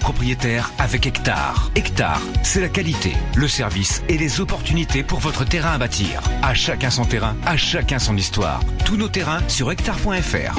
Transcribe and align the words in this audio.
propriétaire 0.00 0.72
avec 0.78 1.06
Hectare. 1.06 1.70
Hectare, 1.76 2.20
c'est 2.42 2.60
la 2.60 2.68
qualité, 2.68 3.12
le 3.36 3.46
service 3.46 4.02
et 4.08 4.18
les 4.18 4.40
opportunités 4.40 5.04
pour 5.04 5.20
votre 5.20 5.44
terrain 5.44 5.72
à 5.72 5.78
bâtir. 5.78 6.20
À 6.42 6.52
chacun 6.52 6.90
son 6.90 7.04
terrain, 7.04 7.36
à 7.46 7.56
chacun 7.56 8.00
son 8.00 8.16
histoire. 8.16 8.60
Tous 8.84 8.96
nos 8.96 9.08
terrains 9.08 9.40
sur 9.48 9.70
hectare.fr. 9.70 10.58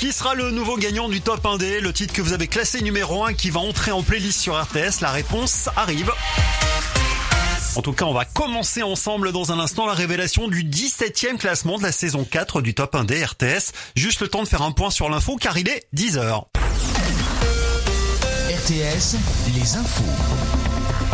Qui 0.00 0.12
sera 0.12 0.34
le 0.34 0.50
nouveau 0.50 0.76
gagnant 0.76 1.08
du 1.08 1.20
top 1.20 1.44
1D, 1.44 1.78
le 1.78 1.92
titre 1.92 2.12
que 2.12 2.20
vous 2.20 2.32
avez 2.32 2.48
classé 2.48 2.82
numéro 2.82 3.24
1 3.24 3.34
qui 3.34 3.50
va 3.50 3.60
entrer 3.60 3.92
en 3.92 4.02
playlist 4.02 4.40
sur 4.40 4.60
RTS 4.60 5.00
La 5.02 5.10
réponse 5.10 5.68
arrive. 5.76 6.10
En 7.80 7.82
tout 7.82 7.94
cas, 7.94 8.04
on 8.04 8.12
va 8.12 8.26
commencer 8.26 8.82
ensemble 8.82 9.32
dans 9.32 9.52
un 9.52 9.58
instant 9.58 9.86
la 9.86 9.94
révélation 9.94 10.48
du 10.48 10.64
17e 10.64 11.38
classement 11.38 11.78
de 11.78 11.82
la 11.82 11.92
saison 11.92 12.26
4 12.30 12.60
du 12.60 12.74
top 12.74 12.94
1D 12.94 13.24
RTS. 13.24 13.72
Juste 13.96 14.20
le 14.20 14.28
temps 14.28 14.42
de 14.42 14.48
faire 14.48 14.60
un 14.60 14.72
point 14.72 14.90
sur 14.90 15.08
l'info 15.08 15.36
car 15.36 15.56
il 15.56 15.66
est 15.66 15.86
10h. 15.96 16.44
RTS, 18.50 19.16
les 19.54 19.76
infos. 19.76 20.59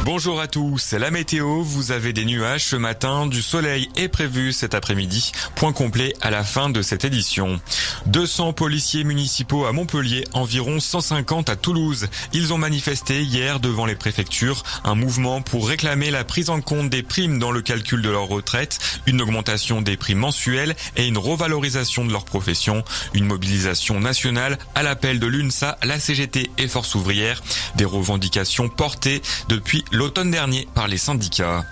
Bonjour 0.06 0.40
à 0.40 0.46
tous, 0.46 0.78
c'est 0.78 1.00
la 1.00 1.10
météo, 1.10 1.62
vous 1.62 1.90
avez 1.90 2.12
des 2.12 2.24
nuages 2.24 2.66
ce 2.66 2.76
matin, 2.76 3.26
du 3.26 3.42
soleil 3.42 3.88
est 3.96 4.06
prévu 4.06 4.52
cet 4.52 4.72
après-midi, 4.72 5.32
point 5.56 5.72
complet 5.72 6.12
à 6.20 6.30
la 6.30 6.44
fin 6.44 6.70
de 6.70 6.80
cette 6.80 7.04
édition. 7.04 7.60
200 8.06 8.52
policiers 8.52 9.02
municipaux 9.02 9.64
à 9.64 9.72
Montpellier, 9.72 10.22
environ 10.32 10.78
150 10.78 11.50
à 11.50 11.56
Toulouse. 11.56 12.06
Ils 12.32 12.52
ont 12.52 12.58
manifesté 12.58 13.24
hier 13.24 13.58
devant 13.58 13.84
les 13.84 13.96
préfectures. 13.96 14.62
Un 14.84 14.94
mouvement 14.94 15.42
pour 15.42 15.66
réclamer 15.66 16.12
la 16.12 16.22
prise 16.22 16.50
en 16.50 16.60
compte 16.60 16.88
des 16.88 17.02
primes 17.02 17.40
dans 17.40 17.50
le 17.50 17.60
calcul 17.60 18.00
de 18.00 18.08
leur 18.08 18.28
retraite, 18.28 18.78
une 19.06 19.20
augmentation 19.20 19.82
des 19.82 19.96
primes 19.96 20.20
mensuelles 20.20 20.76
et 20.96 21.08
une 21.08 21.18
revalorisation 21.18 22.04
de 22.04 22.12
leur 22.12 22.24
profession, 22.24 22.84
une 23.12 23.24
mobilisation 23.24 23.98
nationale 23.98 24.56
à 24.76 24.84
l'appel 24.84 25.18
de 25.18 25.26
l'UNSA, 25.26 25.78
la 25.82 25.98
CGT 25.98 26.48
et 26.58 26.68
Force 26.68 26.94
ouvrière, 26.94 27.42
des 27.74 27.84
revendications 27.84 28.68
portées 28.68 29.20
depuis 29.48 29.84
l'automne 29.96 30.30
dernier 30.30 30.68
par 30.74 30.88
les 30.88 30.98
syndicats. 30.98 31.64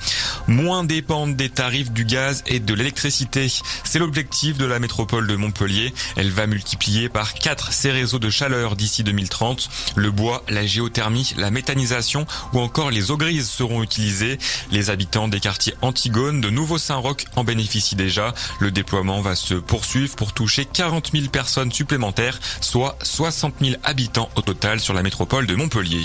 Moins 0.48 0.84
dépendre 0.84 1.36
des 1.36 1.50
tarifs 1.50 1.92
du 1.92 2.04
gaz 2.04 2.42
et 2.46 2.58
de 2.58 2.74
l'électricité. 2.74 3.52
C'est 3.84 3.98
l'objectif 3.98 4.56
de 4.56 4.64
la 4.64 4.78
métropole 4.78 5.26
de 5.26 5.36
Montpellier. 5.36 5.92
Elle 6.16 6.30
va 6.30 6.46
multiplier 6.46 7.08
par 7.08 7.34
4 7.34 7.72
ses 7.72 7.92
réseaux 7.92 8.18
de 8.18 8.30
chaleur 8.30 8.76
d'ici 8.76 9.04
2030. 9.04 9.68
Le 9.96 10.10
bois, 10.10 10.42
la 10.48 10.66
géothermie, 10.66 11.34
la 11.36 11.50
méthanisation 11.50 12.26
ou 12.52 12.60
encore 12.60 12.90
les 12.90 13.10
eaux 13.10 13.16
grises 13.16 13.48
seront 13.48 13.82
utilisés. 13.82 14.38
Les 14.70 14.90
habitants 14.90 15.28
des 15.28 15.40
quartiers 15.40 15.74
Antigone 15.82 16.40
de 16.40 16.50
Nouveau-Saint-Roch 16.50 17.26
en 17.36 17.44
bénéficient 17.44 17.96
déjà. 17.96 18.32
Le 18.58 18.70
déploiement 18.70 19.20
va 19.20 19.36
se 19.36 19.54
poursuivre 19.54 20.16
pour 20.16 20.32
toucher 20.32 20.64
40 20.64 21.10
000 21.12 21.28
personnes 21.28 21.72
supplémentaires, 21.72 22.40
soit 22.60 22.96
60 23.02 23.56
000 23.60 23.76
habitants 23.84 24.30
au 24.36 24.40
total 24.40 24.80
sur 24.80 24.94
la 24.94 25.02
métropole 25.02 25.46
de 25.46 25.54
Montpellier. 25.54 26.04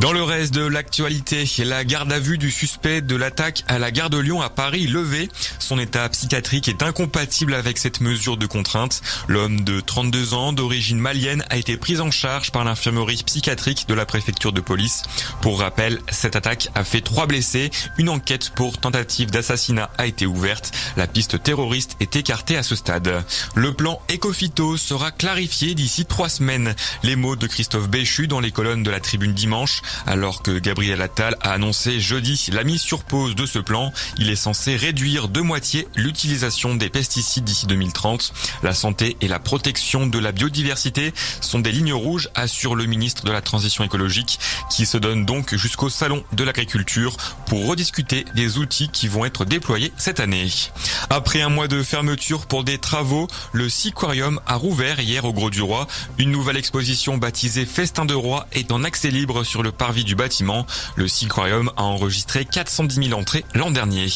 Dans 0.00 0.12
le 0.12 0.22
reste 0.22 0.52
de 0.52 0.66
l'actualité, 0.66 1.43
la 1.58 1.84
garde 1.84 2.10
à 2.10 2.18
vue 2.18 2.38
du 2.38 2.50
suspect 2.50 3.02
de 3.02 3.16
l'attaque 3.16 3.64
à 3.68 3.78
la 3.78 3.90
gare 3.90 4.08
de 4.08 4.18
Lyon 4.18 4.40
à 4.40 4.48
Paris 4.48 4.86
levée. 4.86 5.28
Son 5.58 5.78
état 5.78 6.08
psychiatrique 6.08 6.68
est 6.68 6.82
incompatible 6.82 7.54
avec 7.54 7.76
cette 7.76 8.00
mesure 8.00 8.36
de 8.36 8.46
contrainte. 8.46 9.02
L'homme 9.28 9.62
de 9.62 9.80
32 9.80 10.32
ans 10.32 10.52
d'origine 10.52 10.98
malienne 10.98 11.44
a 11.50 11.56
été 11.56 11.76
pris 11.76 12.00
en 12.00 12.10
charge 12.10 12.50
par 12.50 12.64
l'infirmerie 12.64 13.22
psychiatrique 13.24 13.86
de 13.88 13.94
la 13.94 14.06
préfecture 14.06 14.52
de 14.52 14.60
police. 14.60 15.02
Pour 15.42 15.60
rappel, 15.60 16.00
cette 16.10 16.34
attaque 16.34 16.68
a 16.74 16.82
fait 16.82 17.02
trois 17.02 17.26
blessés. 17.26 17.70
Une 17.98 18.08
enquête 18.08 18.50
pour 18.50 18.78
tentative 18.78 19.30
d'assassinat 19.30 19.90
a 19.98 20.06
été 20.06 20.26
ouverte. 20.26 20.72
La 20.96 21.06
piste 21.06 21.42
terroriste 21.42 21.96
est 22.00 22.16
écartée 22.16 22.56
à 22.56 22.62
ce 22.62 22.74
stade. 22.74 23.22
Le 23.54 23.74
plan 23.74 24.00
Ecofito 24.10 24.78
sera 24.78 25.10
clarifié 25.10 25.74
d'ici 25.74 26.06
trois 26.06 26.30
semaines. 26.30 26.74
Les 27.02 27.16
mots 27.16 27.36
de 27.36 27.46
Christophe 27.46 27.88
Béchu 27.88 28.28
dans 28.28 28.40
les 28.40 28.50
colonnes 28.50 28.82
de 28.82 28.90
la 28.90 29.00
tribune 29.00 29.34
dimanche, 29.34 29.82
alors 30.06 30.42
que 30.42 30.58
Gabriel 30.58 31.02
Attal 31.02 31.33
a 31.40 31.52
annoncé 31.52 32.00
jeudi 32.00 32.48
la 32.52 32.64
mise 32.64 32.80
sur 32.80 33.04
pause 33.04 33.34
de 33.34 33.46
ce 33.46 33.58
plan. 33.58 33.92
Il 34.18 34.30
est 34.30 34.36
censé 34.36 34.76
réduire 34.76 35.28
de 35.28 35.40
moitié 35.40 35.88
l'utilisation 35.96 36.74
des 36.74 36.90
pesticides 36.90 37.44
d'ici 37.44 37.66
2030. 37.66 38.32
La 38.62 38.74
santé 38.74 39.16
et 39.20 39.28
la 39.28 39.38
protection 39.38 40.06
de 40.06 40.18
la 40.18 40.32
biodiversité 40.32 41.12
sont 41.40 41.58
des 41.58 41.72
lignes 41.72 41.92
rouges, 41.92 42.28
assure 42.34 42.74
le 42.74 42.86
ministre 42.86 43.24
de 43.24 43.32
la 43.32 43.40
Transition 43.40 43.84
écologique, 43.84 44.38
qui 44.70 44.86
se 44.86 44.98
donne 44.98 45.24
donc 45.24 45.54
jusqu'au 45.54 45.88
salon 45.88 46.24
de 46.32 46.44
l'agriculture 46.44 47.16
pour 47.46 47.66
rediscuter 47.66 48.24
des 48.34 48.58
outils 48.58 48.88
qui 48.88 49.08
vont 49.08 49.24
être 49.24 49.44
déployés 49.44 49.92
cette 49.96 50.20
année. 50.20 50.48
Après 51.10 51.42
un 51.42 51.48
mois 51.48 51.68
de 51.68 51.82
fermeture 51.82 52.46
pour 52.46 52.64
des 52.64 52.78
travaux, 52.78 53.28
le 53.52 53.68
Siquarium 53.68 54.40
a 54.46 54.56
rouvert 54.56 55.00
hier 55.00 55.24
au 55.24 55.32
Gros 55.32 55.50
du 55.50 55.62
Roi. 55.62 55.86
Une 56.18 56.30
nouvelle 56.30 56.56
exposition 56.56 57.16
baptisée 57.16 57.66
Festin 57.66 58.04
de 58.04 58.14
Roi 58.14 58.46
est 58.52 58.72
en 58.72 58.84
accès 58.84 59.10
libre 59.10 59.44
sur 59.44 59.62
le 59.62 59.72
parvis 59.72 60.04
du 60.04 60.14
bâtiment. 60.14 60.66
Aquarium 61.24 61.70
a 61.76 61.82
enregistré 61.82 62.44
410 62.44 63.08
000 63.08 63.18
entrées 63.18 63.44
l'an 63.54 63.70
dernier. 63.70 64.08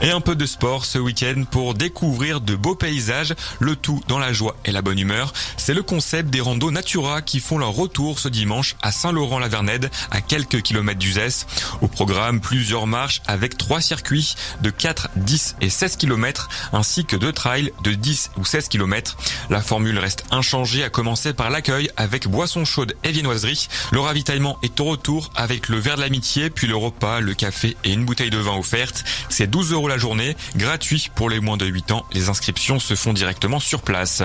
Et 0.00 0.10
un 0.10 0.20
peu 0.20 0.36
de 0.36 0.46
sport 0.46 0.84
ce 0.84 0.98
week-end 0.98 1.44
pour 1.50 1.74
découvrir 1.74 2.40
de 2.40 2.54
beaux 2.54 2.74
paysages, 2.74 3.34
le 3.60 3.76
tout 3.76 4.00
dans 4.08 4.18
la 4.18 4.32
joie 4.32 4.56
et 4.64 4.72
la 4.72 4.82
bonne 4.82 4.98
humeur. 4.98 5.32
C'est 5.56 5.74
le 5.74 5.82
concept 5.82 6.30
des 6.30 6.40
randos 6.40 6.70
Natura 6.70 7.22
qui 7.22 7.40
font 7.40 7.58
leur 7.58 7.72
retour 7.72 8.18
ce 8.18 8.28
dimanche 8.28 8.76
à 8.82 8.92
Saint-Laurent-la-Vernède, 8.92 9.90
à 10.10 10.20
quelques 10.20 10.62
kilomètres 10.62 10.98
d'Uzès. 10.98 11.46
Au 11.80 11.88
programme, 11.88 12.40
plusieurs 12.40 12.86
marches 12.86 13.22
avec 13.26 13.56
trois 13.56 13.80
circuits 13.80 14.34
de 14.62 14.70
4, 14.70 15.10
10 15.16 15.56
et 15.60 15.70
16 15.70 15.96
km, 15.96 16.48
ainsi 16.72 17.04
que 17.04 17.16
deux 17.16 17.32
trails 17.32 17.72
de 17.82 17.92
10 17.92 18.30
ou 18.38 18.44
16 18.44 18.68
km. 18.68 19.16
La 19.50 19.60
formule 19.60 19.98
reste 19.98 20.24
inchangée 20.30 20.84
à 20.84 20.90
commencer 20.90 21.32
par 21.32 21.50
l'accueil 21.50 21.90
avec 21.96 22.28
boissons 22.28 22.64
chaudes 22.64 22.94
et 23.04 23.12
viennoiseries. 23.12 23.68
Le 23.92 24.00
ravitaillement 24.00 24.58
est 24.62 24.80
au 24.80 24.84
retour 24.84 25.30
avec 25.34 25.68
le 25.68 25.78
verre 25.78 25.96
de 25.96 26.00
l'amitié, 26.00 26.33
puis 26.50 26.66
le 26.66 26.76
repas, 26.76 27.20
le 27.20 27.34
café 27.34 27.76
et 27.84 27.92
une 27.92 28.04
bouteille 28.04 28.30
de 28.30 28.38
vin 28.38 28.56
offerte. 28.56 29.04
C'est 29.28 29.46
12 29.46 29.72
euros 29.72 29.88
la 29.88 29.98
journée, 29.98 30.36
gratuit 30.56 31.10
pour 31.14 31.30
les 31.30 31.40
moins 31.40 31.56
de 31.56 31.66
8 31.66 31.92
ans. 31.92 32.04
Les 32.12 32.28
inscriptions 32.28 32.78
se 32.78 32.94
font 32.94 33.12
directement 33.12 33.60
sur 33.60 33.82
place. 33.82 34.22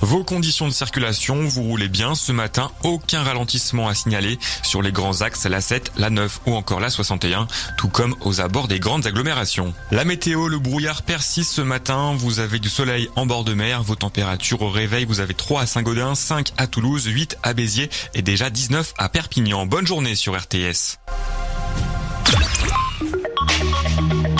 Vos 0.00 0.24
conditions 0.24 0.68
de 0.68 0.72
circulation, 0.72 1.44
vous 1.44 1.62
roulez 1.62 1.88
bien 1.88 2.14
ce 2.14 2.32
matin, 2.32 2.70
aucun 2.84 3.22
ralentissement 3.22 3.88
à 3.88 3.94
signaler 3.94 4.38
sur 4.62 4.82
les 4.82 4.92
grands 4.92 5.22
axes, 5.22 5.44
la 5.46 5.60
7, 5.60 5.92
la 5.96 6.10
9 6.10 6.40
ou 6.46 6.54
encore 6.54 6.80
la 6.80 6.90
61, 6.90 7.48
tout 7.76 7.88
comme 7.88 8.14
aux 8.20 8.40
abords 8.40 8.68
des 8.68 8.80
grandes 8.80 9.06
agglomérations. 9.06 9.74
La 9.90 10.04
météo, 10.04 10.48
le 10.48 10.58
brouillard 10.58 11.02
persiste 11.02 11.52
ce 11.52 11.62
matin, 11.62 12.14
vous 12.16 12.40
avez 12.40 12.58
du 12.58 12.68
soleil 12.68 13.08
en 13.16 13.26
bord 13.26 13.44
de 13.44 13.54
mer, 13.54 13.82
vos 13.82 13.96
températures 13.96 14.62
au 14.62 14.70
réveil, 14.70 15.04
vous 15.04 15.20
avez 15.20 15.34
3 15.34 15.62
à 15.62 15.66
Saint-Gaudin, 15.66 16.14
5 16.14 16.52
à 16.56 16.66
Toulouse, 16.66 17.04
8 17.06 17.38
à 17.42 17.54
Béziers 17.54 17.90
et 18.14 18.22
déjà 18.22 18.50
19 18.50 18.94
à 18.98 19.08
Perpignan. 19.08 19.66
Bonne 19.66 19.86
journée 19.86 20.14
sur 20.14 20.38
RTS. 20.38 20.98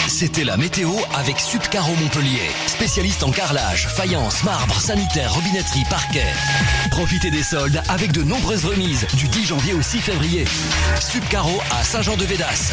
C'était 0.08 0.42
la 0.42 0.56
météo 0.56 0.90
avec 1.14 1.38
Subcaro 1.38 1.94
Montpellier, 1.94 2.50
spécialiste 2.66 3.22
en 3.22 3.30
carrelage, 3.30 3.86
faïence, 3.86 4.42
marbre, 4.42 4.80
sanitaire, 4.80 5.32
robinetterie, 5.32 5.84
parquet. 5.88 6.26
Profitez 6.90 7.30
des 7.30 7.44
soldes 7.44 7.80
avec 7.88 8.10
de 8.12 8.24
nombreuses 8.24 8.64
remises 8.64 9.06
du 9.14 9.28
10 9.28 9.46
janvier 9.46 9.74
au 9.74 9.82
6 9.82 10.00
février. 10.00 10.44
Subcaro 11.00 11.60
à 11.70 11.84
Saint-Jean-de-Védas. 11.84 12.72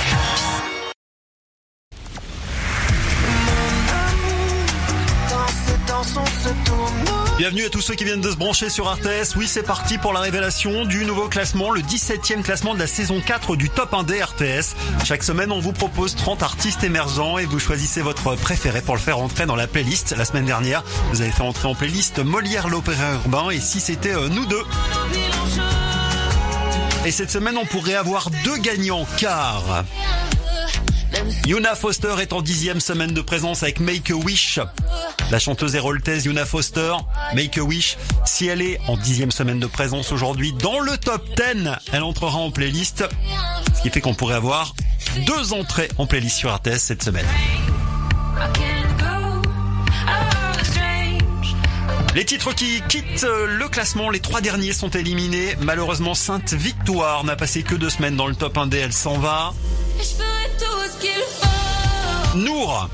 Bienvenue 7.45 7.66
à 7.66 7.69
tous 7.69 7.81
ceux 7.81 7.94
qui 7.94 8.06
viennent 8.06 8.22
de 8.22 8.31
se 8.31 8.38
brancher 8.38 8.72
sur 8.72 8.91
RTS. 8.91 9.35
Oui, 9.35 9.47
c'est 9.47 9.61
parti 9.61 10.00
pour 10.00 10.13
la 10.13 10.19
révélation 10.19 10.83
du 10.83 11.06
nouveau 11.06 11.28
classement, 11.28 11.69
le 11.69 11.81
17e 11.81 12.41
classement 12.41 12.73
de 12.73 12.79
la 12.79 12.88
saison 12.88 13.22
4 13.23 13.56
du 13.56 13.69
Top 13.69 13.91
1D 13.91 14.23
RTS. 14.23 14.75
Chaque 15.06 15.22
semaine, 15.22 15.51
on 15.51 15.59
vous 15.59 15.72
propose 15.72 16.16
30 16.16 16.41
artistes 16.41 16.83
émergents 16.83 17.38
et 17.38 17.45
vous 17.45 17.59
choisissez 17.59 18.01
votre 18.01 18.33
préféré 18.33 18.81
pour 18.81 18.95
le 18.95 19.00
faire 19.00 19.19
entrer 19.19 19.45
dans 19.45 19.56
la 19.56 19.68
playlist. 19.68 20.15
La 20.18 20.25
semaine 20.25 20.45
dernière, 20.45 20.83
vous 21.12 21.21
avez 21.21 21.30
fait 21.30 21.44
entrer 21.44 21.68
en 21.68 21.75
playlist 21.75 22.18
Molière 22.18 22.68
l'opéra 22.68 23.13
urbain 23.13 23.51
et 23.51 23.59
si 23.59 23.80
c'était 23.80 24.15
euh, 24.15 24.27
nous 24.27 24.48
deux. 24.48 24.63
Et 27.06 27.12
cette 27.12 27.30
semaine, 27.30 27.59
on 27.62 27.65
pourrait 27.68 27.94
avoir 27.94 28.31
deux 28.44 28.57
gagnants 28.57 29.06
car 29.19 29.83
Yuna 31.45 31.75
Foster 31.75 32.15
est 32.21 32.33
en 32.33 32.41
dixième 32.41 32.79
semaine 32.79 33.13
de 33.13 33.21
présence 33.21 33.63
avec 33.63 33.79
Make 33.79 34.12
a 34.12 34.15
Wish. 34.15 34.59
La 35.31 35.39
chanteuse 35.39 35.75
héroltaise 35.75 36.25
Yuna 36.25 36.45
Foster, 36.45 36.94
Make 37.33 37.57
a 37.57 37.63
Wish, 37.63 37.97
si 38.25 38.47
elle 38.47 38.62
est 38.62 38.79
en 38.88 38.97
dixième 38.97 39.31
semaine 39.31 39.59
de 39.59 39.67
présence 39.67 40.12
aujourd'hui 40.12 40.53
dans 40.53 40.79
le 40.79 40.97
top 40.97 41.25
10, 41.35 41.69
elle 41.94 42.03
entrera 42.03 42.38
en 42.38 42.51
playlist. 42.51 43.06
Ce 43.75 43.81
qui 43.81 43.89
fait 43.89 44.01
qu'on 44.01 44.13
pourrait 44.13 44.35
avoir 44.35 44.73
deux 45.25 45.53
entrées 45.53 45.89
en 45.97 46.06
playlist 46.07 46.38
sur 46.38 46.53
RTS 46.53 46.77
cette 46.77 47.03
semaine. 47.03 47.25
Les 52.15 52.23
titres 52.23 52.53
qui 52.53 52.81
quittent 52.88 53.27
le 53.27 53.67
classement, 53.67 54.09
les 54.09 54.21
trois 54.21 54.39
derniers 54.39 54.71
sont 54.71 54.89
éliminés. 54.89 55.57
Malheureusement, 55.59 56.13
Sainte 56.13 56.53
Victoire 56.53 57.25
n'a 57.25 57.35
passé 57.35 57.62
que 57.62 57.75
deux 57.75 57.89
semaines 57.89 58.15
dans 58.15 58.27
le 58.27 58.35
top 58.35 58.56
1D, 58.56 58.77
elle 58.77 58.94
s'en 58.94 59.17
va. 59.17 59.53
Je 59.97 60.03
ferai 60.03 60.50
tout 60.57 62.38
Nour. 62.38 62.89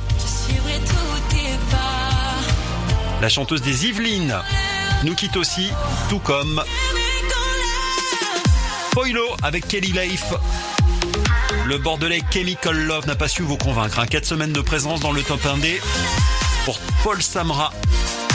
La 3.22 3.30
chanteuse 3.30 3.62
des 3.62 3.86
Yvelines 3.86 4.36
nous 5.04 5.14
quitte 5.14 5.38
aussi, 5.38 5.70
tout 6.10 6.18
comme 6.18 6.64
Poilo 8.90 9.36
avec 9.44 9.68
Kelly 9.68 9.92
Leif. 9.92 10.34
Le 11.66 11.78
Bordelais 11.78 12.24
Chemical 12.32 12.76
Love 12.76 13.06
n'a 13.06 13.16
pas 13.16 13.28
su 13.28 13.44
vous 13.44 13.58
convaincre. 13.58 14.00
Un 14.00 14.08
4 14.08 14.26
semaines 14.26 14.54
de 14.54 14.62
présence 14.62 15.00
dans 15.00 15.12
le 15.12 15.22
top 15.22 15.44
1D 15.44 15.80
pour 16.66 16.80
Paul 17.04 17.22
Samra 17.22 17.72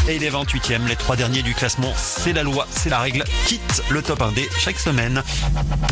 et 0.08 0.16
il 0.16 0.24
est 0.24 0.30
28e. 0.30 0.86
Les 0.86 0.96
trois 0.96 1.16
derniers 1.16 1.42
du 1.42 1.54
classement, 1.54 1.92
c'est 1.96 2.32
la 2.32 2.42
loi, 2.42 2.66
c'est 2.70 2.90
la 2.90 3.00
règle. 3.00 3.24
Quitte 3.46 3.82
le 3.90 4.02
top 4.02 4.20
1D 4.20 4.46
chaque 4.58 4.78
semaine. 4.78 5.22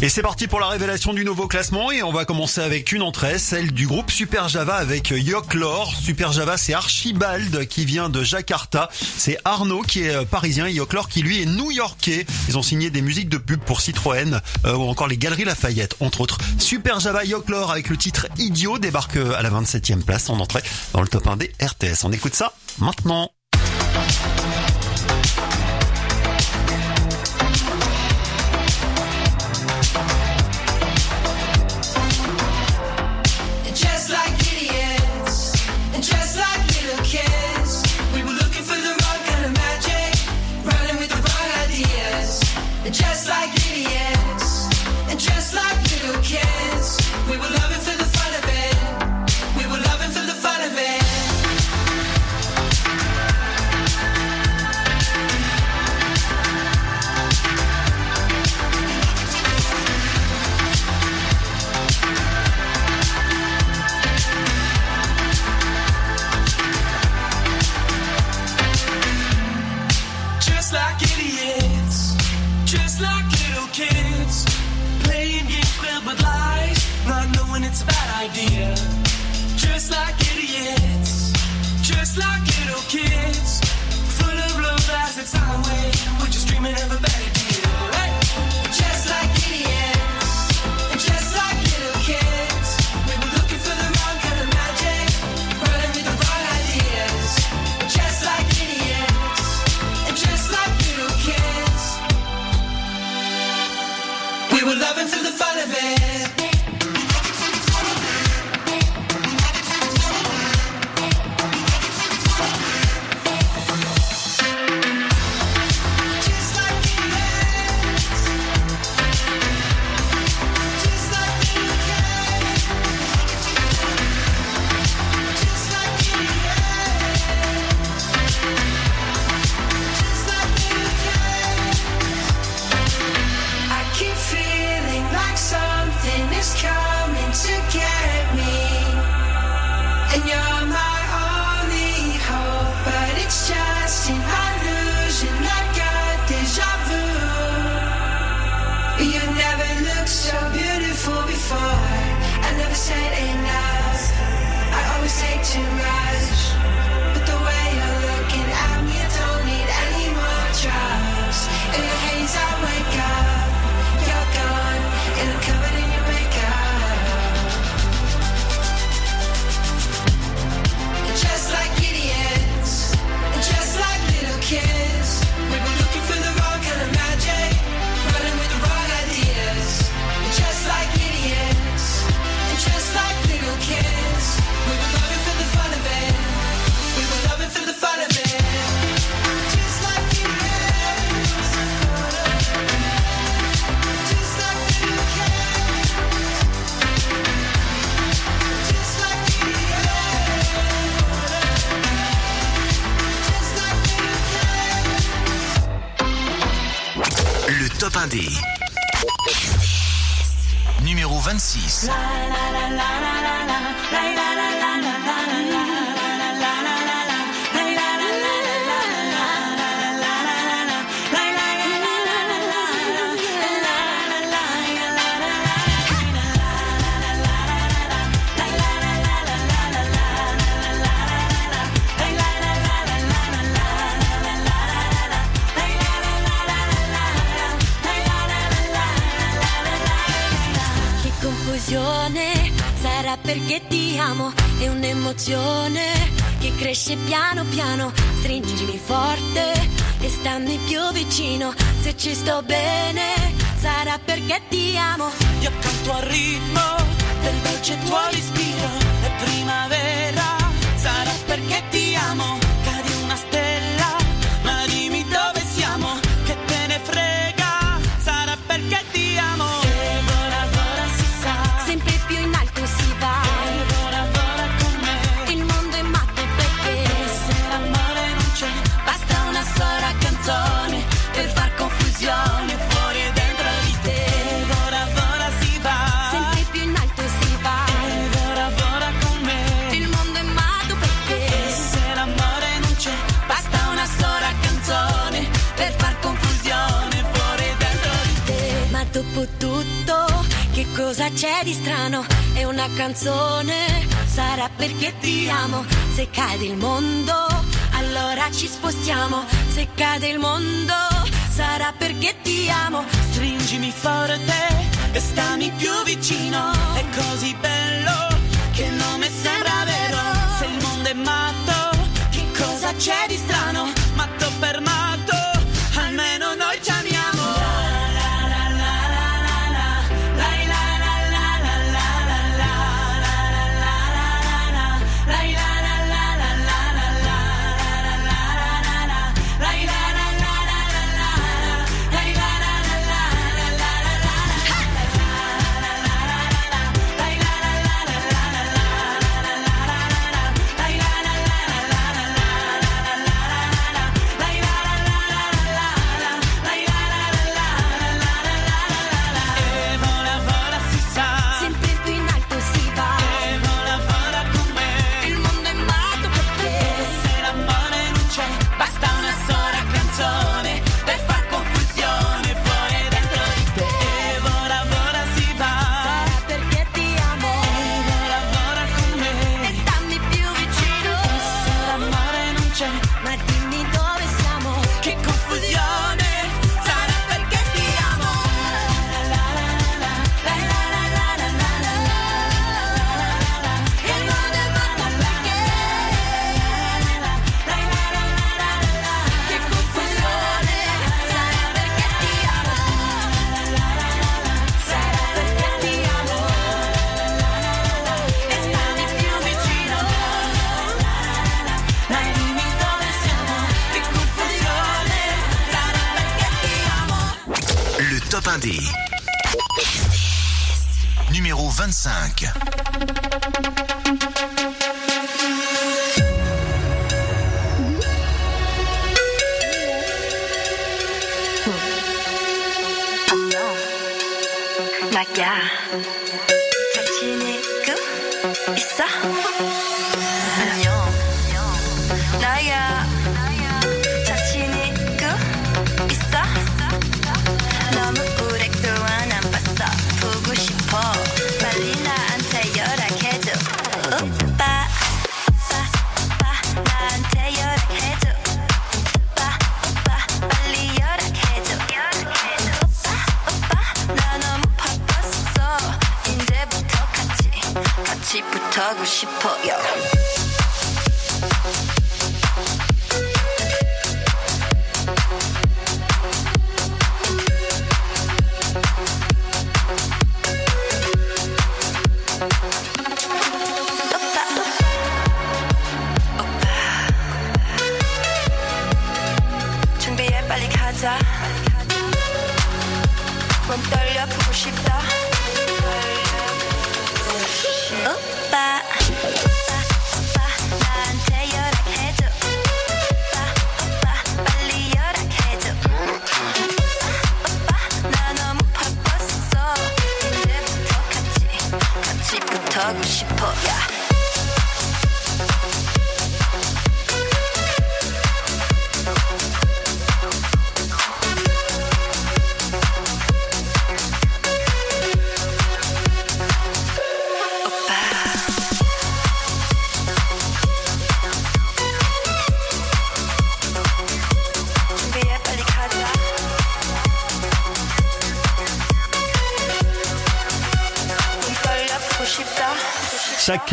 Et 0.03 0.09
c'est 0.09 0.23
parti 0.23 0.47
pour 0.47 0.61
la 0.61 0.69
révélation 0.69 1.13
du 1.13 1.25
nouveau 1.25 1.49
classement 1.49 1.91
et 1.91 2.03
on 2.03 2.13
va 2.13 2.25
commencer 2.25 2.61
avec 2.61 2.93
une 2.93 3.03
entrée, 3.03 3.39
celle 3.39 3.73
du 3.73 3.87
groupe 3.87 4.11
Super 4.11 4.49
Java 4.49 4.75
avec 4.75 5.11
Yoklor. 5.11 5.95
Super 5.95 6.33
Java, 6.33 6.57
c'est 6.57 6.75
Archibald 6.75 7.67
qui 7.67 7.85
vient 7.85 8.09
de 8.09 8.23
Jakarta. 8.23 8.89
C'est 9.17 9.39
Arnaud 9.45 9.83
qui 9.83 10.03
est 10.03 10.15
euh, 10.15 10.25
parisien 10.25 10.67
et 10.67 10.73
Yoklor 10.73 11.09
qui 11.09 11.23
lui 11.23 11.43
est 11.43 11.47
new-yorkais. 11.47 12.27
Ils 12.49 12.59
ont 12.59 12.63
signé 12.63 12.91
des 12.91 13.03
musiques 13.03 13.29
de 13.29 13.39
pub 13.39 13.61
pour 13.61 13.81
Citroën 13.81 14.41
euh, 14.65 14.77
ou 14.77 14.83
encore 14.83 15.09
les 15.09 15.17
Galeries 15.17 15.45
Lafayette, 15.45 15.97
entre 16.01 16.21
autres. 16.21 16.39
Super 16.59 17.01
Java 17.01 17.25
Yoklor 17.25 17.71
avec 17.71 17.89
le 17.89 17.97
titre 17.97 18.29
Idiot 18.39 18.79
débarque 18.79 19.17
euh, 19.17 19.35
à 19.37 19.43
la 19.43 19.51
27e 19.51 20.03
place 20.03 20.31
en 20.31 20.39
entrée 20.41 20.63
dans 20.93 21.01
le 21.01 21.09
top 21.09 21.27
1D 21.27 21.51
RTS. 21.63 22.05
On 22.05 22.13
écoute 22.13 22.35
ça 22.35 22.55
maintenant. 22.79 23.31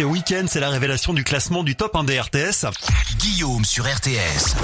marqué 0.02 0.04
week-end, 0.04 0.46
c'est 0.48 0.60
la 0.60 0.70
révélation 0.70 1.14
du 1.14 1.24
classement 1.24 1.64
du 1.64 1.76
top 1.76 1.96
1 1.96 2.04
des 2.04 2.20
RTS. 2.20 2.66
Guillaume 3.18 3.66
sur 3.66 3.86
RTS. 3.86 4.56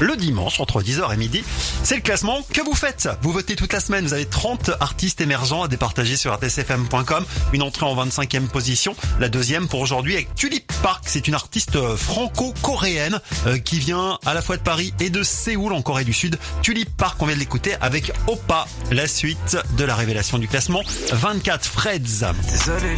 Le 0.00 0.16
dimanche, 0.16 0.60
entre 0.60 0.82
10h 0.82 1.12
et 1.12 1.16
midi, 1.16 1.44
c'est 1.82 1.96
le 1.96 2.00
classement 2.00 2.40
que 2.52 2.62
vous 2.62 2.74
faites. 2.74 3.08
Vous 3.22 3.32
votez 3.32 3.56
toute 3.56 3.72
la 3.72 3.80
semaine. 3.80 4.06
Vous 4.06 4.14
avez 4.14 4.24
30 4.24 4.70
artistes 4.80 5.20
émergents 5.20 5.62
à 5.62 5.68
départager 5.68 6.16
sur 6.16 6.34
rtsfm.com. 6.34 7.24
Une 7.52 7.62
entrée 7.62 7.86
en 7.86 7.94
25e 8.06 8.48
position. 8.48 8.96
La 9.18 9.28
deuxième 9.28 9.68
pour 9.68 9.80
aujourd'hui 9.80 10.14
avec 10.14 10.34
Tulip 10.34 10.69
Park. 10.82 11.04
C'est 11.06 11.28
une 11.28 11.34
artiste 11.34 11.76
euh, 11.76 11.96
franco-coréenne 11.96 13.20
euh, 13.46 13.58
qui 13.58 13.78
vient 13.78 14.18
à 14.24 14.34
la 14.34 14.42
fois 14.42 14.56
de 14.56 14.62
Paris 14.62 14.94
et 15.00 15.10
de 15.10 15.22
Séoul 15.22 15.72
en 15.72 15.82
Corée 15.82 16.04
du 16.04 16.12
Sud. 16.12 16.38
Tulip 16.62 16.88
Park, 16.96 17.20
on 17.20 17.26
vient 17.26 17.34
de 17.34 17.40
l'écouter 17.40 17.74
avec 17.80 18.12
Opa, 18.26 18.66
la 18.90 19.06
suite 19.06 19.58
de 19.76 19.84
la 19.84 19.94
révélation 19.94 20.38
du 20.38 20.48
classement 20.48 20.82
24 21.12 21.64
Freds. 21.64 22.34
Désolé 22.50 22.96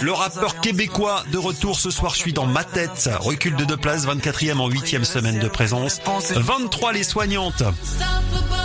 Le 0.00 0.12
rappeur 0.12 0.60
québécois 0.60 1.24
de 1.32 1.38
retour 1.38 1.78
ce 1.78 1.90
soir, 1.90 2.14
je 2.14 2.18
suis 2.18 2.32
dans 2.32 2.46
ma 2.46 2.64
tête. 2.64 3.10
Recul 3.20 3.56
de 3.56 3.64
deux 3.64 3.76
places, 3.76 4.06
24e 4.06 4.58
en 4.58 4.68
8e 4.68 5.04
semaine 5.04 5.38
de 5.38 5.48
présence. 5.48 6.00
23 6.34 6.92
les 6.92 7.04
soignantes. 7.04 7.62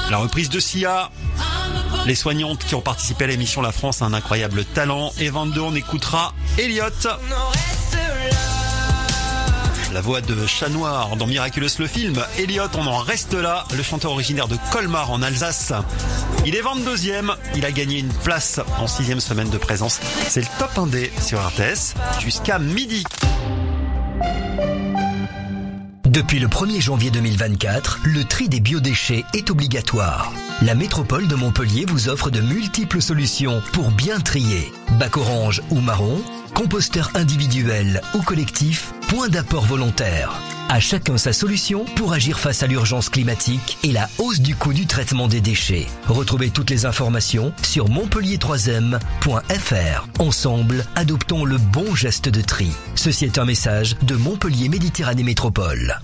La 0.10 0.18
reprise 0.18 0.50
de 0.50 0.60
Sia 0.60 1.10
les 2.06 2.16
soignantes 2.16 2.60
qui 2.60 2.76
ont 2.76 2.82
participé 2.82 3.24
à 3.24 3.28
l'émission 3.28 3.62
La 3.62 3.72
France 3.72 4.02
a 4.02 4.06
un 4.06 4.14
incroyable 4.14 4.64
talent. 4.64 5.12
Et 5.20 5.30
22, 5.30 5.62
on 5.62 5.76
écoutera 5.76 6.34
Elliot. 6.58 6.84
La 9.94 10.02
voix 10.02 10.22
de 10.22 10.46
Chat 10.46 10.70
Noir 10.70 11.16
dans 11.16 11.26
Miraculous 11.26 11.70
le 11.80 11.88
film. 11.88 12.22
Elliot, 12.38 12.64
on 12.78 12.86
en 12.86 12.98
reste 12.98 13.34
là, 13.34 13.66
le 13.76 13.82
chanteur 13.82 14.12
originaire 14.12 14.48
de 14.48 14.58
Colmar 14.72 15.12
en 15.12 15.22
Alsace. 15.22 15.72
Il 16.46 16.56
est 16.56 16.62
22e, 16.62 17.34
il 17.56 17.66
a 17.66 17.72
gagné 17.72 18.00
une 18.00 18.14
place 18.14 18.60
en 18.80 18.88
sixième 18.88 19.22
semaine 19.22 19.50
de 19.50 19.58
présence. 19.58 20.00
C'est 20.28 20.42
le 20.42 20.48
top 20.60 20.76
1D 20.76 21.10
sur 21.22 21.40
RTS 21.40 21.96
jusqu'à 22.20 22.60
midi. 22.60 23.04
Depuis 26.16 26.40
le 26.40 26.48
1er 26.48 26.80
janvier 26.80 27.12
2024, 27.12 28.00
le 28.06 28.24
tri 28.24 28.48
des 28.48 28.62
biodéchets 28.62 29.26
est 29.34 29.52
obligatoire. 29.52 30.32
La 30.62 30.74
métropole 30.74 31.28
de 31.28 31.36
Montpellier 31.36 31.86
vous 31.86 32.08
offre 32.08 32.30
de 32.30 32.40
multiples 32.40 33.02
solutions 33.02 33.62
pour 33.74 33.92
bien 33.92 34.22
trier. 34.22 34.72
Bac 34.98 35.18
orange 35.18 35.62
ou 35.72 35.82
marron, 35.82 36.22
composteur 36.54 37.12
individuel 37.16 38.00
ou 38.14 38.22
collectif, 38.22 38.94
point 39.10 39.28
d'apport 39.28 39.66
volontaire. 39.66 40.40
À 40.70 40.80
chacun 40.80 41.18
sa 41.18 41.34
solution 41.34 41.84
pour 41.96 42.14
agir 42.14 42.40
face 42.40 42.64
à 42.64 42.68
l'urgence 42.68 43.10
climatique 43.10 43.78
et 43.84 43.92
la 43.92 44.10
hausse 44.18 44.40
du 44.40 44.56
coût 44.56 44.74
du 44.74 44.88
traitement 44.88 45.28
des 45.28 45.42
déchets. 45.42 45.88
Retrouvez 46.08 46.50
toutes 46.50 46.70
les 46.70 46.86
informations 46.86 47.52
sur 47.62 47.90
montpellier3m.fr. 47.90 50.08
Ensemble, 50.20 50.86
adoptons 50.96 51.44
le 51.46 51.58
bon 51.58 51.94
geste 51.94 52.30
de 52.30 52.42
tri. 52.42 52.72
Ceci 52.96 53.26
est 53.26 53.38
un 53.38 53.46
message 53.46 53.98
de 54.02 54.16
Montpellier 54.16 54.70
Méditerranée 54.70 55.24
Métropole. 55.24 56.00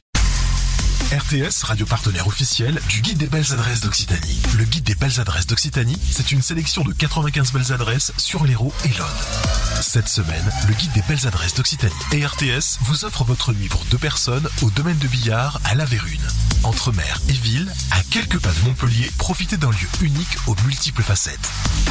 RTS, 1.11 1.63
radio 1.63 1.85
partenaire 1.85 2.25
officiel 2.27 2.79
du 2.87 3.01
Guide 3.01 3.17
des 3.17 3.27
belles 3.27 3.51
adresses 3.51 3.81
d'Occitanie. 3.81 4.41
Le 4.57 4.63
Guide 4.63 4.85
des 4.85 4.95
belles 4.95 5.19
adresses 5.19 5.45
d'Occitanie, 5.45 5.99
c'est 6.09 6.31
une 6.31 6.41
sélection 6.41 6.85
de 6.85 6.93
95 6.93 7.51
belles 7.51 7.73
adresses 7.73 8.13
sur 8.15 8.45
l'Hérault 8.45 8.73
et 8.85 8.97
l'Aude. 8.97 9.81
Cette 9.81 10.07
semaine, 10.07 10.49
le 10.69 10.73
Guide 10.73 10.93
des 10.93 11.01
belles 11.01 11.27
adresses 11.27 11.53
d'Occitanie 11.55 11.91
et 12.13 12.25
RTS 12.25 12.79
vous 12.83 13.03
offre 13.03 13.25
votre 13.25 13.51
nuit 13.51 13.67
pour 13.67 13.83
deux 13.91 13.97
personnes 13.97 14.47
au 14.61 14.69
domaine 14.69 14.97
de 14.99 15.07
billard 15.07 15.59
à 15.65 15.75
La 15.75 15.83
Vérune. 15.83 16.25
Entre 16.63 16.93
mer 16.93 17.19
et 17.27 17.33
ville, 17.33 17.73
à 17.91 18.01
quelques 18.09 18.39
pas 18.39 18.51
de 18.51 18.69
Montpellier, 18.69 19.11
profitez 19.17 19.57
d'un 19.57 19.71
lieu 19.71 19.89
unique 20.01 20.37
aux 20.47 20.55
multiples 20.65 21.03
facettes. 21.03 21.49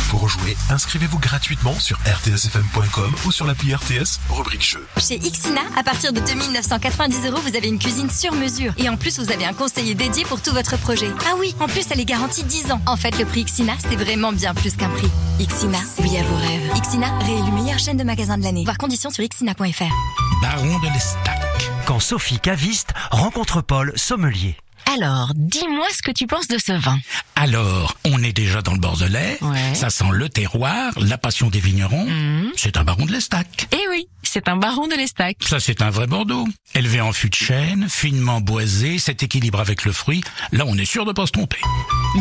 Pour 0.09 0.29
jouer, 0.31 0.57
inscrivez-vous 0.71 1.19
gratuitement 1.19 1.79
sur 1.79 1.99
rtsfm.com 2.07 3.15
ou 3.27 3.33
sur 3.33 3.47
l'appli 3.47 3.75
RTS, 3.75 4.19
rubrique 4.31 4.67
jeu. 4.67 4.87
Chez 4.97 5.17
Ixina, 5.17 5.61
à 5.77 5.83
partir 5.83 6.15
de 6.15 6.21
2990 6.21 7.27
euros, 7.27 7.41
vous 7.43 7.57
avez 7.57 7.69
une 7.69 7.79
cuisine 7.79 8.09
sur 8.09 8.33
mesure. 8.33 8.73
Et 8.79 8.89
en 8.89 8.97
plus, 8.97 9.10
vous 9.19 9.33
avez 9.33 9.45
un 9.45 9.53
conseiller 9.53 9.95
dédié 9.95 10.25
pour 10.25 10.41
tout 10.41 10.53
votre 10.53 10.79
projet. 10.79 11.11
Ah 11.27 11.35
oui, 11.39 11.55
en 11.61 11.67
plus, 11.67 11.85
elle 11.91 12.01
est 12.01 12.05
garantie 12.05 12.45
10 12.45 12.73
ans. 12.73 12.81
En 12.87 12.97
fait, 12.97 13.19
le 13.19 13.25
prix 13.25 13.41
Ixina, 13.41 13.73
c'est 13.79 13.97
vraiment 13.97 14.33
bien 14.33 14.55
plus 14.55 14.77
qu'un 14.77 14.89
prix. 14.89 15.09
Ixina, 15.39 15.79
oui 16.03 16.17
à 16.19 16.23
vos 16.23 16.37
rêves. 16.37 16.77
Ixina, 16.77 17.19
réélu 17.21 17.51
meilleure 17.53 17.79
chaîne 17.79 17.97
de 17.97 18.05
magasins 18.05 18.39
de 18.39 18.45
l'année. 18.45 18.65
Voir 18.65 18.79
conditions 18.79 19.11
sur 19.11 19.25
ixina.fr. 19.25 19.95
Baron 20.43 20.79
de 20.79 20.93
l'Estac. 20.93 21.41
Quand 21.87 22.01
Sophie 22.01 22.39
Caviste 22.39 22.91
rencontre 23.11 23.63
Paul 23.63 23.93
Sommelier. 23.97 24.57
Alors, 24.95 25.31
dis-moi 25.37 25.87
ce 25.93 26.03
que 26.03 26.11
tu 26.11 26.27
penses 26.27 26.49
de 26.49 26.59
ce 26.59 26.73
vin. 26.73 26.99
Alors, 27.37 27.97
on 28.05 28.23
est 28.25 28.33
déjà 28.33 28.61
dans 28.61 28.73
le 28.73 28.81
Bordelais. 28.81 29.39
Ouais. 29.41 29.75
Ça 29.75 29.89
sent 29.89 30.11
le 30.11 30.29
terroir, 30.29 30.93
la 30.99 31.17
passion 31.17 31.49
des 31.49 31.61
vignerons. 31.61 32.07
Mhm. 32.07 32.51
C'est 32.57 32.77
un 32.77 32.83
baron 32.83 33.07
de 33.07 33.13
l'Estac. 33.13 33.69
Eh 33.71 33.89
oui, 33.91 34.09
c'est 34.25 34.49
un 34.49 34.57
baron 34.57 34.89
de 34.89 34.95
l'Estac. 34.95 35.37
Ça, 35.43 35.61
c'est 35.61 35.81
un 35.81 35.91
vrai 35.91 36.09
Bordeaux. 36.09 36.49
Élevé 36.75 37.01
en 37.01 37.13
fût 37.13 37.29
de 37.29 37.37
chêne, 37.37 37.87
finement 37.89 38.41
boisé, 38.41 38.99
cet 38.99 39.23
équilibre 39.23 39.61
avec 39.61 39.85
le 39.85 39.93
fruit. 39.93 40.25
Là, 40.51 40.65
on 40.67 40.77
est 40.77 40.85
sûr 40.85 41.05
de 41.05 41.13
pas 41.13 41.27
se 41.27 41.33
tromper. 41.33 41.61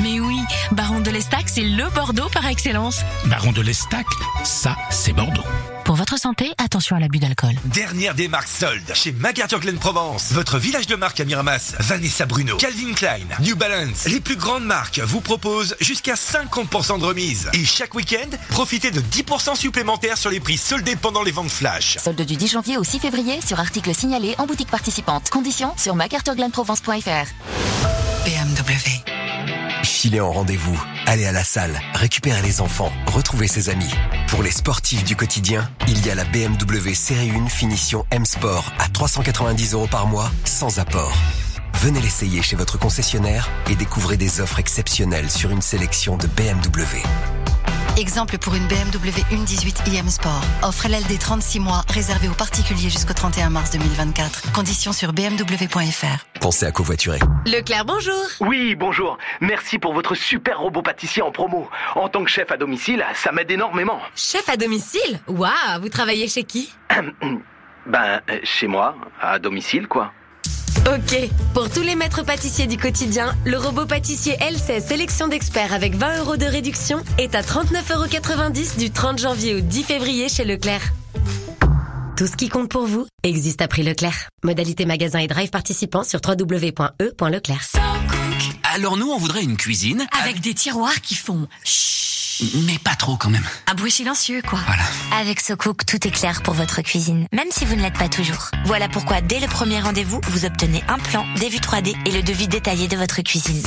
Mais 0.03 0.19
oui, 0.19 0.39
baron 0.71 0.99
de 0.99 1.10
l'Estac, 1.10 1.49
c'est 1.49 1.63
le 1.63 1.89
Bordeaux 1.95 2.29
par 2.29 2.45
excellence. 2.45 3.01
Baron 3.25 3.51
de 3.51 3.62
l'Estac, 3.62 4.05
ça, 4.43 4.77
c'est 4.91 5.13
Bordeaux. 5.13 5.43
Pour 5.89 5.95
votre 5.95 6.19
santé, 6.19 6.54
attention 6.60 6.95
à 6.95 6.99
l'abus 6.99 7.17
d'alcool. 7.17 7.56
Dernière 7.65 8.13
démarque 8.13 8.47
solde 8.47 8.93
chez 8.93 9.12
MacArthur 9.12 9.60
Glen 9.60 9.80
Provence. 9.80 10.32
Votre 10.34 10.60
village 10.60 10.86
de 10.86 10.95
marque 10.95 11.19
à 11.19 11.25
Miramas, 11.25 11.73
Vanessa 11.80 12.28
Bruno, 12.28 12.58
Calvin 12.58 12.93
Klein, 12.93 13.25
New 13.39 13.56
Balance. 13.56 14.06
Les 14.06 14.19
plus 14.19 14.36
grandes 14.36 14.65
marques 14.65 14.99
vous 14.99 15.19
proposent 15.19 15.75
jusqu'à 15.80 16.13
50% 16.13 16.99
de 16.99 17.06
remise. 17.06 17.49
Et 17.54 17.65
chaque 17.65 17.95
week-end, 17.95 18.30
profitez 18.49 18.91
de 18.91 19.02
10% 19.02 19.56
supplémentaires 19.56 20.19
sur 20.19 20.30
les 20.30 20.39
prix 20.39 20.58
soldés 20.58 20.95
pendant 20.95 21.23
les 21.23 21.32
ventes 21.32 21.49
flash. 21.49 21.97
Solde 21.97 22.21
du 22.21 22.36
10 22.36 22.49
janvier 22.49 22.78
au 22.78 22.84
6 22.84 22.99
février 22.99 23.41
sur 23.41 23.60
articles 23.60 23.95
signalés 23.95 24.36
en 24.38 24.45
boutique 24.45 24.69
participante. 24.69 25.32
Conditions 25.32 25.73
sur 25.75 25.95
macarthurglenprovence.fr. 25.95 27.25
BMW. 28.25 29.18
Filez 30.01 30.21
en 30.21 30.31
rendez-vous, 30.31 30.81
allez 31.07 31.25
à 31.25 31.33
la 31.33 31.43
salle, 31.43 31.77
récupérez 31.93 32.41
les 32.41 32.62
enfants, 32.62 32.89
retrouvez 33.07 33.49
ses 33.49 33.69
amis. 33.69 33.93
Pour 34.29 34.41
les 34.41 34.49
sportifs 34.49 35.03
du 35.03 35.17
quotidien, 35.17 35.69
il 35.89 36.05
y 36.05 36.09
a 36.09 36.15
la 36.15 36.23
BMW 36.23 36.93
Série 36.93 37.31
1 37.31 37.47
finition 37.49 38.05
M 38.09 38.23
Sport 38.23 38.71
à 38.79 38.88
390 38.88 39.73
euros 39.73 39.89
par 39.91 40.07
mois, 40.07 40.31
sans 40.45 40.79
apport. 40.79 41.17
Venez 41.81 41.99
l'essayer 41.99 42.41
chez 42.41 42.55
votre 42.55 42.79
concessionnaire 42.79 43.49
et 43.69 43.75
découvrez 43.75 44.15
des 44.15 44.39
offres 44.39 44.59
exceptionnelles 44.59 45.29
sur 45.29 45.51
une 45.51 45.62
sélection 45.62 46.15
de 46.15 46.27
BMW. 46.27 47.03
Exemple 47.97 48.38
pour 48.38 48.56
une 48.56 48.65
BMW 48.67 49.10
1.18 49.32 49.93
IM 49.93 50.10
Sport. 50.10 50.41
Offre 50.63 50.88
LLD 50.88 51.19
36 51.19 51.60
mois, 51.60 51.84
réservée 51.89 52.30
aux 52.30 52.34
particuliers 52.34 52.89
jusqu'au 52.89 53.13
31 53.13 53.49
mars 53.49 53.71
2024. 53.71 54.52
Conditions 54.54 54.93
sur 54.93 55.12
bmw.fr. 55.12 56.39
Pensez 56.39 56.65
à 56.65 56.71
covoiturer. 56.71 57.19
Leclerc, 57.45 57.86
bonjour. 57.86 58.13
Oui, 58.39 58.75
bonjour. 58.75 59.17
Merci 59.41 59.80
pour 59.80 59.93
votre 59.93 60.15
super 60.15 60.60
robot 60.60 60.82
pâtissier 60.82 61.21
en 61.21 61.32
promo. 61.32 61.69
En 61.95 62.08
tant 62.08 62.23
que 62.23 62.30
chef 62.30 62.52
à 62.52 62.58
domicile, 62.58 63.04
ça 63.15 63.32
m'aide 63.32 63.52
énormément. 63.52 63.99
Chef 64.15 64.47
à 64.47 64.56
domicile? 64.56 65.19
Waouh, 65.28 65.82
vous 65.82 65.89
travaillez 65.89 66.28
chez 66.28 66.43
qui? 66.43 66.71
Ben, 67.86 68.21
chez 68.43 68.67
moi, 68.67 68.93
à 69.19 69.39
domicile, 69.39 69.88
quoi. 69.88 70.12
Ok, 70.87 71.29
pour 71.53 71.69
tous 71.69 71.81
les 71.81 71.95
maîtres 71.95 72.23
pâtissiers 72.23 72.65
du 72.65 72.77
quotidien, 72.77 73.35
le 73.45 73.57
robot 73.57 73.85
pâtissier 73.85 74.37
L16 74.37 74.87
sélection 74.87 75.27
d'experts 75.27 75.73
avec 75.73 75.95
20 75.95 76.19
euros 76.19 76.37
de 76.37 76.45
réduction 76.45 77.01
est 77.17 77.35
à 77.35 77.41
39,90 77.41 77.93
euros 77.93 78.79
du 78.79 78.89
30 78.89 79.19
janvier 79.19 79.55
au 79.55 79.59
10 79.59 79.83
février 79.83 80.29
chez 80.29 80.45
Leclerc. 80.45 80.93
Tout 82.15 82.27
ce 82.27 82.35
qui 82.35 82.49
compte 82.49 82.69
pour 82.69 82.85
vous 82.85 83.07
existe 83.23 83.61
à 83.61 83.67
prix 83.67 83.83
Leclerc. 83.83 84.29
Modalité 84.43 84.85
magasin 84.85 85.19
et 85.19 85.27
drive 85.27 85.49
participant 85.49 86.03
sur 86.03 86.21
www.e.leclerc. 86.25 87.61
Alors 88.73 88.97
nous, 88.97 89.09
on 89.09 89.17
voudrait 89.17 89.43
une 89.43 89.57
cuisine. 89.57 90.05
Avec 90.21 90.39
des 90.41 90.53
tiroirs 90.53 91.01
qui 91.01 91.15
font 91.15 91.47
chut. 91.63 92.08
Mais 92.65 92.78
pas 92.80 92.95
trop 92.95 93.17
quand 93.17 93.30
même. 93.30 93.43
Un 93.67 93.73
bruit 93.73 93.91
silencieux, 93.91 94.41
quoi. 94.41 94.60
Voilà. 94.65 94.84
Avec 95.19 95.39
SoCook, 95.39 95.86
tout 95.86 96.08
est 96.08 96.12
clair 96.12 96.41
pour 96.41 96.54
votre 96.54 96.82
cuisine, 96.82 97.28
même 97.34 97.49
si 97.52 97.65
vous 97.65 97.75
ne 97.75 97.82
l'êtes 97.82 97.97
pas 97.97 98.10
toujours. 98.10 98.52
Voilà 98.65 98.88
pourquoi, 98.88 99.21
dès 99.21 99.39
le 99.39 99.47
premier 99.47 99.80
rendez-vous, 99.80 100.21
vous 100.30 100.45
obtenez 100.45 100.84
un 100.88 100.97
plan, 100.97 101.25
des 101.38 101.49
vues 101.49 101.60
3D 101.60 101.95
et 102.06 102.12
le 102.12 102.23
devis 102.23 102.47
détaillé 102.47 102.88
de 102.88 102.97
votre 102.97 103.21
cuisine. 103.21 103.62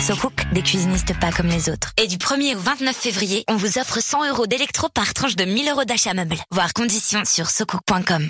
SoCook, 0.00 0.52
des 0.52 0.62
cuisinistes 0.62 1.18
pas 1.18 1.32
comme 1.32 1.48
les 1.48 1.68
autres. 1.68 1.92
Et 2.02 2.06
du 2.06 2.16
1er 2.16 2.56
au 2.56 2.60
29 2.60 2.96
février, 2.96 3.44
on 3.48 3.56
vous 3.56 3.78
offre 3.78 4.00
100 4.00 4.28
euros 4.28 4.46
d'électro 4.46 4.88
par 4.88 5.12
tranche 5.14 5.36
de 5.36 5.44
1000 5.44 5.68
euros 5.68 5.84
d'achat 5.84 6.14
meuble. 6.14 6.36
Voir 6.50 6.72
conditions 6.72 7.24
sur 7.24 7.50
socook.com. 7.50 8.28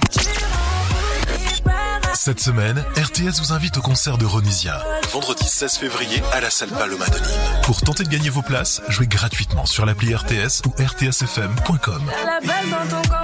Cette 2.26 2.40
semaine, 2.40 2.84
RTS 2.96 3.38
vous 3.38 3.52
invite 3.52 3.76
au 3.76 3.82
concert 3.82 4.18
de 4.18 4.24
Ronisia, 4.24 4.82
vendredi 5.12 5.44
16 5.44 5.76
février 5.76 6.20
à 6.32 6.40
la 6.40 6.50
salle 6.50 6.70
Paloma 6.70 7.06
de 7.06 7.20
Nîmes. 7.20 7.60
Pour 7.62 7.82
tenter 7.82 8.02
de 8.02 8.08
gagner 8.08 8.30
vos 8.30 8.42
places, 8.42 8.82
jouez 8.88 9.06
gratuitement 9.06 9.64
sur 9.64 9.86
l'appli 9.86 10.12
RTS 10.12 10.62
ou 10.66 10.70
rtsfm.com. 10.76 12.02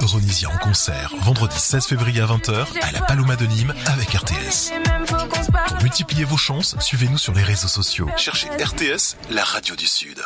Ronisia 0.03 0.51
en 0.51 0.59
concert, 0.59 1.13
vendredi 1.23 1.59
16 1.59 1.85
février 1.85 2.21
à 2.21 2.27
20h 2.27 2.65
à 2.81 2.93
la 2.93 3.01
Paloma 3.01 3.35
de 3.35 3.47
Nîmes 3.47 3.75
avec 3.87 4.11
RTS. 4.11 4.71
Pour 5.67 5.83
multiplier 5.83 6.23
vos 6.23 6.37
chances, 6.37 6.77
suivez-nous 6.79 7.19
sur 7.19 7.35
les 7.35 7.43
réseaux 7.43 7.67
sociaux. 7.67 8.09
Cherchez 8.17 8.51
RTS, 8.51 9.17
la 9.31 9.43
radio 9.43 9.75
du 9.75 9.89
Sud. 9.89 10.23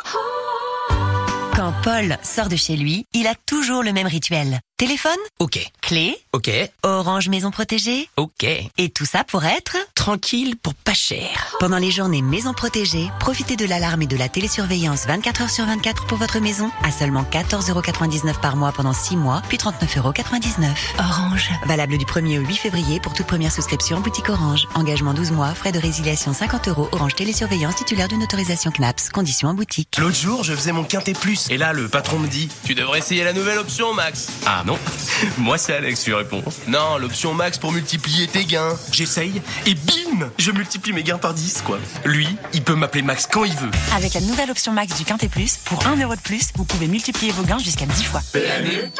Quand 1.67 1.73
Paul 1.83 2.17
sort 2.23 2.47
de 2.47 2.55
chez 2.55 2.77
lui, 2.77 3.05
il 3.13 3.27
a 3.27 3.35
toujours 3.45 3.83
le 3.83 3.91
même 3.91 4.07
rituel. 4.07 4.61
Téléphone 4.77 5.17
Ok. 5.39 5.59
Clé 5.81 6.15
Ok. 6.33 6.49
Orange 6.83 7.27
Maison 7.29 7.49
Protégée 7.51 8.07
Ok. 8.15 8.43
Et 8.43 8.89
tout 8.89 9.05
ça 9.05 9.23
pour 9.25 9.43
être 9.43 9.75
Tranquille 9.95 10.55
pour 10.55 10.75
pas 10.75 10.93
cher. 10.93 11.57
Pendant 11.59 11.79
les 11.79 11.89
journées 11.89 12.21
Maison 12.21 12.53
Protégée, 12.53 13.09
profitez 13.19 13.55
de 13.55 13.65
l'alarme 13.65 14.03
et 14.03 14.07
de 14.07 14.15
la 14.15 14.29
télésurveillance 14.29 15.07
24 15.07 15.41
heures 15.41 15.49
sur 15.49 15.65
24 15.65 16.05
pour 16.05 16.19
votre 16.19 16.39
maison 16.39 16.69
à 16.83 16.91
seulement 16.91 17.23
14,99€ 17.23 18.39
par 18.39 18.55
mois 18.55 18.71
pendant 18.71 18.93
6 18.93 19.17
mois, 19.17 19.41
puis 19.49 19.57
39,99€. 19.57 20.67
Orange. 20.99 21.49
Valable 21.65 21.97
du 21.97 22.05
1er 22.05 22.39
au 22.39 22.45
8 22.45 22.55
février 22.55 22.99
pour 22.99 23.13
toute 23.13 23.25
première 23.25 23.51
souscription 23.51 23.99
boutique 23.99 24.29
Orange. 24.29 24.67
Engagement 24.75 25.15
12 25.15 25.31
mois, 25.31 25.55
frais 25.55 25.71
de 25.71 25.79
résiliation 25.79 26.33
50 26.33 26.67
euros. 26.67 26.87
Orange 26.91 27.15
Télésurveillance 27.15 27.75
titulaire 27.75 28.07
d'une 28.07 28.21
autorisation 28.21 28.69
CNAPS. 28.69 29.09
Conditions 29.09 29.49
en 29.49 29.53
boutique. 29.55 29.97
L'autre 29.97 30.15
jour, 30.15 30.43
je 30.43 30.53
faisais 30.53 30.71
mon 30.71 30.83
quintet 30.83 31.13
plus. 31.13 31.49
Et 31.49 31.56
là, 31.57 31.73
le 31.73 31.87
patron 31.87 32.19
me 32.19 32.27
dit 32.27 32.49
Tu 32.63 32.75
devrais 32.75 32.99
essayer 32.99 33.23
la 33.23 33.33
nouvelle 33.33 33.57
option, 33.57 33.93
Max. 33.93 34.27
Ah 34.45 34.63
non 34.65 34.77
Moi, 35.37 35.57
c'est 35.57 35.73
Alex 35.73 36.03
qui 36.03 36.13
réponds. 36.13 36.43
Non, 36.67 36.97
l'option 36.97 37.33
Max 37.33 37.57
pour 37.57 37.71
multiplier 37.71 38.27
tes 38.27 38.45
gains. 38.45 38.75
J'essaye 38.91 39.41
et 39.65 39.73
bim 39.73 40.29
Je 40.37 40.51
multiplie 40.51 40.93
mes 40.93 41.03
gains 41.03 41.17
par 41.17 41.33
10, 41.33 41.61
quoi. 41.63 41.79
Lui, 42.05 42.27
il 42.53 42.63
peut 42.63 42.75
m'appeler 42.75 43.01
Max 43.01 43.27
quand 43.31 43.43
il 43.43 43.55
veut. 43.55 43.71
Avec 43.95 44.13
la 44.13 44.21
nouvelle 44.21 44.51
option 44.51 44.71
Max 44.71 44.95
du 44.97 45.05
Quintet 45.05 45.29
Plus, 45.29 45.57
pour 45.65 45.85
1 45.85 45.97
euro 45.97 46.15
de 46.15 46.21
plus, 46.21 46.49
vous 46.55 46.65
pouvez 46.65 46.87
multiplier 46.87 47.31
vos 47.31 47.43
gains 47.43 47.59
jusqu'à 47.59 47.85
10 47.85 48.03
fois. 48.03 48.21
PMU 48.33 48.91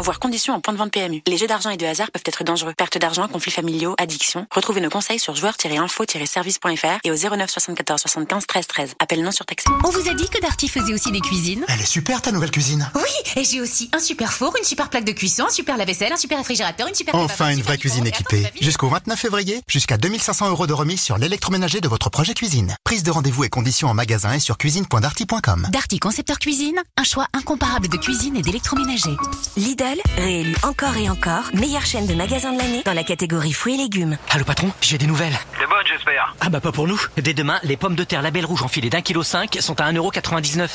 Voir 0.00 0.20
conditions 0.20 0.54
en 0.54 0.60
point 0.60 0.72
de 0.72 0.78
vente 0.78 0.92
PMU. 0.92 1.22
Les 1.26 1.36
jeux 1.36 1.48
d'argent 1.48 1.70
et 1.70 1.76
de 1.76 1.84
hasard 1.84 2.10
peuvent 2.12 2.22
être 2.24 2.44
dangereux. 2.44 2.72
Perte 2.76 2.98
d'argent, 2.98 3.26
conflits 3.26 3.50
familiaux, 3.50 3.94
addiction. 3.98 4.46
Retrouvez 4.54 4.80
nos 4.80 4.90
conseils 4.90 5.18
sur 5.18 5.34
joueurs-info-service.fr 5.34 6.98
et 7.04 7.10
au 7.10 7.14
09 7.14 7.50
74 7.50 8.00
75 8.00 8.46
13 8.46 8.66
13. 8.68 8.94
Appel 9.00 9.22
non 9.22 9.32
surtaxé. 9.32 9.68
On 9.84 9.90
vous 9.90 10.08
a 10.08 10.14
dit 10.14 10.28
que 10.28 10.40
Darty 10.40 10.68
faisait 10.68 10.94
aussi 10.94 11.10
des 11.10 11.20
Elle 11.68 11.80
est 11.80 11.86
super 11.86 12.22
ta 12.22 12.32
nouvelle 12.32 12.50
cuisine. 12.50 12.90
Oui, 12.94 13.02
et 13.36 13.44
j'ai 13.44 13.60
aussi 13.60 13.90
un 13.92 13.98
super 13.98 14.32
four, 14.32 14.54
une 14.56 14.64
super 14.64 14.88
plaque 14.88 15.04
de 15.04 15.12
cuisson, 15.12 15.44
un 15.46 15.50
super 15.50 15.76
lave-vaisselle, 15.76 16.10
un 16.10 16.16
super 16.16 16.38
réfrigérateur, 16.38 16.88
une 16.88 16.94
super... 16.94 17.14
Enfin 17.14 17.50
une 17.50 17.60
vraie 17.60 17.76
cuisine 17.76 18.06
équipée. 18.06 18.46
Jusqu'au 18.62 18.88
29 18.88 19.18
février, 19.18 19.60
jusqu'à 19.68 19.98
2500 19.98 20.48
euros 20.48 20.66
de 20.66 20.72
remise 20.72 21.02
sur 21.02 21.18
l'électroménager 21.18 21.82
de 21.82 21.88
votre 21.88 22.08
projet 22.08 22.32
cuisine. 22.32 22.74
Prise 22.82 23.02
de 23.02 23.10
rendez-vous 23.10 23.44
et 23.44 23.50
conditions 23.50 23.88
en 23.88 23.94
magasin 23.94 24.32
et 24.32 24.40
sur 24.40 24.56
cuisine.darty.com. 24.56 25.68
Darty 25.70 25.98
Concepteur 25.98 26.38
Cuisine, 26.38 26.80
un 26.96 27.04
choix 27.04 27.26
incomparable 27.34 27.88
de 27.88 27.98
cuisine 27.98 28.34
et 28.36 28.42
d'électroménager. 28.42 29.16
Lidl, 29.58 30.00
réélu 30.16 30.56
encore 30.62 30.96
et 30.96 31.10
encore, 31.10 31.44
meilleure 31.52 31.84
chaîne 31.84 32.06
de 32.06 32.14
magasins 32.14 32.52
de 32.54 32.58
l'année 32.58 32.82
dans 32.86 32.94
la 32.94 33.04
catégorie 33.04 33.52
fruits 33.52 33.74
et 33.74 33.78
légumes. 33.78 34.16
Allô 34.30 34.44
patron, 34.44 34.70
j'ai 34.80 34.96
des 34.96 35.06
nouvelles. 35.06 35.38
Des 35.58 35.66
bonnes, 35.66 35.86
j'espère. 35.86 36.34
Ah 36.40 36.48
bah 36.48 36.60
pas 36.60 36.72
pour 36.72 36.88
nous. 36.88 37.00
Dès 37.18 37.34
demain, 37.34 37.60
les 37.64 37.76
pommes 37.76 37.96
de 37.96 38.04
terre 38.04 38.22
label 38.22 38.46
rouge 38.46 38.62
en 38.62 38.68
filet 38.68 38.88
d'un 38.88 39.02
kilo 39.02 39.22
5 39.22 39.58
sont 39.60 39.78
à 39.78 39.92
1,99€. 39.92 40.68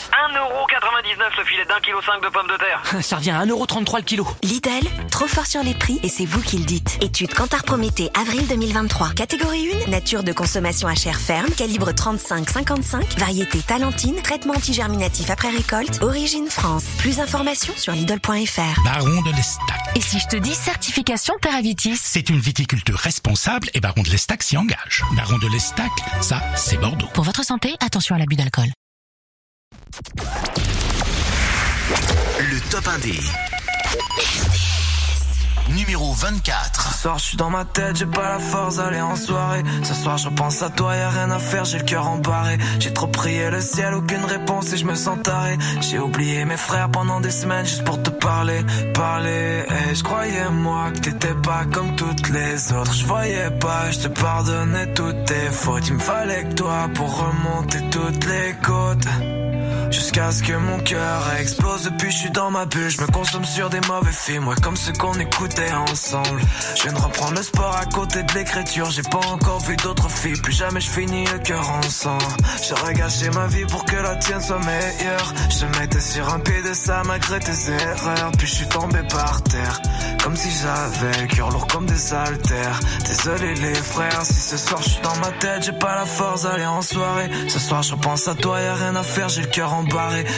1,99€ 0.49 1.37
le 1.37 1.43
filet 1.45 1.65
d'un 1.65 1.79
kilo 1.79 2.01
5 2.01 2.21
de 2.21 2.29
pommes 2.29 2.47
de 2.47 2.57
terre. 2.57 2.81
Ça 3.01 3.17
revient 3.17 3.31
à 3.31 3.45
1,33€ 3.45 3.97
le 3.97 4.01
kilo. 4.03 4.27
Lidl, 4.43 4.87
trop 5.11 5.27
fort 5.27 5.45
sur 5.45 5.63
les 5.63 5.73
prix 5.73 5.99
et 6.03 6.09
c'est 6.09 6.25
vous 6.25 6.41
qui 6.41 6.57
le 6.57 6.65
dites. 6.65 6.97
Étude 7.01 7.33
Cantar 7.33 7.63
Prométhée, 7.63 8.09
avril 8.19 8.47
2023. 8.47 9.13
Catégorie 9.13 9.69
1, 9.87 9.89
nature 9.89 10.23
de 10.23 10.33
consommation 10.33 10.87
à 10.87 10.95
chair 10.95 11.19
ferme, 11.19 11.49
calibre 11.51 11.91
35-55, 11.91 13.19
variété 13.19 13.59
talentine, 13.59 14.21
traitement 14.21 14.53
antigerminatif 14.53 15.29
après 15.29 15.49
récolte, 15.49 16.01
origine 16.01 16.47
France. 16.49 16.85
Plus 16.99 17.17
d'informations 17.17 17.73
sur 17.77 17.93
Lidl.fr. 17.93 18.83
Baron 18.83 19.21
de 19.21 19.35
l'Estac. 19.35 19.79
Et 19.95 20.01
si 20.01 20.19
je 20.19 20.27
te 20.27 20.37
dis 20.37 20.53
certification 20.53 21.35
Terravitis 21.41 21.97
C'est 21.97 22.29
une 22.29 22.39
viticulture 22.39 22.97
responsable 22.97 23.69
et 23.73 23.79
Baron 23.79 24.01
de 24.03 24.09
l'Estac 24.09 24.43
s'y 24.43 24.57
engage. 24.57 25.03
Baron 25.15 25.37
de 25.37 25.47
l'Estac, 25.47 25.91
ça, 26.21 26.41
c'est 26.55 26.77
Bordeaux. 26.77 27.07
Pour 27.13 27.23
votre 27.23 27.43
santé, 27.43 27.75
attention 27.79 28.15
à 28.15 28.19
l'abus 28.19 28.35
d'alcool. 28.35 28.69
Le 32.39 32.59
top 32.71 32.87
1 32.87 32.97
des 32.99 33.19
numéro 35.69 36.13
24. 36.13 36.93
Ce 36.93 37.01
soir, 37.01 37.19
je 37.19 37.23
suis 37.23 37.37
dans 37.37 37.49
ma 37.49 37.65
tête, 37.65 37.95
j'ai 37.97 38.05
pas 38.05 38.29
la 38.29 38.39
force 38.39 38.77
d'aller 38.77 39.01
en 39.01 39.15
soirée. 39.15 39.63
Ce 39.83 39.93
soir, 39.93 40.17
je 40.17 40.29
repense 40.29 40.63
à 40.63 40.69
toi, 40.69 40.95
y'a 40.95 41.09
rien 41.09 41.29
à 41.29 41.39
faire, 41.39 41.65
j'ai 41.65 41.77
le 41.77 41.83
cœur 41.83 42.07
embarré. 42.07 42.57
J'ai 42.79 42.91
trop 42.91 43.07
prié 43.07 43.49
le 43.51 43.61
ciel, 43.61 43.93
aucune 43.93 44.25
réponse 44.25 44.73
et 44.73 44.77
je 44.77 44.85
me 44.85 44.95
sens 44.95 45.19
taré. 45.23 45.57
J'ai 45.81 45.99
oublié 45.99 46.45
mes 46.45 46.57
frères 46.57 46.89
pendant 46.89 47.21
des 47.21 47.31
semaines 47.31 47.65
juste 47.65 47.83
pour 47.83 48.01
te 48.01 48.09
parler, 48.09 48.61
parler. 48.93 49.65
Et 49.91 49.95
je 49.95 50.03
croyais 50.03 50.49
moi 50.49 50.91
que 50.91 50.99
t'étais 50.99 51.35
pas 51.35 51.65
comme 51.71 51.95
toutes 51.95 52.29
les 52.29 52.73
autres. 52.73 52.93
Je 52.93 53.05
voyais 53.05 53.51
pas, 53.59 53.91
je 53.91 53.99
te 53.99 54.07
pardonnais 54.07 54.93
toutes 54.93 55.25
tes 55.25 55.49
fautes. 55.51 55.87
Il 55.87 55.95
me 55.95 55.99
fallait 55.99 56.45
que 56.45 56.53
toi 56.53 56.89
pour 56.95 57.15
remonter 57.15 57.79
toutes 57.91 58.25
les 58.25 58.55
côtes. 58.63 59.07
to 59.93 60.02
Jusqu'à 60.13 60.31
ce 60.31 60.43
que 60.43 60.53
mon 60.53 60.77
cœur 60.77 61.33
explose. 61.39 61.85
Depuis 61.85 62.11
je 62.11 62.17
suis 62.17 62.29
dans 62.29 62.51
ma 62.51 62.67
bulle 62.67 62.87
Je 62.87 63.01
me 63.01 63.07
consomme 63.07 63.45
sur 63.45 63.71
des 63.71 63.79
mauvais 63.87 64.11
films. 64.11 64.47
Ouais 64.47 64.55
comme 64.61 64.75
ceux 64.75 64.93
qu'on 64.93 65.13
écoutait 65.13 65.73
ensemble. 65.89 66.39
Je 66.75 66.83
viens 66.83 66.93
de 66.93 66.99
reprendre 66.99 67.33
le 67.35 67.41
sport 67.41 67.75
à 67.75 67.85
côté 67.87 68.21
de 68.21 68.31
l'écriture. 68.33 68.91
J'ai 68.91 69.01
pas 69.01 69.25
encore 69.31 69.59
vu 69.61 69.75
d'autres 69.77 70.11
filles. 70.11 70.39
Plus 70.39 70.53
jamais 70.53 70.81
je 70.81 70.89
finis 70.91 71.25
le 71.25 71.39
cœur 71.39 71.67
en 71.67 71.81
sang. 71.81 72.19
J'aurais 72.69 72.93
gâché 72.93 73.31
ma 73.31 73.47
vie 73.47 73.65
pour 73.65 73.85
que 73.85 73.95
la 73.95 74.15
tienne 74.17 74.39
soit 74.39 74.59
meilleure. 74.59 75.33
Je 75.49 75.79
mettais 75.79 76.01
sur 76.01 76.31
un 76.31 76.39
pied 76.41 76.61
de 76.61 76.73
ça 76.75 77.01
malgré 77.07 77.39
tes 77.39 77.71
erreurs. 77.71 78.31
Puis 78.37 78.45
je 78.45 78.53
suis 78.53 78.67
tombé 78.67 78.99
par 79.09 79.41
terre. 79.41 79.81
Comme 80.23 80.35
si 80.35 80.49
j'avais 80.51 81.27
cœur 81.27 81.49
lourd 81.49 81.65
comme 81.65 81.87
des 81.87 82.13
haltères. 82.13 82.79
Désolé 83.05 83.55
les 83.55 83.73
frères 83.73 84.21
Si 84.23 84.35
ce 84.35 84.57
soir 84.57 84.81
je 84.83 84.89
suis 84.89 85.01
dans 85.01 85.15
ma 85.17 85.31
tête 85.31 85.63
J'ai 85.63 85.73
pas 85.73 85.95
la 85.95 86.05
force 86.05 86.43
d'aller 86.43 86.67
en 86.67 86.83
soirée. 86.83 87.31
Ce 87.47 87.57
soir 87.59 87.81
je 87.81 87.93
repense 87.93 88.27
à 88.27 88.35
toi 88.35 88.61
Y'a 88.61 88.75
rien 88.75 88.95
à 88.95 89.03
faire 89.03 89.27
J'ai 89.29 89.41
le 89.41 89.47
cœur 89.47 89.73
en 89.73 89.83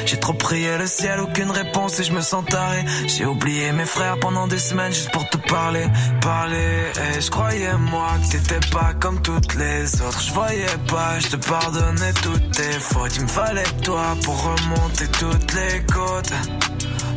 j'ai 0.06 0.20
trop 0.20 0.34
prié 0.34 0.78
le 0.78 0.88
ciel, 0.88 1.20
aucune 1.20 1.52
réponse 1.52 2.00
et 2.00 2.04
je 2.04 2.14
me 2.14 2.22
sens 2.22 2.46
taré. 2.46 2.84
J'ai 3.08 3.26
oublié 3.26 3.72
mes 3.72 3.86
frères 3.86 4.20
pendant 4.20 4.48
des 4.48 4.60
semaines 4.60 4.94
juste 4.94 5.12
pour 5.12 5.28
te 5.30 5.38
parler, 5.38 5.86
parler. 6.22 6.92
Et 7.16 7.22
je 7.22 7.30
croyais 7.30 7.78
moi 7.78 8.10
que 8.22 8.32
t'étais 8.32 8.68
pas 8.72 8.94
comme 9.00 9.22
toutes 9.22 9.56
les 9.56 10.02
autres. 10.02 10.22
Je 10.22 10.34
voyais 10.34 10.78
pas, 10.88 11.20
je 11.20 11.28
te 11.28 11.36
pardonnais 11.38 12.14
toutes 12.22 12.52
tes 12.52 12.80
fautes. 12.80 13.16
Il 13.16 13.24
me 13.24 13.28
fallait 13.28 13.72
toi 13.84 14.16
pour 14.24 14.38
remonter 14.44 15.08
toutes 15.20 15.54
les 15.54 15.86
côtes. 15.86 16.34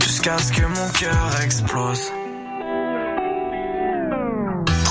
Jusqu'à 0.03 0.39
ce 0.39 0.53
que 0.53 0.63
mon 0.63 0.89
cœur 0.91 1.41
explose. 1.43 2.13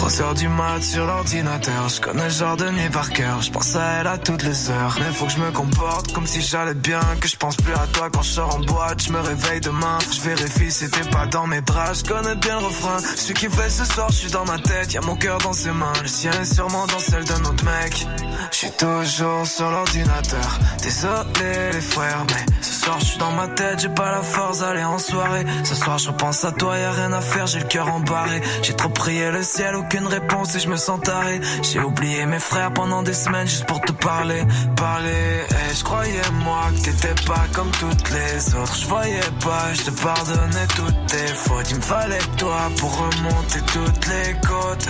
3 0.08 0.22
heures 0.22 0.34
du 0.36 0.48
mat 0.48 0.82
sur 0.82 1.06
l'ordinateur, 1.06 1.90
je 1.90 2.00
connais 2.00 2.24
le 2.24 2.30
genre 2.30 2.56
de 2.56 2.70
nuit 2.70 2.90
par 2.90 3.10
cœur, 3.10 3.42
je 3.42 3.52
pense 3.52 3.76
à 3.76 4.00
elle 4.00 4.08
à 4.08 4.18
toutes 4.18 4.42
les 4.44 4.70
heures. 4.70 4.96
Mais 5.00 5.12
faut 5.14 5.26
que 5.26 5.34
je 5.34 5.40
me 5.40 5.52
comporte 5.52 6.14
comme 6.14 6.26
si 6.26 6.42
j'allais 6.42 6.76
bien, 6.76 7.02
que 7.20 7.28
je 7.28 7.36
pense 7.36 7.58
plus 7.58 7.74
à 7.74 7.86
toi 7.92 8.08
quand 8.10 8.22
je 8.22 8.30
sors 8.30 8.56
en 8.56 8.60
boîte, 8.60 9.04
je 9.04 9.12
me 9.12 9.20
réveille 9.20 9.60
demain, 9.60 9.98
je 10.10 10.22
vérifie 10.22 10.72
si 10.72 10.90
t'es 10.90 11.10
pas 11.10 11.26
dans 11.26 11.46
mes 11.48 11.60
bras, 11.60 11.92
je 11.92 12.06
connais 12.06 12.36
bien 12.36 12.58
le 12.58 12.68
refrain. 12.68 13.00
Ce 13.18 13.34
qui 13.34 13.50
fait 13.50 13.70
ce 13.70 13.84
soir, 13.84 14.08
je 14.10 14.16
suis 14.16 14.32
dans 14.32 14.46
ma 14.46 14.58
tête, 14.60 14.94
y 14.94 14.98
a 14.98 15.02
mon 15.02 15.18
cœur 15.18 15.40
dans 15.40 15.52
ses 15.52 15.72
mains, 15.72 15.92
le 16.02 16.08
sien 16.08 16.32
est 16.32 16.54
sûrement 16.56 16.88
dans 16.88 17.00
celle 17.00 17.26
d'un 17.26 17.44
autre 17.44 17.66
mec. 17.66 18.08
Je 18.52 18.56
suis 18.56 18.72
toujours 18.72 19.46
sur 19.46 19.70
l'ordinateur, 19.70 20.60
désolé 20.84 21.72
les 21.74 21.82
frères, 21.82 22.26
mais 22.30 22.46
ce 22.62 22.74
soir 22.86 22.98
je 23.02 23.06
suis 23.06 23.18
dans 23.18 23.34
ma 23.34 23.50
tête, 23.50 23.82
j'ai 23.82 23.90
pas 23.90 24.12
la 24.12 24.22
force 24.22 24.60
d'aller 24.60 24.86
en 24.86 25.00
soirée. 25.00 25.46
Ce 25.66 25.76
soir 25.76 25.98
je 25.98 26.08
repense 26.08 26.46
à 26.46 26.54
toi, 26.54 26.78
y 26.78 26.84
a 26.84 26.92
rien 26.92 27.12
à 27.12 27.20
faire, 27.20 27.46
j'ai 27.46 27.60
le 27.60 27.66
cœur 27.66 27.94
embarré. 27.94 28.42
J'ai 28.64 28.74
trop 28.74 28.90
prié 28.90 29.32
le 29.32 29.44
ciel, 29.44 29.76
réponse 30.06 30.56
et 30.56 30.60
je 30.60 30.70
me 30.70 30.78
sens 30.78 31.00
taré. 31.02 31.42
J'ai 31.64 31.80
oublié 31.80 32.26
mes 32.26 32.40
frères 32.40 32.72
pendant 32.74 33.02
des 33.02 33.14
semaines 33.14 33.48
juste 33.48 33.66
pour 33.66 33.82
te 33.82 33.92
parler, 33.94 34.44
parler. 34.76 35.46
Et 35.50 35.76
je 35.76 35.84
croyais 35.84 36.30
moi 36.44 36.66
que 36.76 36.86
t'étais 36.86 37.26
pas 37.26 37.46
comme 37.54 37.72
toutes 37.72 38.10
les 38.12 38.56
autres. 38.56 38.76
Je 38.76 38.88
voyais 38.88 39.32
pas, 39.44 39.74
je 39.74 39.84
te 39.84 40.02
pardonnais 40.02 40.68
toutes 40.76 41.06
tes 41.08 41.28
fautes. 41.34 41.72
Il 41.72 41.78
me 41.78 41.82
fallait 41.82 42.28
toi 42.38 42.70
pour 42.78 42.92
remonter 42.98 43.62
toutes 43.74 44.08
les 44.08 44.34
côtes. 44.48 44.88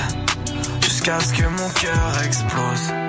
Jusqu'à 0.82 1.20
ce 1.20 1.34
que 1.34 1.48
mon 1.48 1.70
cœur 1.70 2.24
explose. 2.26 3.07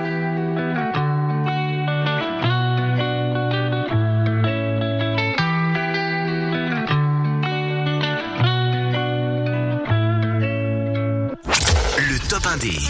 Top 12.48 12.54
1 12.54 12.56
des 12.58 12.80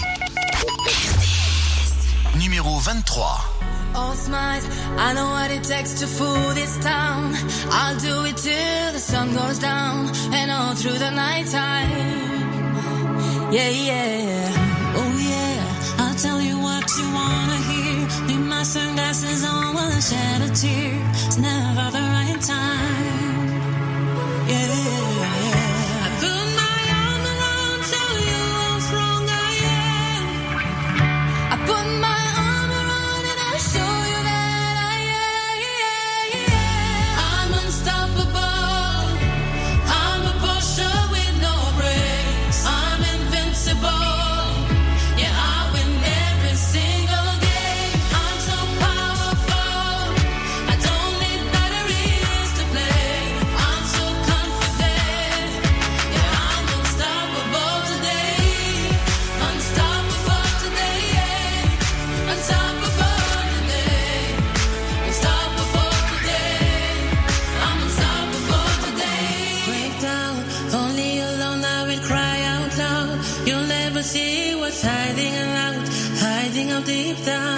numéro 2.38 2.78
23. 2.80 3.24
All 3.94 4.14
smiles, 4.14 4.64
I 4.96 5.12
know 5.14 5.30
what 5.30 5.50
it 5.50 5.64
takes 5.64 5.94
to 6.00 6.06
fool 6.06 6.54
this 6.54 6.78
town. 6.78 7.34
I'll 7.70 7.96
do 7.96 8.24
it 8.26 8.36
till 8.36 8.92
the 8.92 8.98
sun 8.98 9.34
goes 9.34 9.58
down 9.58 10.10
and 10.32 10.50
all 10.50 10.74
through 10.74 10.98
the 10.98 11.10
night 11.10 11.46
time. 11.46 11.90
Yeah, 13.50 13.70
yeah. 13.70 14.52
Oh, 14.94 15.18
yeah. 15.18 16.04
I'll 16.04 16.14
tell 16.14 16.40
you 16.40 16.58
what 16.60 16.84
you 16.96 17.12
wanna 17.12 17.56
hear. 17.70 18.38
My 18.38 18.62
sunglasses 18.62 19.44
on 19.44 19.74
while 19.74 19.92
I 19.92 20.00
shed 20.00 20.42
a 20.42 20.50
tear. 20.54 21.00
It's 21.26 21.38
never 21.38 21.90
the 21.90 22.00
right 22.00 22.40
time. 22.40 23.48
Yeah. 24.48 25.37
Out 77.28 77.57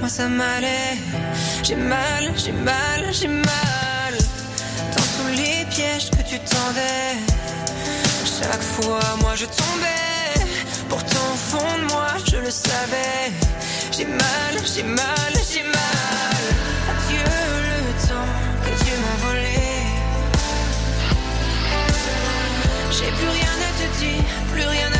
moi 0.00 0.08
ça 0.08 0.28
m'allait. 0.28 0.96
J'ai 1.62 1.76
mal, 1.76 2.32
j'ai 2.36 2.52
mal, 2.52 3.02
j'ai 3.12 3.28
mal. 3.28 4.14
Dans 4.94 5.08
tous 5.14 5.30
les 5.36 5.64
pièges 5.70 6.10
que 6.10 6.22
tu 6.28 6.38
tendais. 6.38 7.16
Chaque 8.24 8.62
fois, 8.62 9.00
moi 9.20 9.34
je 9.34 9.46
tombais. 9.46 10.46
Pourtant, 10.88 11.26
au 11.32 11.36
fond 11.36 11.78
de 11.78 11.84
moi, 11.92 12.08
je 12.30 12.36
le 12.36 12.50
savais. 12.50 13.32
J'ai 13.96 14.06
mal, 14.06 14.54
j'ai 14.72 14.84
mal, 14.84 15.32
j'ai 15.50 15.62
mal. 15.62 16.42
Adieu 16.92 17.28
le 17.70 18.08
temps 18.08 18.32
que 18.62 18.84
Dieu 18.84 18.96
m'a 19.04 19.16
volé. 19.26 19.62
J'ai 22.90 23.10
plus 23.18 23.28
rien 23.28 23.56
à 23.68 23.70
te 23.80 23.86
dire, 24.00 24.24
plus 24.52 24.66
rien 24.66 24.90
à 24.92 24.95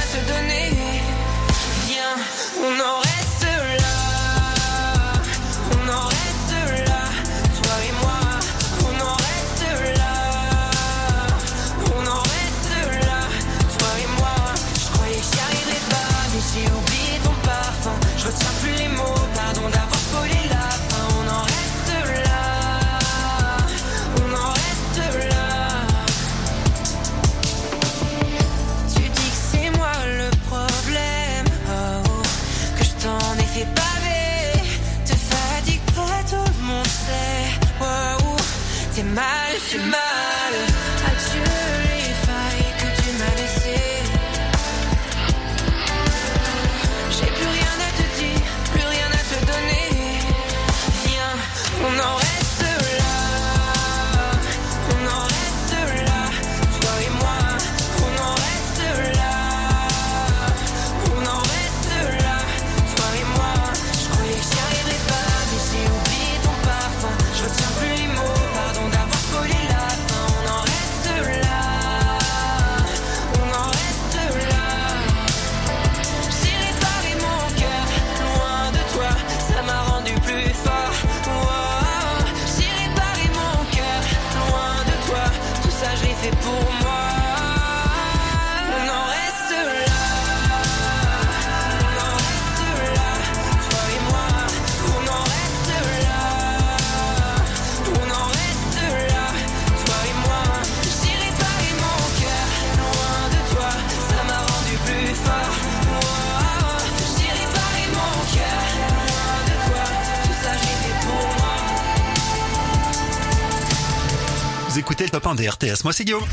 écoutez 115.47 115.67
le 115.67 115.71
top 115.71 115.71
1 115.71 115.71
des 115.71 115.75
RTS, 115.75 115.85
moi 115.85 115.93
c'est 115.93 116.05
Guillaume. 116.05 116.25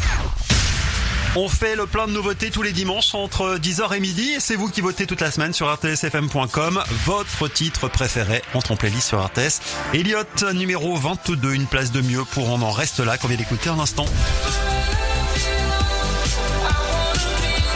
On 1.36 1.49
fait 1.49 1.76
le 1.76 1.88
plein 1.88 2.06
de 2.06 2.12
nouveautés 2.12 2.52
tous 2.52 2.62
les 2.62 2.73
dimanches 2.73 3.15
entre 3.15 3.58
10h 3.58 3.95
et 3.95 3.99
midi 3.99 4.36
c'est 4.38 4.56
vous 4.56 4.69
qui 4.69 4.82
votez 4.82 5.08
toute 5.08 5.21
la 5.21 5.32
semaine 5.32 5.52
sur 5.52 5.71
rtsfm.com 5.73 6.84
votre 7.06 7.47
titre 7.47 7.88
préféré 7.88 8.43
entre 8.54 8.71
en 8.71 8.76
playlist 8.76 9.08
sur 9.08 9.26
RTS. 9.26 9.62
Elliot 9.93 10.54
numéro 10.54 10.95
22, 10.95 11.54
une 11.54 11.65
place 11.65 11.91
de 11.91 12.02
mieux 12.02 12.23
pour 12.23 12.49
On 12.49 12.62
en 12.62 12.71
reste 12.71 12.99
là 12.99 13.17
qu'on 13.17 13.28
vient 13.28 13.38
d'écouter 13.38 13.69
un 13.69 13.80
instant. 13.80 14.06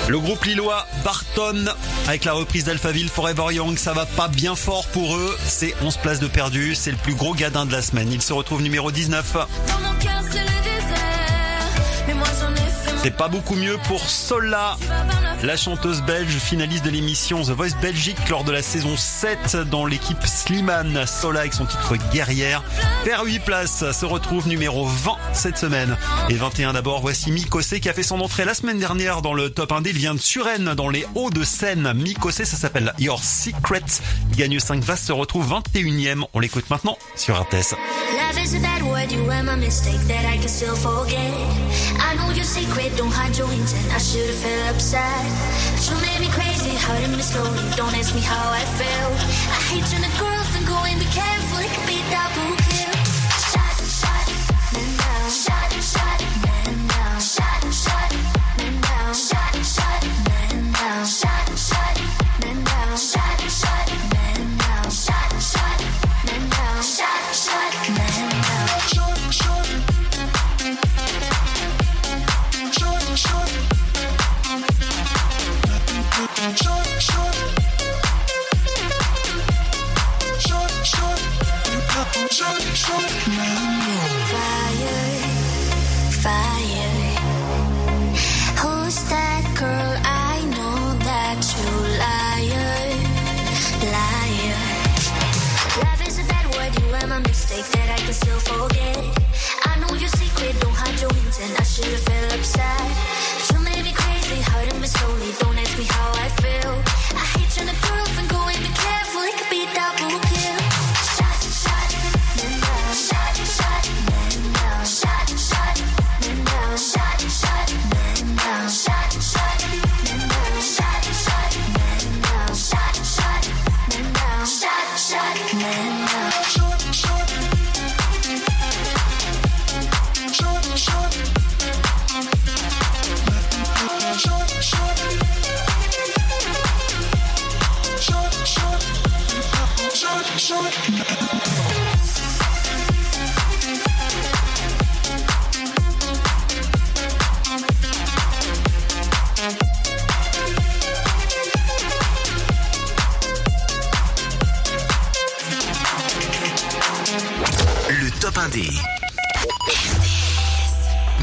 Le 0.07 0.19
groupe 0.19 0.45
lillois 0.45 0.85
Barton 1.03 1.65
avec 2.07 2.23
la 2.23 2.31
reprise 2.31 2.63
d'Alphaville 2.63 3.09
Forever 3.09 3.53
Young, 3.53 3.77
ça 3.77 3.91
va 3.91 4.05
pas 4.05 4.29
bien 4.29 4.55
fort 4.55 4.85
pour 4.87 5.17
eux. 5.17 5.37
C'est 5.45 5.73
11 5.81 5.97
places 5.97 6.19
de 6.19 6.27
perdu, 6.27 6.75
c'est 6.75 6.91
le 6.91 6.97
plus 6.97 7.13
gros 7.13 7.33
gadin 7.33 7.65
de 7.65 7.73
la 7.73 7.81
semaine. 7.81 8.09
Il 8.11 8.21
se 8.21 8.31
retrouve 8.31 8.61
numéro 8.61 8.89
19. 8.89 9.33
Dans 9.33 9.39
mon 9.79 9.99
cœur, 9.99 10.21
C'est 13.03 13.15
pas 13.15 13.27
beaucoup 13.27 13.55
mieux 13.55 13.77
pour 13.87 13.99
Sola, 13.99 14.77
la 15.43 15.55
chanteuse 15.55 16.01
belge 16.01 16.35
finaliste 16.37 16.83
de 16.85 16.89
l'émission 16.89 17.41
The 17.41 17.49
Voice 17.49 17.75
Belgique 17.81 18.29
lors 18.29 18.43
de 18.43 18.51
la 18.51 18.61
saison 18.61 18.95
7 18.97 19.57
dans 19.69 19.85
l'équipe 19.85 20.25
Slimane. 20.25 21.05
Sola 21.05 21.41
avec 21.41 21.53
son 21.53 21.65
titre 21.65 21.95
Guerrière 22.11 22.63
perd 23.03 23.25
8 23.25 23.39
places, 23.39 23.91
se 23.91 24.05
retrouve 24.05 24.47
numéro 24.47 24.85
20 24.85 25.17
cette 25.33 25.57
semaine. 25.57 25.97
Et 26.29 26.33
21 26.33 26.73
d'abord, 26.73 27.01
voici 27.01 27.31
Mikosé 27.31 27.79
qui 27.79 27.89
a 27.89 27.93
fait 27.93 28.03
son 28.03 28.19
entrée 28.19 28.45
la 28.45 28.53
semaine 28.53 28.79
dernière 28.79 29.21
dans 29.21 29.33
le 29.33 29.49
top 29.49 29.71
1D. 29.71 29.89
Il 29.91 29.97
vient 29.97 30.15
de 30.15 30.19
Suresnes 30.19 30.73
dans 30.73 30.89
les 30.89 31.05
Hauts-de-Seine. 31.15 31.93
Mikosé, 31.93 32.45
ça 32.45 32.57
s'appelle 32.57 32.93
Your 32.99 33.23
Secret. 33.23 33.83
Il 34.31 34.37
gagne 34.37 34.59
5 34.59 34.83
places, 34.83 35.05
se 35.05 35.11
retrouve 35.11 35.53
21ème. 35.73 36.23
On 36.33 36.39
l'écoute 36.39 36.69
maintenant 36.69 36.97
sur 37.15 37.39
RTS. 37.39 37.75
Love 38.17 38.43
is 38.43 38.55
a 38.55 38.59
bad 38.59 38.81
word, 38.83 39.11
you 39.11 39.23
were 39.23 39.43
my 39.43 39.55
mistake 39.55 39.99
that 40.07 40.25
I 40.25 40.37
can 40.37 40.47
still 40.47 40.75
forget. 40.75 41.17
I 41.99 42.15
know 42.15 42.31
your 42.33 42.43
secret, 42.43 42.95
don't 42.97 43.11
hide 43.11 43.37
your 43.37 43.51
intent. 43.51 43.93
I 43.95 43.99
should 43.99 44.27
have 44.27 44.35
felt 44.35 44.75
upset. 44.75 45.26
You 45.27 45.95
made 46.01 46.21
me 46.21 46.29
crazy, 46.29 46.71
hurting 46.75 47.11
me 47.11 47.21
slowly. 47.21 47.63
Don't 47.75 47.93
ask 47.95 48.15
me 48.15 48.21
how 48.21 48.49
I 48.51 48.63
felt. 48.79 49.17
I 49.55 49.59
hate 49.69 49.87
you 49.91 49.97
and 49.99 50.05
a 50.05 50.13
girlfriend, 50.19 50.67
go 50.67 50.77
and 50.83 50.99
be 50.99 51.05
careful. 51.11 51.59
It 51.59 51.71
could 51.73 51.87
be 51.87 51.99
double 52.09 52.55
kill. 52.67 52.95
Shot, 53.51 53.77
shot, 53.99 54.27
man 54.73 54.91
down. 54.97 55.29
Shot, 55.29 55.71
shot, 55.83 56.46
that 89.09 89.45
girl? 89.55 89.93
I 90.03 90.43
know 90.55 90.79
that 91.05 91.39
you 91.53 91.69
liar 92.01 92.87
Liar 93.93 94.59
Love 95.83 96.01
is 96.07 96.19
a 96.19 96.25
bad 96.27 96.45
word, 96.55 96.73
you 96.81 96.87
am 96.95 97.11
a 97.11 97.19
mistake 97.27 97.65
that 97.65 97.89
I 97.89 97.97
can 98.03 98.13
still 98.13 98.39
forget. 98.39 98.97
I 99.65 99.79
know 99.79 99.93
your 99.95 100.09
secret, 100.09 100.59
don't 100.59 100.73
hide 100.73 100.99
your 100.99 101.11
intent. 101.11 101.59
I 101.59 101.63
should 101.63 101.85
have 101.85 102.01
felt 102.01 102.33
upset. 102.33 103.16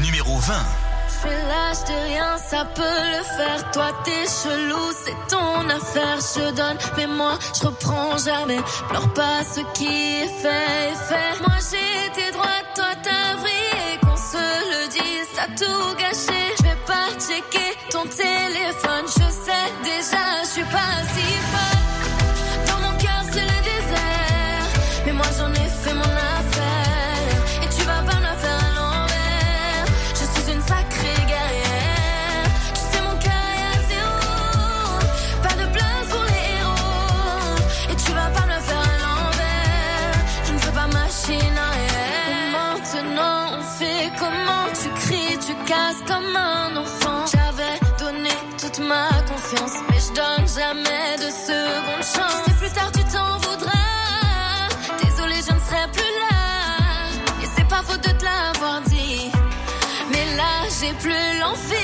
Numéro 0.01 0.37
20. 0.37 0.53
Je 1.07 1.13
suis 1.13 1.29
lâche 1.29 1.83
de 1.87 2.07
rien, 2.07 2.37
ça 2.37 2.65
peut 2.65 2.81
le 2.81 3.23
faire. 3.37 3.71
Toi, 3.71 3.91
t'es 4.03 4.25
chelou, 4.27 4.91
c'est 5.05 5.15
ton 5.33 5.69
affaire. 5.69 6.19
Je 6.19 6.51
donne, 6.51 6.77
mais 6.97 7.07
moi, 7.07 7.39
je 7.53 7.67
reprends 7.67 8.17
jamais. 8.17 8.59
Pleure 8.89 9.13
pas 9.13 9.45
ce 9.45 9.61
qui 9.73 9.87
est 9.87 10.27
fait, 10.27 10.91
est 10.91 10.95
fait. 11.07 11.39
Moi, 11.39 11.55
j'ai 11.71 12.07
été 12.07 12.31
droite, 12.33 12.65
toi, 12.75 12.91
t'as 13.01 13.35
vrillé. 13.39 13.97
Qu'on 14.01 14.17
se 14.17 14.45
le 14.71 14.89
dise, 14.89 15.29
t'as 15.35 15.47
tout 15.55 15.95
gâché. 15.97 16.41
Je 16.57 16.63
vais 16.63 16.79
pas 16.85 17.07
checker 17.17 17.77
ton 17.91 18.03
téléphone, 18.03 19.05
je 19.07 19.27
sais 19.45 19.67
déjà, 19.83 20.43
je 20.43 20.49
suis 20.49 20.63
pas 20.63 20.97
si. 21.13 21.34
seconde 51.35 52.03
chance. 52.03 52.41
Si 52.45 52.51
plus 52.53 52.69
tard 52.71 52.91
tu 52.91 53.03
t'en 53.03 53.37
voudras, 53.37 54.69
désolé, 55.03 55.35
je 55.47 55.53
ne 55.53 55.59
serai 55.59 55.85
plus 55.91 56.11
là. 56.23 56.35
Et 57.43 57.47
c'est 57.55 57.67
pas 57.67 57.83
faux 57.83 57.97
de 57.97 58.11
te 58.17 58.23
l'avoir 58.23 58.81
dit, 58.81 59.31
mais 60.11 60.35
là 60.35 60.53
j'ai 60.79 60.93
plus 60.93 61.39
l'envie. 61.39 61.74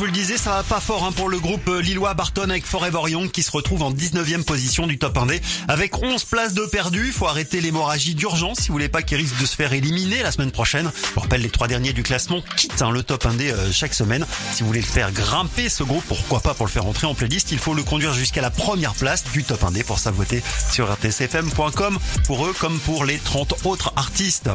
Vous 0.00 0.06
le 0.06 0.12
disais, 0.12 0.38
ça 0.38 0.52
va 0.52 0.62
pas 0.62 0.80
fort 0.80 1.04
hein, 1.04 1.12
pour 1.12 1.28
le 1.28 1.38
groupe 1.38 1.68
euh, 1.68 1.82
lillois 1.82 2.14
Barton 2.14 2.48
avec 2.48 2.64
Forever 2.64 3.10
Young 3.10 3.30
qui 3.30 3.42
se 3.42 3.50
retrouve 3.50 3.82
en 3.82 3.92
19e 3.92 4.44
position 4.44 4.86
du 4.86 4.96
top 4.96 5.14
1D 5.14 5.42
avec 5.68 6.02
11 6.02 6.24
places 6.24 6.54
de 6.54 6.62
perdu. 6.62 7.12
Faut 7.12 7.26
arrêter 7.26 7.60
l'hémorragie 7.60 8.14
d'urgence 8.14 8.60
si 8.60 8.68
vous 8.68 8.72
voulez 8.72 8.88
pas 8.88 9.02
qu'il 9.02 9.18
risque 9.18 9.38
de 9.38 9.44
se 9.44 9.54
faire 9.54 9.74
éliminer 9.74 10.22
la 10.22 10.32
semaine 10.32 10.52
prochaine. 10.52 10.90
Je 10.94 11.14
vous 11.14 11.20
rappelle 11.20 11.42
les 11.42 11.50
trois 11.50 11.68
derniers 11.68 11.92
du 11.92 12.02
classement 12.02 12.40
quittent 12.56 12.80
hein, 12.80 12.92
le 12.92 13.02
top 13.02 13.26
1D 13.26 13.52
euh, 13.52 13.70
chaque 13.72 13.92
semaine. 13.92 14.24
Si 14.54 14.62
vous 14.62 14.68
voulez 14.68 14.80
le 14.80 14.86
faire 14.86 15.12
grimper 15.12 15.68
ce 15.68 15.82
groupe, 15.82 16.04
pourquoi 16.08 16.40
pas 16.40 16.54
pour 16.54 16.64
le 16.64 16.72
faire 16.72 16.86
entrer 16.86 17.06
en 17.06 17.14
playlist, 17.14 17.52
il 17.52 17.58
faut 17.58 17.74
le 17.74 17.82
conduire 17.82 18.14
jusqu'à 18.14 18.40
la 18.40 18.50
première 18.50 18.94
place 18.94 19.24
du 19.34 19.44
top 19.44 19.62
1D 19.62 19.84
pour 19.84 19.98
ça 19.98 20.10
voter 20.10 20.42
sur 20.72 20.90
rtsfm.com 20.90 21.98
pour 22.24 22.46
eux 22.46 22.54
comme 22.58 22.78
pour 22.80 23.04
les 23.04 23.18
30 23.18 23.66
autres 23.66 23.92
artistes. 23.96 24.48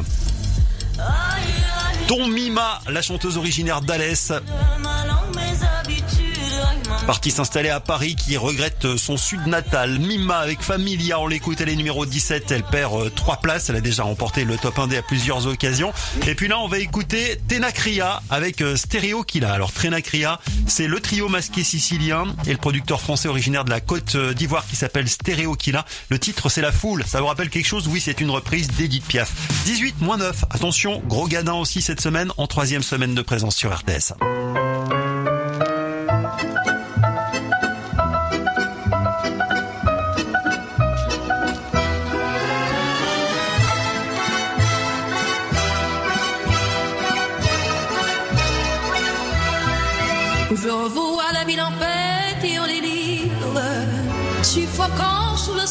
Don 2.08 2.28
Mima, 2.28 2.80
la 2.88 3.02
chanteuse 3.02 3.36
originaire 3.36 3.80
d'Alès, 3.80 4.32
partie 7.06 7.30
s'installer 7.30 7.68
à 7.68 7.80
Paris 7.80 8.16
qui 8.16 8.36
regrette 8.36 8.96
son 8.96 9.16
sud 9.16 9.46
natal. 9.46 9.98
Mima 9.98 10.38
avec 10.38 10.62
Familia, 10.62 11.20
on 11.20 11.26
l'écoute, 11.26 11.60
elle 11.60 11.68
est 11.68 11.76
numéro 11.76 12.06
17, 12.06 12.50
elle 12.50 12.62
perd 12.62 13.14
3 13.14 13.36
places, 13.38 13.70
elle 13.70 13.76
a 13.76 13.80
déjà 13.80 14.04
remporté 14.04 14.44
le 14.44 14.56
top 14.56 14.78
1D 14.78 14.98
à 14.98 15.02
plusieurs 15.02 15.46
occasions. 15.46 15.92
Et 16.26 16.34
puis 16.34 16.48
là, 16.48 16.58
on 16.58 16.68
va 16.68 16.78
écouter 16.78 17.40
Tenacria 17.48 18.22
avec 18.30 18.60
euh, 18.60 18.76
Stereo 18.76 19.22
Killa. 19.24 19.52
Alors 19.52 19.72
Tenacria, 19.72 20.40
c'est 20.66 20.86
le 20.86 21.00
trio 21.00 21.28
masqué 21.28 21.64
sicilien 21.64 22.26
et 22.46 22.52
le 22.52 22.58
producteur 22.58 23.00
français 23.00 23.28
originaire 23.28 23.64
de 23.64 23.70
la 23.70 23.80
Côte 23.80 24.16
d'Ivoire 24.16 24.66
qui 24.66 24.76
s'appelle 24.76 25.08
Stereo. 25.08 25.56
Le 26.10 26.18
titre, 26.18 26.48
c'est 26.48 26.60
La 26.60 26.72
Foule. 26.72 27.04
Ça 27.06 27.20
vous 27.20 27.26
rappelle 27.26 27.50
quelque 27.50 27.66
chose? 27.66 27.88
Oui, 27.88 28.00
c'est 28.00 28.20
une 28.20 28.30
reprise 28.30 28.68
d'Edith 28.68 29.04
Piaf. 29.04 29.32
18 29.64 30.00
moins 30.00 30.18
9. 30.18 30.44
Attention, 30.50 31.02
gros 31.06 31.26
gadin 31.26 31.54
aussi 31.54 31.82
cette 31.82 32.00
semaine 32.00 32.30
en 32.36 32.46
troisième 32.46 32.82
semaine 32.82 33.14
de 33.14 33.22
présence 33.22 33.56
sur 33.56 33.74
RTS. 33.74 34.12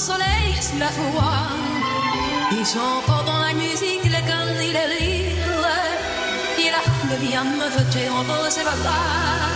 Soleil, 0.06 0.54
sous 0.62 0.78
la 0.78 0.92
foi. 0.98 1.32
Ils 2.52 2.66
sont 2.66 3.02
dans 3.30 3.40
la 3.48 3.54
musique, 3.54 4.04
les 4.04 4.26
cannes 4.30 4.62
et 4.68 4.74
les 4.78 4.88
rires. 4.94 5.70
Et 6.64 6.70
la 6.76 6.84
foule 6.92 7.18
vient 7.26 7.44
me 7.44 7.68
jeter 7.76 8.08
en 8.10 8.22
beau, 8.30 8.46
c'est 8.50 8.64
pas 8.64 9.55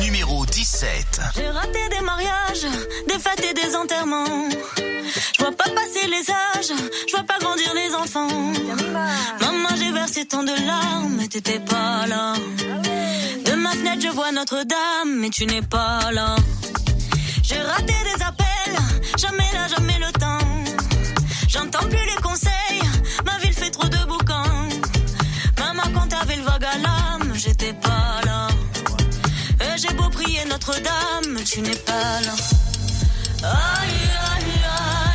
Numéro 0.00 0.46
17. 0.46 1.20
J'ai 1.36 1.48
raté 1.48 1.88
des 1.90 2.00
mariages, 2.04 2.66
des 3.08 3.18
fêtes 3.18 3.44
et 3.48 3.54
des 3.54 3.76
enterrements. 3.76 4.48
Je 4.76 5.42
vois 5.42 5.52
pas 5.52 5.70
passer 5.70 6.06
les 6.08 6.30
âges, 6.30 6.72
je 7.06 7.12
vois 7.12 7.24
pas 7.24 7.38
grandir 7.38 7.72
les 7.74 7.94
enfants. 7.94 8.52
Maman, 9.40 9.68
j'ai 9.76 9.92
versé 9.92 10.24
tant 10.26 10.42
de 10.42 10.66
larmes, 10.66 11.14
mais 11.18 11.28
t'étais 11.28 11.60
pas 11.60 12.06
là. 12.06 12.34
De 13.44 13.52
ma 13.54 13.70
fenêtre, 13.70 14.02
je 14.02 14.08
vois 14.08 14.32
Notre-Dame, 14.32 15.18
mais 15.20 15.30
tu 15.30 15.46
n'es 15.46 15.62
pas 15.62 16.10
là. 16.12 16.36
J'ai 17.42 17.60
raté 17.60 17.94
des 18.04 18.22
appels, 18.22 18.78
jamais 19.18 19.50
là, 19.52 19.68
jamais 19.68 19.98
le 19.98 20.12
temps. 20.12 20.38
J'entends 21.48 21.86
plus 21.88 22.04
les 22.06 22.22
conseils, 22.22 22.82
ma 23.24 23.38
ville 23.38 23.52
fait 23.52 23.70
trop 23.70 23.88
de 23.88 24.04
boucans. 24.06 24.23
Quand 26.04 26.18
t'avais 26.18 26.36
le 26.36 26.42
vague 26.42 26.64
à 26.64 26.76
l'âme, 26.76 27.32
j'étais 27.34 27.72
pas 27.72 28.20
là. 28.26 28.48
Et 29.60 29.78
j'ai 29.78 29.94
beau 29.94 30.10
prier 30.10 30.44
Notre-Dame, 30.44 31.42
tu 31.46 31.62
n'es 31.62 31.76
pas 31.76 32.20
là. 32.20 32.34
Aïe, 33.42 34.10
aïe, 34.34 34.64
aïe, 34.68 35.13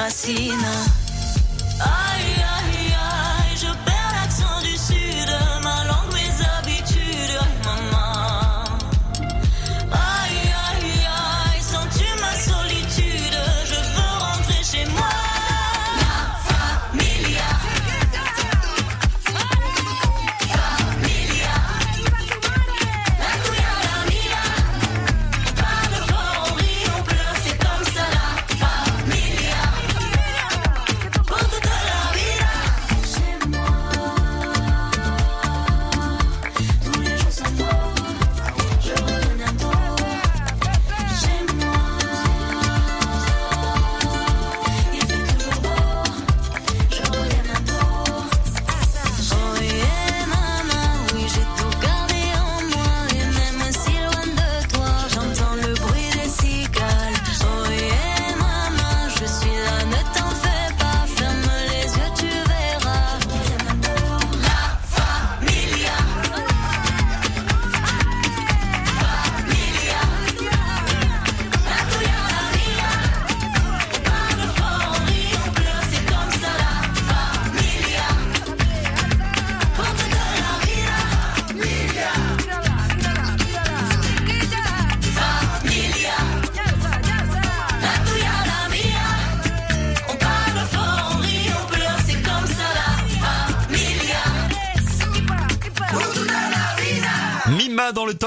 racines. 0.00 0.99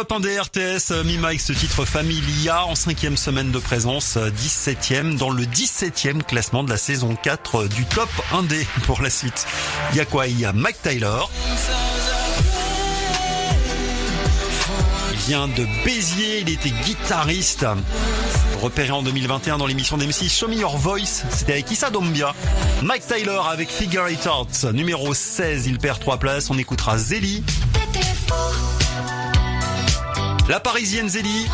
Top 0.03 0.11
1 0.13 0.19
des 0.19 0.37
RTS, 0.37 0.91
euh, 0.91 1.03
Mima 1.05 1.29
avec 1.29 1.39
ce 1.39 1.53
titre 1.53 1.85
Familia 1.85 2.65
en 2.65 2.75
cinquième 2.75 3.15
semaine 3.15 3.51
de 3.51 3.59
présence, 3.59 4.17
euh, 4.17 4.29
17e 4.31 5.15
dans 5.17 5.29
le 5.29 5.45
17e 5.45 6.23
classement 6.23 6.61
de 6.61 6.69
la 6.69 6.75
saison 6.75 7.15
4 7.15 7.55
euh, 7.55 7.67
du 7.69 7.85
top 7.85 8.09
1D 8.33 8.65
pour 8.85 9.01
la 9.01 9.09
suite. 9.09 9.45
Il 9.91 9.97
y 9.97 10.01
a 10.01 10.05
quoi? 10.05 10.27
Il 10.27 10.37
y 10.37 10.43
a 10.43 10.51
Mike 10.51 10.81
Taylor. 10.81 11.31
Il 15.13 15.19
vient 15.19 15.47
de 15.47 15.65
Béziers, 15.85 16.41
il 16.41 16.49
était 16.49 16.71
guitariste. 16.85 17.65
Repéré 18.61 18.91
en 18.91 19.03
2021 19.03 19.57
dans 19.57 19.67
l'émission 19.67 19.97
d'MC 19.97 20.27
Show 20.27 20.49
Me 20.49 20.55
Your 20.55 20.77
Voice, 20.77 21.23
c'était 21.29 21.53
avec 21.53 21.71
Issa 21.71 21.91
Dombia. 21.91 22.35
Mike 22.81 23.07
Taylor 23.07 23.47
avec 23.47 23.69
Figure 23.69 24.09
It 24.09 24.27
Out, 24.27 24.65
numéro 24.73 25.13
16, 25.13 25.67
il 25.67 25.77
perd 25.77 26.01
3 26.01 26.17
places. 26.17 26.49
On 26.49 26.57
écoutera 26.57 26.97
Zélie. 26.97 27.41
La 30.49 30.59
parisienne 30.59 31.07
Zélie. 31.07 31.47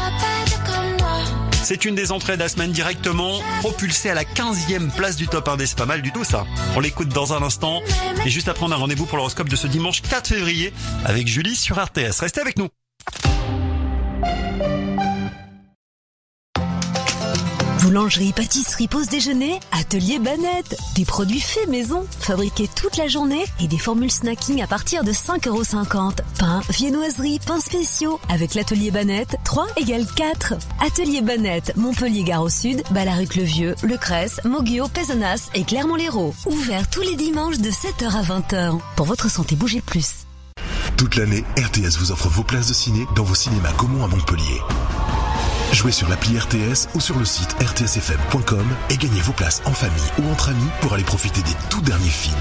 C'est 1.64 1.86
une 1.86 1.94
des 1.94 2.12
entrées 2.12 2.36
de 2.38 2.42
la 2.42 2.50
semaine 2.50 2.72
directement 2.72 3.40
propulsée 3.60 4.10
à 4.10 4.16
la 4.16 4.24
15e 4.24 4.90
place 4.96 5.16
du 5.16 5.28
top 5.28 5.48
1D. 5.48 5.68
C'est 5.68 5.78
pas 5.78 5.86
mal 5.86 6.02
du 6.02 6.12
tout 6.12 6.24
ça. 6.24 6.46
On 6.76 6.80
l'écoute 6.80 7.10
dans 7.10 7.34
un 7.34 7.44
instant. 7.44 7.82
Et 8.26 8.30
juste 8.30 8.48
après, 8.48 8.66
on 8.66 8.72
a 8.72 8.76
rendez-vous 8.76 9.06
pour 9.06 9.18
l'horoscope 9.18 9.50
de 9.50 9.56
ce 9.56 9.68
dimanche 9.68 10.02
4 10.02 10.30
février 10.30 10.74
avec 11.06 11.28
Julie 11.28 11.56
sur 11.56 11.78
RTS. 11.78 12.22
Restez 12.22 12.42
avec 12.42 12.58
nous. 12.58 12.70
Boulangerie, 17.90 18.34
pâtisserie, 18.34 18.88
pause 18.88 19.08
déjeuner, 19.08 19.60
atelier 19.72 20.20
Banette. 20.20 20.78
Des 20.94 21.06
produits 21.06 21.40
faits 21.40 21.68
maison, 21.68 22.06
fabriqués 22.20 22.70
toute 22.76 22.98
la 22.98 23.08
journée 23.08 23.44
et 23.60 23.68
des 23.68 23.80
formules 23.80 24.12
snacking 24.12 24.62
à 24.62 24.68
partir 24.68 25.04
de 25.04 25.12
5,50€. 25.12 26.18
Pain, 26.38 26.62
viennoiserie, 26.70 27.40
pains 27.40 27.60
spéciaux. 27.60 28.20
Avec 28.30 28.54
l'atelier 28.54 28.92
Banette, 28.92 29.38
3 29.44 29.66
égale 29.78 30.06
4. 30.06 30.54
Atelier 30.86 31.22
Banette, 31.22 31.76
Montpellier 31.78 32.22
Gare 32.22 32.44
au 32.44 32.50
Sud, 32.50 32.84
Ballaruc-le-Vieux, 32.92 33.74
Le 33.82 33.98
Cresse, 33.98 34.40
Moguio, 34.44 34.88
Pézenas 34.88 35.50
et 35.56 35.64
Clermont-Lérault. 35.64 36.36
Ouvert 36.46 36.88
tous 36.92 37.02
les 37.02 37.16
dimanches 37.16 37.58
de 37.58 37.72
7h 37.72 38.16
à 38.16 38.22
20h. 38.22 38.80
Pour 38.98 39.08
votre 39.08 39.32
santé, 39.32 39.56
bougez 39.56 39.82
plus. 39.82 40.28
Toute 40.96 41.16
l'année, 41.16 41.44
RTS 41.58 41.98
vous 41.98 42.12
offre 42.12 42.30
vos 42.30 42.44
places 42.44 42.68
de 42.68 42.74
ciné 42.76 43.08
dans 43.16 43.24
vos 43.24 43.34
cinémas 43.34 43.74
Gaumont 43.80 44.06
à 44.06 44.08
Montpellier. 44.08 44.62
Jouez 45.74 45.92
sur 45.92 46.10
l'appli 46.10 46.38
RTS 46.38 46.90
ou 46.96 47.00
sur 47.00 47.18
le 47.18 47.26
site 47.26 47.56
rtsfm.com 47.62 48.68
et 48.90 48.98
gagnez 48.98 49.22
vos 49.22 49.34
places 49.34 49.62
en 49.66 49.72
famille 49.72 50.12
ou 50.20 50.30
entre 50.32 50.50
amis 50.50 50.70
pour 50.82 50.94
aller 50.94 51.04
profiter 51.04 51.42
des 51.42 51.56
tout 51.70 51.82
derniers 51.82 52.10
films. 52.10 52.36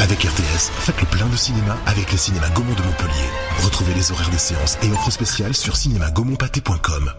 Avec 0.00 0.22
RTS, 0.22 0.70
faites 0.70 1.00
le 1.00 1.06
plein 1.06 1.26
de 1.26 1.36
cinéma 1.36 1.76
avec 1.86 2.10
les 2.10 2.18
cinémas 2.18 2.50
Gaumont 2.50 2.74
de 2.74 2.82
Montpellier. 2.82 3.30
Retrouvez 3.64 3.94
les 3.94 4.12
horaires 4.12 4.30
des 4.30 4.38
séances 4.38 4.78
et 4.82 4.90
offres 4.90 5.10
spéciales 5.10 5.54
sur 5.54 5.76
cinémagaumont-pâté.com. 5.76 7.12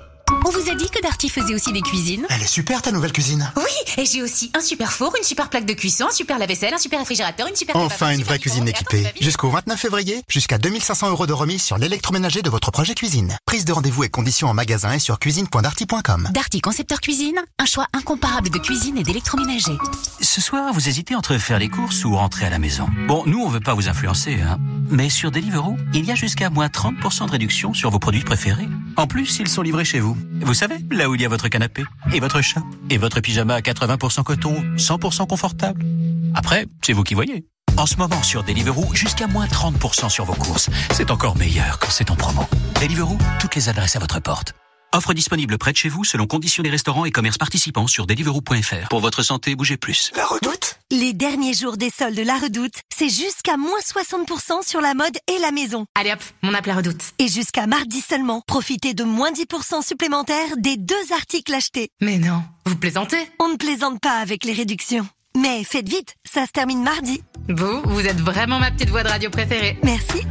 On 0.45 0.49
vous 0.49 0.69
a 0.69 0.75
dit 0.75 0.89
que 0.89 1.01
Darty 1.01 1.29
faisait 1.29 1.53
aussi 1.53 1.73
des 1.73 1.81
cuisines 1.81 2.25
Elle 2.29 2.41
est 2.41 2.47
super 2.47 2.81
ta 2.81 2.91
nouvelle 2.91 3.11
cuisine. 3.11 3.51
Oui, 3.57 3.63
et 3.97 4.05
j'ai 4.05 4.21
aussi 4.21 4.51
un 4.55 4.61
super 4.61 4.91
four, 4.91 5.13
une 5.17 5.23
super 5.23 5.49
plaque 5.49 5.65
de 5.65 5.73
cuisson, 5.73 6.05
un 6.09 6.13
super 6.13 6.39
lave-vaisselle, 6.39 6.73
un 6.73 6.77
super 6.77 6.99
réfrigérateur, 6.99 7.47
une 7.47 7.55
super 7.55 7.75
Enfin 7.75 8.11
une 8.11 8.23
vraie 8.23 8.39
cuisine 8.39 8.67
équipée. 8.67 9.05
Jusqu'au 9.19 9.49
29 9.49 9.79
février, 9.79 10.23
jusqu'à 10.29 10.57
2500 10.57 11.09
euros 11.09 11.27
de 11.27 11.33
remise 11.33 11.61
sur 11.61 11.77
l'électroménager 11.77 12.41
de 12.41 12.49
votre 12.49 12.71
projet 12.71 12.95
cuisine. 12.95 13.37
Prise 13.45 13.65
de 13.65 13.73
rendez-vous 13.73 14.03
et 14.05 14.09
conditions 14.09 14.47
en 14.47 14.53
magasin 14.53 14.93
et 14.93 14.99
sur 14.99 15.19
cuisine.darty.com. 15.19 16.29
Darty 16.31 16.61
Concepteur 16.61 17.01
Cuisine, 17.01 17.39
un 17.57 17.65
choix 17.65 17.87
incomparable 17.93 18.49
de 18.49 18.59
cuisine 18.59 18.97
et 18.97 19.03
d'électroménager. 19.03 19.77
Ce 20.21 20.41
soir, 20.41 20.73
vous 20.73 20.87
hésitez 20.87 21.15
entre 21.15 21.37
faire 21.37 21.59
les 21.59 21.69
courses 21.69 22.05
ou 22.05 22.15
rentrer 22.15 22.45
à 22.45 22.49
la 22.49 22.59
maison. 22.59 22.87
Bon, 23.07 23.23
nous, 23.25 23.39
on 23.39 23.49
veut 23.49 23.59
pas 23.59 23.73
vous 23.73 23.89
influencer, 23.89 24.39
hein. 24.41 24.57
Mais 24.89 25.09
sur 25.09 25.29
Deliveroo, 25.31 25.77
il 25.93 26.05
y 26.05 26.11
a 26.11 26.15
jusqu'à 26.15 26.49
moins 26.49 26.67
30% 26.67 27.27
de 27.27 27.31
réduction 27.31 27.73
sur 27.73 27.91
vos 27.91 27.99
produits 27.99 28.23
préférés. 28.23 28.67
En 28.97 29.05
plus, 29.05 29.37
ils 29.39 29.47
sont 29.47 29.61
livrés 29.61 29.85
chez 29.85 29.99
vous. 29.99 30.17
Vous 30.41 30.53
savez, 30.53 30.77
là 30.91 31.09
où 31.09 31.15
il 31.15 31.21
y 31.21 31.25
a 31.25 31.29
votre 31.29 31.47
canapé, 31.47 31.83
et 32.13 32.19
votre 32.19 32.41
chat, 32.41 32.61
et 32.89 32.97
votre 32.97 33.19
pyjama 33.19 33.55
à 33.55 33.61
80% 33.61 34.23
coton, 34.23 34.55
100% 34.77 35.27
confortable. 35.27 35.85
Après, 36.33 36.65
c'est 36.83 36.93
vous 36.93 37.03
qui 37.03 37.13
voyez. 37.13 37.45
En 37.77 37.85
ce 37.85 37.95
moment, 37.97 38.21
sur 38.23 38.43
Deliveroo, 38.43 38.93
jusqu'à 38.93 39.27
moins 39.27 39.45
30% 39.45 40.09
sur 40.09 40.25
vos 40.25 40.33
courses. 40.33 40.69
C'est 40.91 41.11
encore 41.11 41.37
meilleur 41.37 41.79
quand 41.79 41.89
c'est 41.89 42.11
en 42.11 42.15
promo. 42.15 42.45
Deliveroo, 42.81 43.17
toutes 43.39 43.55
les 43.55 43.69
adresses 43.69 43.95
à 43.95 43.99
votre 43.99 44.19
porte. 44.19 44.53
Offre 44.93 45.13
disponible 45.13 45.59
près 45.59 45.71
de 45.71 45.77
chez 45.77 45.87
vous 45.87 46.03
selon 46.03 46.25
conditions 46.25 46.63
des 46.63 46.69
restaurants 46.69 47.05
et 47.05 47.11
commerces 47.11 47.37
participants 47.37 47.85
sur 47.85 48.07
deliveroo.fr. 48.07 48.89
Pour 48.89 49.01
votre 49.01 49.21
santé, 49.21 49.55
bougez 49.55 49.77
plus. 49.77 50.11
La 50.15 50.25
redoute? 50.25 50.79
Les 50.91 51.13
derniers 51.13 51.53
jours 51.53 51.77
des 51.77 51.91
soldes 51.91 52.15
de 52.15 52.23
la 52.23 52.39
Redoute, 52.39 52.73
c'est 52.91 53.09
jusqu'à 53.09 53.57
moins 53.57 53.77
60% 53.79 54.67
sur 54.67 54.81
la 54.81 54.95
mode 54.95 55.15
et 55.27 55.37
la 55.39 55.51
maison. 55.51 55.85
Allez 55.93 56.11
hop, 56.11 56.19
mon 56.41 56.55
appel 56.55 56.75
redoute. 56.75 57.13
Et 57.19 57.27
jusqu'à 57.27 57.67
mardi 57.67 58.01
seulement, 58.01 58.41
profitez 58.47 58.95
de 58.95 59.03
moins 59.03 59.31
10% 59.31 59.85
supplémentaires 59.85 60.57
des 60.57 60.77
deux 60.77 61.13
articles 61.13 61.53
achetés. 61.53 61.89
Mais 62.01 62.17
non, 62.17 62.41
vous 62.65 62.75
plaisantez? 62.75 63.29
On 63.39 63.49
ne 63.49 63.57
plaisante 63.57 63.99
pas 64.01 64.17
avec 64.17 64.43
les 64.43 64.53
réductions. 64.53 65.07
Mais 65.37 65.63
faites 65.63 65.87
vite, 65.87 66.15
ça 66.25 66.47
se 66.47 66.51
termine 66.51 66.81
mardi. 66.81 67.21
Vous, 67.47 67.83
vous 67.85 68.07
êtes 68.07 68.19
vraiment 68.19 68.57
ma 68.57 68.71
petite 68.71 68.89
voix 68.89 69.03
de 69.03 69.09
radio 69.09 69.29
préférée. 69.29 69.77
Merci. 69.83 70.23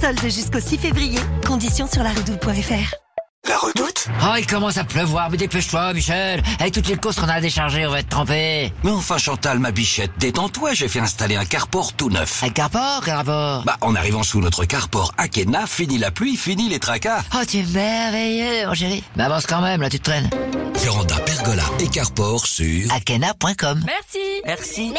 Solde 0.00 0.22
jusqu'au 0.22 0.60
6 0.60 0.78
février. 0.78 1.18
Conditions 1.44 1.88
sur 1.88 2.04
la 2.04 2.12
redoute.fr. 2.12 3.07
La 3.48 3.56
redoute 3.58 4.06
Oh, 4.22 4.34
il 4.38 4.46
commence 4.46 4.76
à 4.76 4.84
pleuvoir, 4.84 5.30
mais 5.30 5.36
dépêche-toi, 5.36 5.92
Michel. 5.94 6.42
Avec 6.60 6.74
toutes 6.74 6.88
les 6.88 6.96
courses 6.96 7.16
qu'on 7.16 7.28
a 7.28 7.34
à 7.34 7.40
décharger, 7.40 7.86
on 7.86 7.90
va 7.90 8.00
être 8.00 8.08
trempés. 8.08 8.72
Mais 8.84 8.90
enfin, 8.90 9.16
Chantal, 9.18 9.58
ma 9.58 9.70
bichette, 9.70 10.10
détends-toi, 10.18 10.74
j'ai 10.74 10.88
fait 10.88 11.00
installer 11.00 11.36
un 11.36 11.44
carport 11.44 11.92
tout 11.94 12.10
neuf. 12.10 12.42
Un 12.42 12.50
carport, 12.50 13.00
quel 13.04 13.14
rapport 13.14 13.62
Bah, 13.64 13.76
en 13.80 13.94
arrivant 13.94 14.22
sous 14.22 14.40
notre 14.40 14.64
carport 14.64 15.12
Akena, 15.18 15.66
fini 15.66 15.98
la 15.98 16.10
pluie, 16.10 16.36
fini 16.36 16.68
les 16.68 16.78
tracas. 16.78 17.22
Oh, 17.34 17.44
tu 17.48 17.58
es 17.58 17.62
merveilleux, 17.62 18.66
mon 18.66 18.74
chéri. 18.74 19.02
Mais 19.16 19.24
avance 19.24 19.46
quand 19.46 19.60
même, 19.62 19.80
là, 19.80 19.88
tu 19.88 19.98
te 19.98 20.04
traînes. 20.10 20.30
Véranda, 20.76 21.16
pergola 21.16 21.64
et 21.80 21.88
carport 21.88 22.46
sur 22.46 22.92
Akena.com. 22.92 23.82
Merci. 23.84 24.18
Merci. 24.46 24.92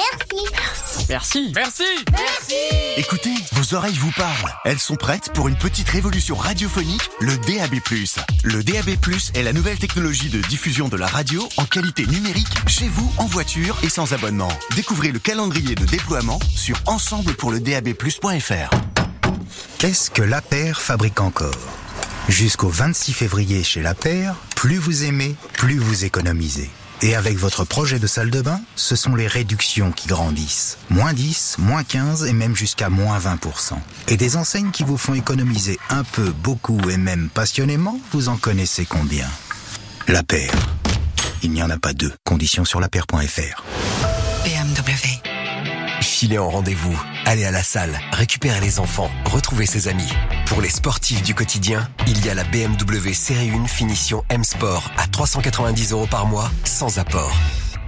Merci. 1.09 1.53
Merci. 1.55 1.83
Merci. 2.11 2.53
Écoutez, 2.97 3.33
vos 3.53 3.75
oreilles 3.75 3.97
vous 3.97 4.11
parlent. 4.11 4.53
Elles 4.65 4.79
sont 4.79 4.95
prêtes 4.95 5.31
pour 5.33 5.47
une 5.47 5.55
petite 5.55 5.89
révolution 5.89 6.35
radiophonique, 6.35 7.09
le 7.21 7.37
DAB+. 7.37 7.79
Le 8.43 8.63
DAB+, 8.63 8.95
est 9.33 9.43
la 9.43 9.51
nouvelle 9.51 9.77
technologie 9.77 10.29
de 10.29 10.39
diffusion 10.47 10.87
de 10.87 10.95
la 10.95 11.07
radio 11.07 11.47
en 11.57 11.65
qualité 11.65 12.07
numérique 12.07 12.47
chez 12.67 12.87
vous, 12.87 13.11
en 13.17 13.25
voiture 13.25 13.77
et 13.83 13.89
sans 13.89 14.13
abonnement. 14.13 14.51
Découvrez 14.75 15.11
le 15.11 15.19
calendrier 15.19 15.75
de 15.75 15.85
déploiement 15.85 16.39
sur 16.55 16.77
ensemble 16.85 17.33
pour 17.33 17.51
le 17.51 17.59
DAB+.fr. 17.59 18.69
Qu'est-ce 19.77 20.09
que 20.09 20.21
La 20.21 20.41
Paire 20.41 20.79
fabrique 20.79 21.19
encore? 21.19 21.51
Jusqu'au 22.29 22.69
26 22.69 23.13
février 23.13 23.63
chez 23.63 23.81
La 23.81 23.93
Paire, 23.93 24.35
plus 24.55 24.77
vous 24.77 25.03
aimez, 25.03 25.35
plus 25.53 25.77
vous 25.77 26.05
économisez. 26.05 26.69
Et 27.01 27.15
avec 27.15 27.37
votre 27.37 27.63
projet 27.63 27.97
de 27.97 28.07
salle 28.07 28.29
de 28.29 28.41
bain, 28.41 28.59
ce 28.75 28.95
sont 28.95 29.15
les 29.15 29.27
réductions 29.27 29.91
qui 29.91 30.07
grandissent. 30.07 30.77
Moins 30.89 31.13
10, 31.13 31.55
moins 31.59 31.83
15 31.83 32.25
et 32.25 32.33
même 32.33 32.55
jusqu'à 32.55 32.89
moins 32.89 33.17
20%. 33.17 33.75
Et 34.09 34.17
des 34.17 34.35
enseignes 34.35 34.71
qui 34.71 34.83
vous 34.83 34.97
font 34.97 35.13
économiser 35.13 35.79
un 35.89 36.03
peu, 36.03 36.31
beaucoup 36.31 36.89
et 36.89 36.97
même 36.97 37.29
passionnément, 37.29 37.99
vous 38.11 38.27
en 38.27 38.35
connaissez 38.35 38.85
combien? 38.85 39.27
La 40.07 40.23
Paire. 40.23 40.51
Il 41.41 41.51
n'y 41.51 41.63
en 41.63 41.69
a 41.69 41.77
pas 41.77 41.93
deux. 41.93 42.11
Conditions 42.25 42.65
sur 42.65 42.81
lapaire.fr. 42.81 43.63
BMW. 44.43 45.28
Filez 46.01 46.37
en 46.37 46.49
rendez-vous, 46.49 46.97
allez 47.25 47.45
à 47.45 47.51
la 47.51 47.63
salle, 47.63 47.99
récupérez 48.11 48.61
les 48.61 48.79
enfants, 48.79 49.09
retrouvez 49.25 49.65
ses 49.65 49.87
amis. 49.87 50.11
Pour 50.45 50.61
les 50.61 50.69
sportifs 50.69 51.21
du 51.21 51.35
quotidien, 51.35 51.87
il 52.07 52.25
y 52.25 52.29
a 52.29 52.33
la 52.33 52.43
BMW 52.45 53.13
Série 53.13 53.51
1 53.51 53.67
Finition 53.67 54.23
M 54.29 54.43
Sport 54.43 54.91
à 54.97 55.07
390 55.07 55.91
euros 55.91 56.07
par 56.07 56.25
mois, 56.25 56.49
sans 56.63 56.99
apport. 56.99 57.35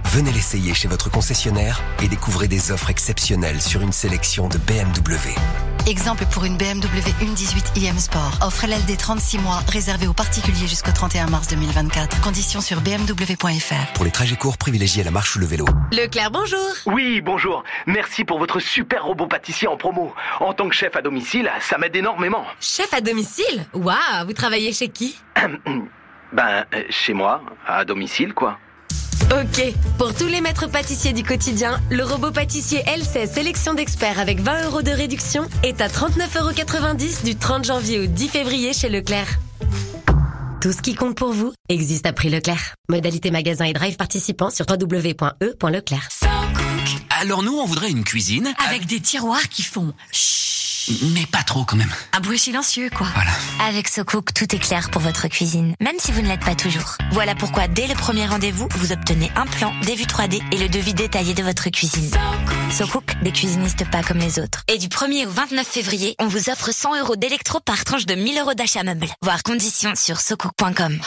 Venez 0.06 0.30
l'essayer 0.32 0.74
chez 0.74 0.88
votre 0.88 1.10
concessionnaire 1.10 1.80
et 2.02 2.08
découvrez 2.08 2.46
des 2.46 2.70
offres 2.70 2.90
exceptionnelles 2.90 3.62
sur 3.62 3.80
une 3.80 3.92
sélection 3.92 4.48
de 4.48 4.58
BMW. 4.58 5.34
Exemple 5.88 6.26
pour 6.30 6.44
une 6.44 6.56
BMW 6.56 7.08
1.18 7.22 7.80
iM 7.82 7.98
Sport. 7.98 8.38
Offre 8.42 8.66
LLD 8.66 8.96
36 8.96 9.38
mois, 9.38 9.60
réservée 9.68 10.06
aux 10.06 10.12
particuliers 10.12 10.68
jusqu'au 10.68 10.92
31 10.92 11.28
mars 11.28 11.48
2024. 11.48 12.20
Conditions 12.20 12.60
sur 12.60 12.80
bmw.fr. 12.82 13.92
Pour 13.94 14.04
les 14.04 14.10
trajets 14.10 14.36
courts, 14.36 14.58
privilégiez 14.58 15.02
la 15.02 15.10
marche 15.10 15.34
ou 15.36 15.38
le 15.38 15.46
vélo. 15.46 15.64
Leclerc, 15.92 16.30
bonjour. 16.30 16.60
Oui, 16.86 17.20
bonjour. 17.22 17.64
Merci 17.86 18.24
pour 18.24 18.38
votre 18.38 18.60
super 18.60 19.04
robot 19.04 19.26
pâtissier 19.26 19.66
en 19.66 19.76
promo. 19.76 20.14
En 20.40 20.52
tant 20.52 20.68
que 20.68 20.74
chef 20.74 20.94
à 20.94 21.02
domicile, 21.02 21.50
ça 21.60 21.78
m'aide 21.78 21.96
énormément. 21.96 22.44
Chef 22.60 22.92
à 22.92 23.00
domicile? 23.00 23.64
Waouh, 23.72 24.26
vous 24.26 24.34
travaillez 24.34 24.72
chez 24.72 24.88
qui? 24.88 25.16
Ben, 26.32 26.64
euh, 26.72 26.82
chez 26.88 27.12
moi, 27.12 27.42
à 27.66 27.84
domicile, 27.84 28.32
quoi. 28.32 28.58
Ok, 29.32 29.72
pour 29.96 30.14
tous 30.14 30.26
les 30.26 30.42
maîtres 30.42 30.66
pâtissiers 30.66 31.14
du 31.14 31.22
quotidien, 31.22 31.80
le 31.90 32.04
robot 32.04 32.32
pâtissier 32.32 32.80
L16 32.80 33.32
sélection 33.32 33.72
d'experts 33.72 34.20
avec 34.20 34.40
20 34.40 34.66
euros 34.66 34.82
de 34.82 34.90
réduction 34.90 35.44
est 35.62 35.80
à 35.80 35.88
39,90 35.88 36.38
euros 36.38 37.24
du 37.24 37.36
30 37.36 37.64
janvier 37.64 38.00
au 38.00 38.06
10 38.06 38.28
février 38.28 38.74
chez 38.74 38.90
Leclerc. 38.90 39.38
Tout 40.60 40.72
ce 40.72 40.82
qui 40.82 40.94
compte 40.94 41.16
pour 41.16 41.32
vous 41.32 41.54
existe 41.70 42.04
à 42.04 42.12
prix 42.12 42.28
Leclerc. 42.28 42.74
Modalité 42.90 43.30
magasin 43.30 43.64
et 43.64 43.72
drive 43.72 43.96
participants 43.96 44.50
sur 44.50 44.66
www.e.leclerc. 44.68 46.08
Alors 47.22 47.42
nous, 47.42 47.54
on 47.54 47.64
voudrait 47.64 47.90
une 47.90 48.04
cuisine 48.04 48.52
Avec 48.68 48.84
des 48.84 49.00
tiroirs 49.00 49.48
qui 49.48 49.62
font 49.62 49.94
chut. 50.10 50.51
Mais 50.88 51.26
pas 51.26 51.42
trop 51.42 51.64
quand 51.64 51.76
même. 51.76 51.92
Un 52.12 52.20
bruit 52.20 52.38
silencieux, 52.38 52.90
quoi. 52.90 53.06
Avec 53.60 53.88
SoCook, 53.88 54.32
tout 54.34 54.54
est 54.54 54.58
clair 54.58 54.90
pour 54.90 55.00
votre 55.00 55.28
cuisine, 55.28 55.74
même 55.80 55.96
si 55.98 56.12
vous 56.12 56.22
ne 56.22 56.28
l'êtes 56.28 56.44
pas 56.44 56.54
toujours. 56.54 56.96
Voilà 57.12 57.34
pourquoi, 57.34 57.68
dès 57.68 57.86
le 57.86 57.94
premier 57.94 58.26
rendez-vous, 58.26 58.68
vous 58.76 58.92
obtenez 58.92 59.30
un 59.36 59.46
plan, 59.46 59.72
des 59.82 59.94
vues 59.94 60.04
3D 60.04 60.42
et 60.52 60.58
le 60.58 60.68
devis 60.68 60.94
détaillé 60.94 61.34
de 61.34 61.42
votre 61.42 61.68
cuisine. 61.70 62.10
SoCook, 62.70 63.22
des 63.22 63.32
cuisinistes 63.32 63.88
pas 63.90 64.02
comme 64.02 64.18
les 64.18 64.38
autres. 64.38 64.62
Et 64.68 64.78
du 64.78 64.88
1er 64.88 65.26
au 65.26 65.30
29 65.30 65.66
février, 65.66 66.14
on 66.18 66.26
vous 66.26 66.48
offre 66.48 66.72
100 66.72 67.00
euros 67.00 67.16
d'électro 67.16 67.60
par 67.60 67.84
tranche 67.84 68.06
de 68.06 68.14
1000 68.14 68.38
euros 68.38 68.54
d'achat 68.54 68.82
meuble. 68.82 69.06
Voir 69.22 69.42
conditions 69.42 69.94
sur 69.94 70.20
socook.com. 70.20 70.98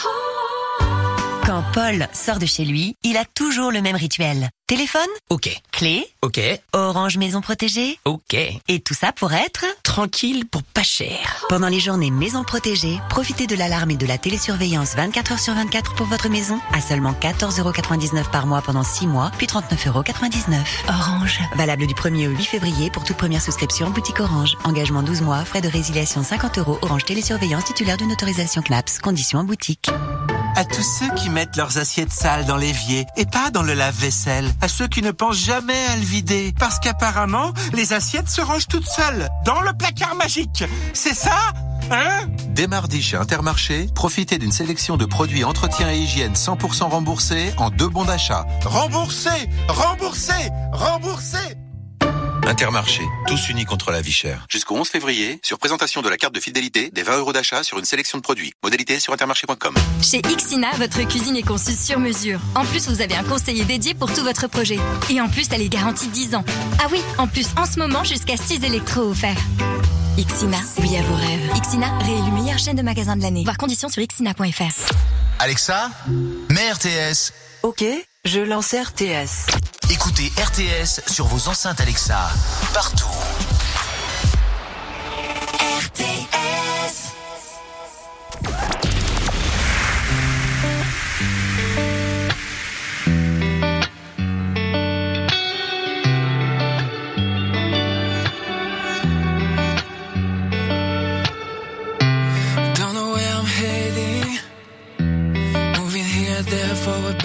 Quand 1.46 1.64
Paul 1.74 2.08
sort 2.12 2.40
de 2.40 2.46
chez 2.48 2.66
lui, 2.66 2.96
il 3.04 3.18
a 3.18 3.26
toujours 3.26 3.72
le 3.72 3.82
même 3.82 3.96
rituel. 3.96 4.50
Téléphone 4.68 5.02
Ok. 5.30 5.62
Clé 5.72 6.08
Ok. 6.24 6.40
Orange 6.74 7.18
Maison 7.18 7.40
Protégée 7.40 8.00
Ok. 8.04 8.34
Et 8.34 8.80
tout 8.80 8.96
ça 8.96 9.12
pour 9.12 9.32
être 9.32 9.64
Tranquille 9.84 10.48
pour 10.48 10.64
pas 10.64 10.82
cher. 10.82 11.46
Pendant 11.50 11.68
les 11.68 11.80
journées 11.80 12.10
Maison 12.10 12.44
Protégée, 12.44 13.00
profitez 13.08 13.46
de 13.46 13.56
l'alarme 13.56 13.92
et 13.92 13.96
de 13.96 14.08
la 14.08 14.18
télésurveillance 14.18 14.96
24 14.96 15.34
heures 15.34 15.40
sur 15.40 15.54
24 15.54 15.94
pour 15.94 16.08
votre 16.08 16.30
maison 16.30 16.60
à 16.74 16.82
seulement 16.82 17.12
14,99€ 17.12 18.32
par 18.32 18.48
mois 18.48 18.64
pendant 18.64 18.84
6 18.84 19.06
mois, 19.06 19.32
puis 19.38 19.46
39,99€. 19.46 20.58
Orange. 20.90 21.40
Valable 21.56 21.86
du 21.86 21.94
1er 21.94 22.28
au 22.28 22.32
8 22.32 22.46
février 22.46 22.90
pour 22.90 23.04
toute 23.04 23.18
première 23.18 23.44
souscription 23.44 23.92
boutique 23.92 24.20
Orange. 24.20 24.58
Engagement 24.64 25.04
12 25.04 25.22
mois, 25.22 25.46
frais 25.46 25.62
de 25.62 25.70
résiliation 25.70 26.24
50 26.24 26.58
euros. 26.58 26.80
Orange 26.82 27.06
Télésurveillance 27.06 27.66
titulaire 27.66 27.98
d'une 27.98 28.12
autorisation 28.12 28.64
CNAPS. 28.64 28.98
Conditions 28.98 29.38
en 29.38 29.44
boutique. 29.44 29.92
À 30.58 30.64
tous 30.64 30.84
ceux 31.00 31.14
qui 31.16 31.30
mettent 31.30 31.58
leurs 31.58 31.78
assiettes 31.78 32.14
sales 32.14 32.46
dans 32.46 32.56
l'évier 32.56 33.06
et 33.18 33.26
pas 33.26 33.52
dans 33.52 33.62
le 33.62 33.74
lave-vaisselle. 33.74 34.50
À 34.62 34.68
ceux 34.68 34.88
qui 34.88 35.02
ne 35.02 35.12
pensent 35.12 35.44
jamais 35.44 35.86
à 35.88 35.96
le 35.96 36.04
vider. 36.04 36.54
Parce 36.60 36.80
qu'apparemment, 36.80 37.54
les 37.74 37.94
assiettes 37.94 38.30
se 38.30 38.42
rangent 38.42 38.68
toutes 38.68 38.88
seules. 38.88 39.28
Dans 39.46 39.62
le 39.62 39.74
placard 39.74 40.16
magique. 40.16 40.64
C'est 40.94 41.16
ça 41.16 41.54
Hein 41.92 42.28
Dès 42.50 42.66
mardi 42.66 43.02
chez 43.02 43.18
Intermarché, 43.18 43.88
profitez 43.94 44.40
d'une 44.40 44.52
sélection 44.52 44.98
de 44.98 45.06
produits 45.06 45.44
entretien 45.44 45.92
et 45.92 46.00
hygiène 46.00 46.34
100% 46.34 46.90
remboursés 46.90 47.54
en 47.58 47.70
deux 47.70 47.90
bons 47.90 48.06
d'achat. 48.06 48.46
Remboursé 48.64 49.30
Remboursé 49.68 50.34
Remboursé 50.72 51.38
Intermarché, 52.48 53.02
tous 53.28 53.50
unis 53.50 53.66
contre 53.66 53.92
la 53.92 54.02
vie 54.02 54.12
chère. 54.12 54.46
Jusqu'au 54.50 54.76
11 54.76 54.88
février, 54.88 55.40
sur 55.44 55.58
présentation 55.58 56.04
de 56.04 56.10
la 56.10 56.18
carte 56.18 56.36
de 56.36 56.40
fidélité, 56.40 56.92
des 56.92 57.02
20 57.02 57.18
euros 57.18 57.34
d'achat 57.34 57.64
sur 57.64 57.80
une 57.80 57.86
sélection 57.86 58.20
de 58.20 58.24
produits. 58.24 58.54
Modalité 58.64 59.00
sur 59.00 59.14
intermarché.com. 59.14 59.74
Chez 60.02 60.20
Ixina, 60.20 60.70
votre 60.78 61.02
cuisine 61.08 61.36
est 61.36 61.42
conçue 61.44 61.74
sur 61.74 62.00
mesure. 62.00 62.40
En 62.54 62.64
plus, 62.64 62.88
vous 62.88 63.02
avez 63.02 63.16
un 63.16 63.24
conseiller 63.24 63.66
dédié 63.66 63.96
pour 63.96 64.14
tout 64.14 64.22
votre 64.24 64.48
projet. 64.48 64.78
Et 65.10 65.20
en 65.20 65.28
plus, 65.28 65.48
elle 65.52 65.62
est 65.64 65.70
garantie 65.70 66.08
10 66.08 66.36
ans. 66.36 66.46
Ah 66.84 66.88
oui, 66.92 67.00
en 67.18 67.28
plus, 67.28 67.48
en 67.58 67.66
ce 67.66 67.80
moment, 67.80 68.04
jusqu'à 68.04 68.38
6 68.38 68.64
électros 68.64 69.10
offerts. 69.10 69.42
Ixina, 70.18 70.58
oui 70.80 70.98
à 70.98 71.02
vos 71.02 71.16
rêves. 71.16 71.52
Ixina, 71.56 71.98
réélu 72.00 72.32
meilleure 72.32 72.60
chaîne 72.60 72.76
de 72.76 72.84
magasins 72.84 73.16
de 73.16 73.24
l'année. 73.24 73.44
Voir 73.44 73.58
conditions 73.58 73.90
sur 73.90 74.04
ixina.fr. 74.04 74.94
Alexa, 75.40 75.90
mets 76.50 76.72
RTS. 76.72 77.34
Ok, 77.66 77.84
je 78.26 78.42
lance 78.42 78.76
RTS. 78.76 79.48
Écoutez 79.90 80.32
RTS 80.38 81.02
sur 81.12 81.26
vos 81.26 81.50
enceintes 81.50 81.82
Alexa, 81.82 82.30
partout. 82.76 83.08
RTS. 85.80 86.46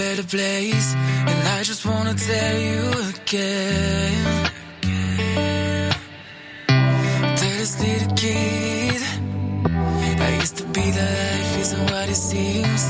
Better 0.01 0.29
place. 0.37 0.89
And 1.31 1.41
I 1.57 1.61
just 1.71 1.83
wanna 1.85 2.15
tell 2.15 2.57
you 2.69 2.81
again. 3.13 4.51
That 7.39 7.57
this 7.59 7.73
little 7.85 8.15
kid. 8.23 9.03
I 10.27 10.31
used 10.43 10.57
to 10.61 10.65
be 10.77 10.87
the 10.99 11.07
life 11.21 11.53
isn't 11.63 11.85
what 11.93 12.07
it 12.15 12.21
seems. 12.31 12.83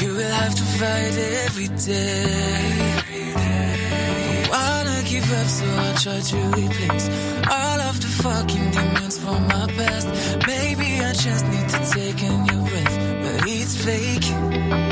You 0.00 0.10
will 0.18 0.34
have 0.42 0.54
to 0.60 0.66
fight 0.78 1.14
every 1.46 1.68
day. 1.90 2.72
Don't 3.34 4.50
wanna 4.56 4.98
give 5.12 5.28
up, 5.40 5.48
so 5.58 5.66
I 5.86 5.90
try 6.04 6.18
to 6.32 6.38
replace 6.60 7.06
all 7.56 7.78
of 7.90 7.96
the 8.04 8.10
fucking 8.22 8.66
demons 8.76 9.16
from 9.22 9.40
my 9.54 9.66
past. 9.78 10.08
Maybe 10.52 10.88
I 11.08 11.12
just 11.26 11.44
need 11.52 11.68
to 11.74 11.80
take 11.96 12.18
a 12.30 12.32
new 12.48 12.60
breath, 12.70 12.96
but 13.22 13.38
it's 13.56 13.74
fake. 13.86 14.91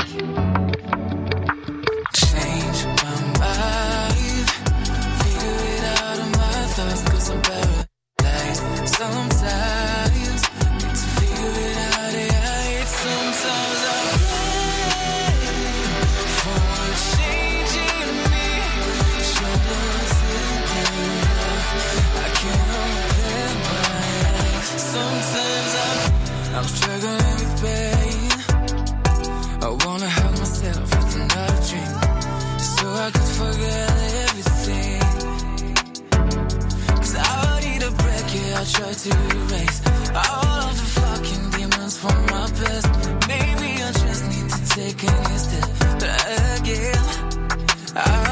some 9.01 9.30
I 38.61 38.63
try 38.63 38.93
to 38.93 39.09
erase 39.09 39.81
all 40.13 40.69
of 40.69 40.77
the 40.77 40.87
fucking 41.01 41.49
demons 41.49 41.97
from 41.97 42.15
my 42.27 42.45
past. 42.59 42.89
Maybe 43.27 43.81
I 43.81 43.91
just 43.91 44.23
need 44.29 44.49
to 44.51 44.61
take 44.75 45.01
again, 46.61 47.05
I 47.95 48.30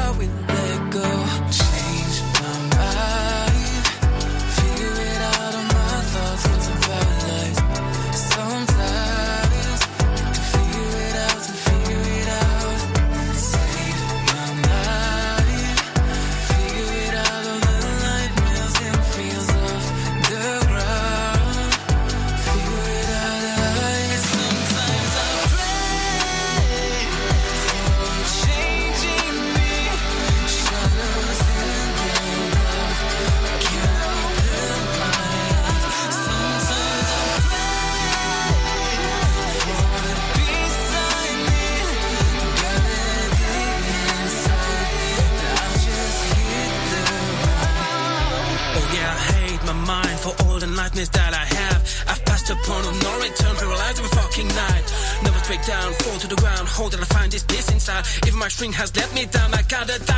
If 58.50 58.56
has 58.72 58.94
let 58.96 59.14
me 59.14 59.26
down, 59.26 59.54
I 59.54 59.62
gotta 59.62 60.09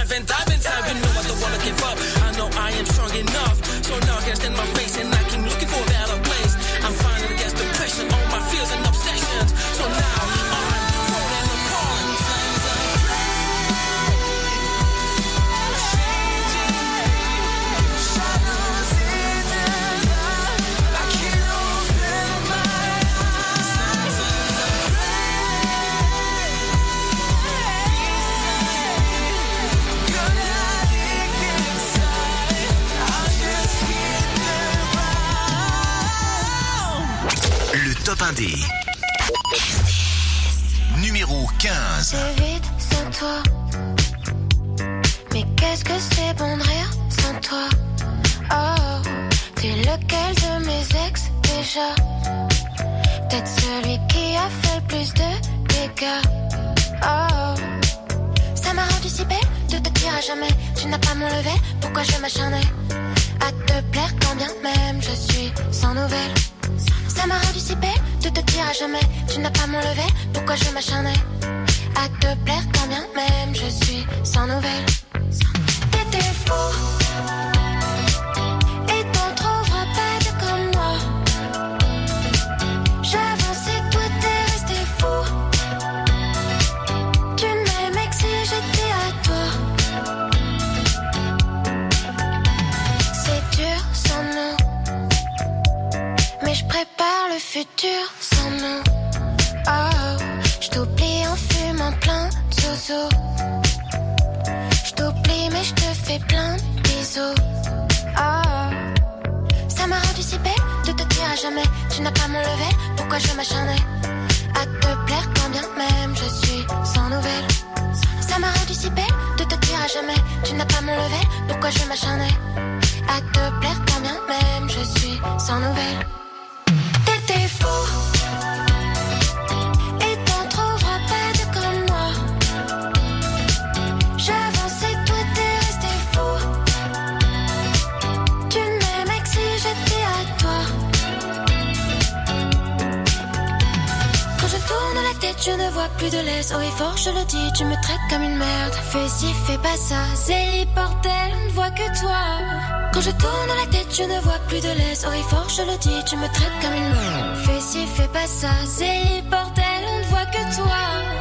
Quand 152.92 153.00
je 153.00 153.10
tourne 153.10 153.52
la 153.56 153.66
tête, 153.70 153.88
je 153.90 154.02
ne 154.02 154.20
vois 154.20 154.38
plus 154.48 154.60
de 154.60 154.68
laisse. 154.68 155.04
Haut 155.06 155.12
et 155.12 155.22
fort, 155.22 155.48
je 155.48 155.62
le 155.62 155.78
dis, 155.78 156.04
tu 156.04 156.16
me 156.16 156.26
traites 156.28 156.58
comme 156.60 156.74
une 156.74 156.90
merde. 156.90 157.36
Fais 157.44 157.60
ci, 157.60 157.86
fais 157.86 158.08
pas 158.08 158.26
ça. 158.26 158.50
Zélie, 158.66 159.22
bordel, 159.30 159.64
on 159.88 159.98
ne 159.98 160.04
voit 160.04 160.26
que 160.26 160.56
toi. 160.56 161.11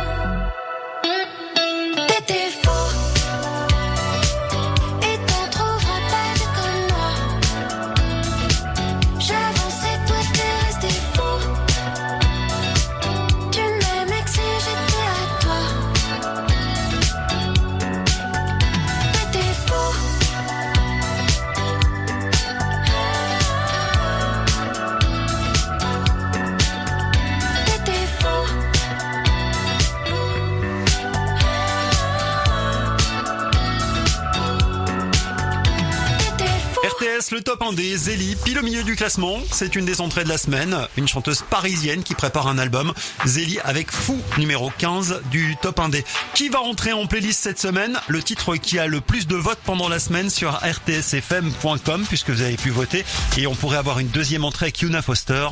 Le 37.32 37.40
top 37.42 37.62
1 37.64 37.72
des 37.74 37.96
Zélie, 37.96 38.36
pile 38.44 38.60
au 38.60 38.62
milieu 38.62 38.84
du 38.84 38.98
classement. 38.98 39.40
C'est 39.54 39.78
une 39.78 39.86
des 39.86 40.02
entrées 40.02 40.26
de 40.26 40.30
la 40.30 40.38
semaine. 40.38 40.76
Une 40.98 41.08
chanteuse 41.08 41.44
parisienne 41.50 42.04
qui 42.04 42.14
prépare 42.14 42.48
un 42.48 42.58
album. 42.58 42.92
Zélie 43.26 43.58
avec 43.64 43.90
Fou, 43.90 44.20
numéro 44.38 44.70
15 44.78 45.22
du 45.32 45.56
top 45.62 45.80
1 45.80 45.90
des. 45.90 46.04
Qui 46.34 46.50
va 46.50 46.60
entrer 46.60 46.92
en 46.92 47.08
playlist 47.08 47.40
cette 47.40 47.60
semaine? 47.60 47.98
Le 48.10 48.22
titre 48.22 48.58
qui 48.58 48.80
a 48.80 48.88
le 48.88 49.00
plus 49.00 49.28
de 49.28 49.38
votes 49.38 49.60
pendant 49.64 49.88
la 49.88 50.00
semaine 50.00 50.30
sur 50.30 50.60
rtsfm.com 50.62 52.06
puisque 52.06 52.32
vous 52.32 52.42
avez 52.42 52.58
pu 52.58 52.70
voter. 52.70 53.06
Et 53.38 53.48
on 53.48 53.56
pourrait 53.56 53.78
avoir 53.78 54.00
une 54.00 54.10
deuxième 54.10 54.44
entrée 54.44 54.66
avec 54.66 54.82
Yuna 54.82 55.02
Foster. 55.02 55.48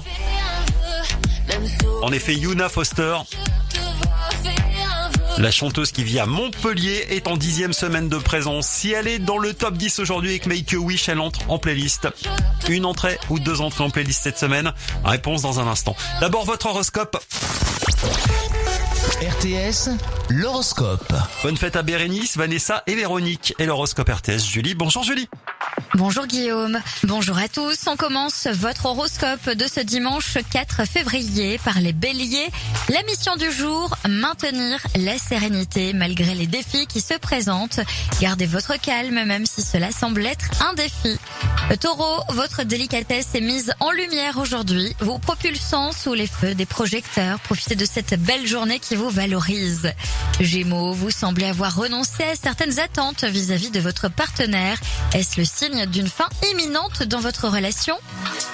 En 2.02 2.12
effet, 2.12 2.36
Yuna 2.36 2.68
Foster, 2.68 3.16
la 5.40 5.52
chanteuse 5.52 5.92
qui 5.92 6.04
vit 6.04 6.20
à 6.20 6.26
Montpellier 6.26 7.08
est 7.10 7.28
en 7.28 7.38
dixième 7.38 7.72
semaine 7.72 8.10
de 8.10 8.18
présence. 8.18 8.68
Si 8.68 8.92
elle 8.92 9.08
est 9.08 9.20
dans 9.20 9.38
le 9.38 9.54
top 9.54 9.78
10 9.78 10.00
aujourd'hui 10.00 10.32
avec 10.32 10.46
Make 10.46 10.74
a 10.74 10.78
Wish, 10.78 11.08
elle 11.08 11.20
entre 11.20 11.50
en 11.50 11.58
playlist. 11.58 12.10
Une 12.68 12.86
entrée 12.86 13.18
ou 13.30 13.40
deux 13.40 13.62
entrées 13.62 13.86
en 13.86 13.90
playlist 13.90 14.22
cette 14.22 14.38
semaine. 14.38 14.74
Réponse 15.06 15.42
dans 15.42 15.60
un 15.60 15.68
instant. 15.68 15.96
D'abord 16.20 16.46
votre 16.46 16.68
horoscope. 16.68 17.18
RTS, 19.22 19.90
l'horoscope. 20.30 21.14
Bonne 21.44 21.58
fête 21.58 21.76
à 21.78 21.84
Bérénice, 21.84 22.38
Vanessa 22.38 22.84
et 22.86 22.96
Véronique. 22.96 23.54
Et 23.60 23.66
l'horoscope 23.66 24.10
RTS, 24.10 24.46
Julie. 24.46 24.76
Bonjour 24.76 25.04
Julie. 25.04 25.30
Bonjour 25.96 26.28
Guillaume, 26.28 26.80
bonjour 27.04 27.38
à 27.38 27.48
tous. 27.48 27.88
On 27.88 27.98
commence 27.98 28.48
votre 28.48 28.86
horoscope 28.86 29.50
de 29.50 29.66
ce 29.66 29.82
dimanche 29.82 30.38
4 30.52 30.86
février 30.86 31.60
par 31.66 31.82
les 31.82 31.94
béliers. 31.94 32.48
La 32.90 33.04
mission 33.04 33.36
du 33.36 33.52
jour, 33.52 33.96
maintenir 34.08 34.80
la 34.96 35.18
sérénité 35.18 35.94
malgré 35.94 36.36
les 36.36 36.48
défis 36.48 36.88
qui 36.88 37.02
se 37.02 37.16
présentent. 37.16 37.82
Gardez 38.22 38.46
votre 38.46 38.80
calme 38.80 39.26
même 39.26 39.46
si 39.46 39.62
cela 39.62 39.92
semble 39.92 40.26
être 40.26 40.46
un 40.64 40.74
défi. 40.74 41.18
Taureau, 41.82 42.24
votre 42.30 42.64
délicatesse 42.64 43.36
est 43.36 43.42
mise 43.42 43.74
en 43.80 43.92
lumière 43.92 44.38
aujourd'hui, 44.38 44.96
vous 45.00 45.20
propulsant 45.20 45.92
sous 45.92 46.14
les 46.14 46.28
feux 46.28 46.56
des 46.56 46.66
projecteurs. 46.66 47.40
Profitez 47.40 47.76
de 47.76 47.86
cette 47.86 48.20
belle 48.20 48.48
journée 48.48 48.80
qui 48.80 48.96
vous 48.96 49.10
valorise. 49.10 49.92
Gémeaux, 50.40 50.94
vous 50.94 51.12
semblez 51.12 51.46
avoir 51.46 51.76
renoncé 51.76 52.24
à 52.24 52.36
certaines 52.36 52.80
attentes 52.80 53.24
vis-à-vis 53.24 53.70
de 53.70 53.80
votre 53.80 54.10
partenaire. 54.10 54.80
Est-ce 55.14 55.40
le 55.40 55.46
signe 55.60 55.86
d'une 55.88 56.08
fin 56.08 56.30
imminente 56.54 57.04
dans 57.04 57.20
votre 57.20 57.50
relation 57.50 57.98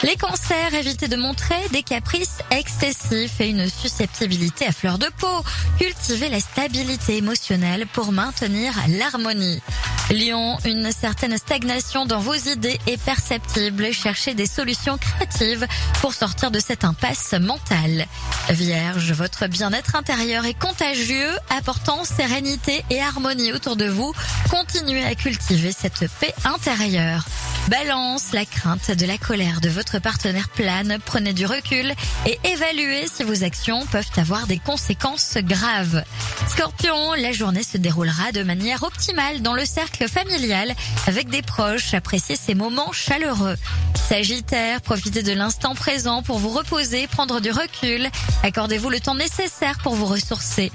Les 0.01 0.15
cancers, 0.15 0.73
évitez 0.73 1.07
de 1.07 1.15
montrer 1.15 1.55
des 1.71 1.83
caprices 1.83 2.39
excessifs 2.49 3.39
et 3.39 3.49
une 3.49 3.69
susceptibilité 3.69 4.65
à 4.65 4.71
fleur 4.71 4.97
de 4.97 5.05
peau. 5.19 5.43
Cultivez 5.77 6.29
la 6.29 6.39
stabilité 6.39 7.17
émotionnelle 7.17 7.85
pour 7.85 8.11
maintenir 8.11 8.73
l'harmonie. 8.97 9.61
Lion, 10.09 10.57
une 10.65 10.91
certaine 10.91 11.37
stagnation 11.37 12.05
dans 12.05 12.19
vos 12.19 12.33
idées 12.33 12.79
est 12.87 13.01
perceptible. 13.03 13.91
Cherchez 13.91 14.33
des 14.33 14.47
solutions 14.47 14.97
créatives 14.97 15.67
pour 16.01 16.13
sortir 16.13 16.49
de 16.49 16.59
cette 16.59 16.83
impasse 16.83 17.33
mentale. 17.33 18.07
Vierge, 18.49 19.11
votre 19.11 19.47
bien-être 19.47 19.95
intérieur 19.95 20.45
est 20.45 20.59
contagieux, 20.59 21.31
apportant 21.55 22.03
sérénité 22.03 22.83
et 22.89 23.01
harmonie 23.01 23.51
autour 23.53 23.75
de 23.75 23.85
vous. 23.85 24.13
Continuez 24.49 25.03
à 25.03 25.15
cultiver 25.15 25.71
cette 25.71 26.07
paix 26.19 26.33
intérieure. 26.45 26.94
Balance, 27.69 28.31
la 28.31 28.45
crainte 28.45 28.91
de 28.91 29.05
la 29.05 29.17
colère 29.17 29.59
de 29.59 29.69
votre 29.69 29.99
partenaire 29.99 30.49
plane. 30.49 30.97
Prenez 31.03 31.33
du 31.33 31.45
recul 31.45 31.93
et 32.27 32.39
évaluez 32.43 33.07
si 33.07 33.23
vos 33.23 33.43
actions 33.43 33.85
peuvent 33.87 34.05
avoir 34.17 34.45
des 34.45 34.59
conséquences 34.59 35.37
graves. 35.37 36.03
Scorpion, 36.47 37.13
la 37.13 37.31
journée 37.31 37.63
se 37.63 37.77
déroulera 37.77 38.31
de 38.31 38.43
manière 38.43 38.83
optimale 38.83 39.41
dans 39.41 39.55
le 39.55 39.65
cercle 39.65 40.07
familial 40.07 40.75
avec 41.07 41.29
des 41.29 41.41
proches. 41.41 41.93
Appréciez 41.95 42.35
ces 42.35 42.53
moments 42.53 42.91
chaleureux. 42.91 43.57
Sagittaire, 44.07 44.81
profitez 44.81 45.23
de 45.23 45.33
l'instant 45.33 45.73
présent 45.73 46.21
pour 46.21 46.37
vous 46.37 46.49
reposer, 46.49 47.07
prendre 47.07 47.41
du 47.41 47.49
recul. 47.49 48.07
Accordez-vous 48.43 48.91
le 48.91 48.99
temps 48.99 49.15
nécessaire 49.15 49.79
pour 49.79 49.95
vous 49.95 50.05
ressourcer. 50.05 50.71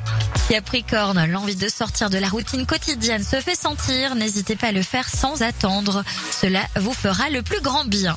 Capricorne, 0.48 1.24
l'envie 1.26 1.54
de 1.54 1.68
sortir 1.68 2.10
de 2.10 2.18
la 2.18 2.28
routine 2.28 2.66
quotidienne 2.66 3.22
se 3.22 3.36
fait 3.36 3.54
sentir. 3.54 4.16
N'hésitez 4.16 4.56
pas 4.56 4.68
à 4.68 4.72
le 4.72 4.82
faire 4.82 5.08
sans 5.08 5.42
attendre. 5.42 6.02
Cela 6.30 6.62
vous 6.76 6.94
fera 6.94 7.30
le 7.30 7.42
plus 7.42 7.60
grand 7.60 7.84
bien. 7.84 8.16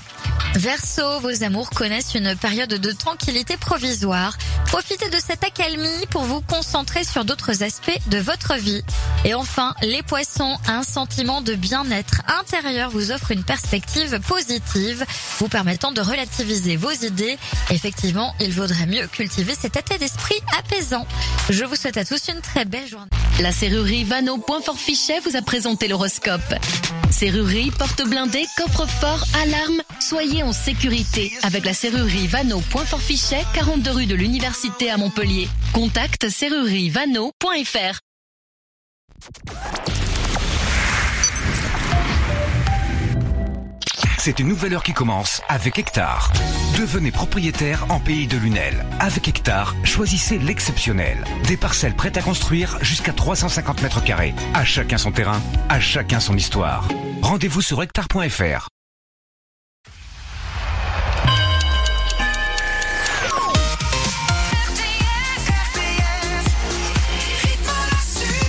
Verseau, 0.55 1.19
vos 1.19 1.43
amours 1.43 1.71
connaissent 1.71 2.13
une 2.13 2.35
période 2.35 2.69
de 2.69 2.91
tranquillité 2.91 3.57
provisoire. 3.57 4.37
Profitez 4.67 5.09
de 5.09 5.17
cette 5.17 5.43
accalmie 5.43 6.05
pour 6.11 6.23
vous 6.23 6.41
concentrer 6.41 7.03
sur 7.03 7.25
d'autres 7.25 7.63
aspects 7.63 7.97
de 8.07 8.19
votre 8.19 8.55
vie. 8.55 8.83
Et 9.25 9.33
enfin, 9.33 9.73
les 9.81 10.03
poissons, 10.03 10.57
un 10.67 10.83
sentiment 10.83 11.41
de 11.41 11.55
bien-être 11.55 12.21
intérieur 12.39 12.91
vous 12.91 13.11
offre 13.11 13.31
une 13.31 13.43
perspective 13.43 14.19
positive, 14.27 15.03
vous 15.39 15.47
permettant 15.47 15.91
de 15.91 16.01
relativiser 16.01 16.75
vos 16.75 16.91
idées. 16.91 17.37
Effectivement, 17.71 18.35
il 18.39 18.51
vaudrait 18.51 18.85
mieux 18.85 19.07
cultiver 19.07 19.55
cet 19.59 19.75
état 19.75 19.97
d'esprit 19.97 20.39
apaisant. 20.59 21.07
Je 21.49 21.65
vous 21.65 21.75
souhaite 21.75 21.97
à 21.97 22.05
tous 22.05 22.27
une 22.27 22.41
très 22.41 22.65
belle 22.65 22.87
journée. 22.87 23.09
La 23.39 23.51
serrurerie 23.51 24.03
Vano 24.03 24.37
Point 24.37 24.61
Fichet 24.75 25.19
vous 25.21 25.35
a 25.35 25.41
présenté 25.41 25.87
l'horoscope. 25.87 26.41
Serrurerie, 27.09 27.71
porte 27.83 28.07
blindée, 28.07 28.45
coffre-fort, 28.55 29.25
alarme. 29.41 29.81
Soyez 29.99 30.41
en 30.41 30.53
sécurité 30.53 31.33
avec 31.43 31.65
la 31.65 31.73
serrurerie 31.73 32.27
Vano 32.27 32.61
Point 32.69 32.85
Fichet, 32.85 33.43
42 33.53 33.91
rue 33.91 34.05
de 34.05 34.15
l'Université 34.15 34.89
à 34.89 34.95
Montpellier. 34.95 35.49
Contact 35.73 36.29
serrurievano.fr. 36.29 37.99
C'est 44.17 44.39
une 44.39 44.47
nouvelle 44.47 44.75
heure 44.75 44.83
qui 44.83 44.93
commence 44.93 45.41
avec 45.49 45.77
Hectare. 45.77 46.31
Devenez 46.79 47.11
propriétaire 47.11 47.85
en 47.89 47.99
pays 47.99 48.27
de 48.27 48.37
Lunel. 48.37 48.85
Avec 49.01 49.27
Hectare, 49.27 49.75
choisissez 49.83 50.37
l'exceptionnel. 50.37 51.17
Des 51.49 51.57
parcelles 51.57 51.95
prêtes 51.95 52.15
à 52.15 52.21
construire 52.21 52.77
jusqu'à 52.81 53.11
350 53.11 53.81
mètres 53.81 54.01
carrés. 54.01 54.33
À 54.53 54.63
chacun 54.63 54.97
son 54.97 55.11
terrain, 55.11 55.41
à 55.67 55.81
chacun 55.81 56.21
son 56.21 56.37
histoire. 56.37 56.87
Rendez-vous 57.23 57.61
sur 57.61 57.81
hectare.fr. 57.81 58.67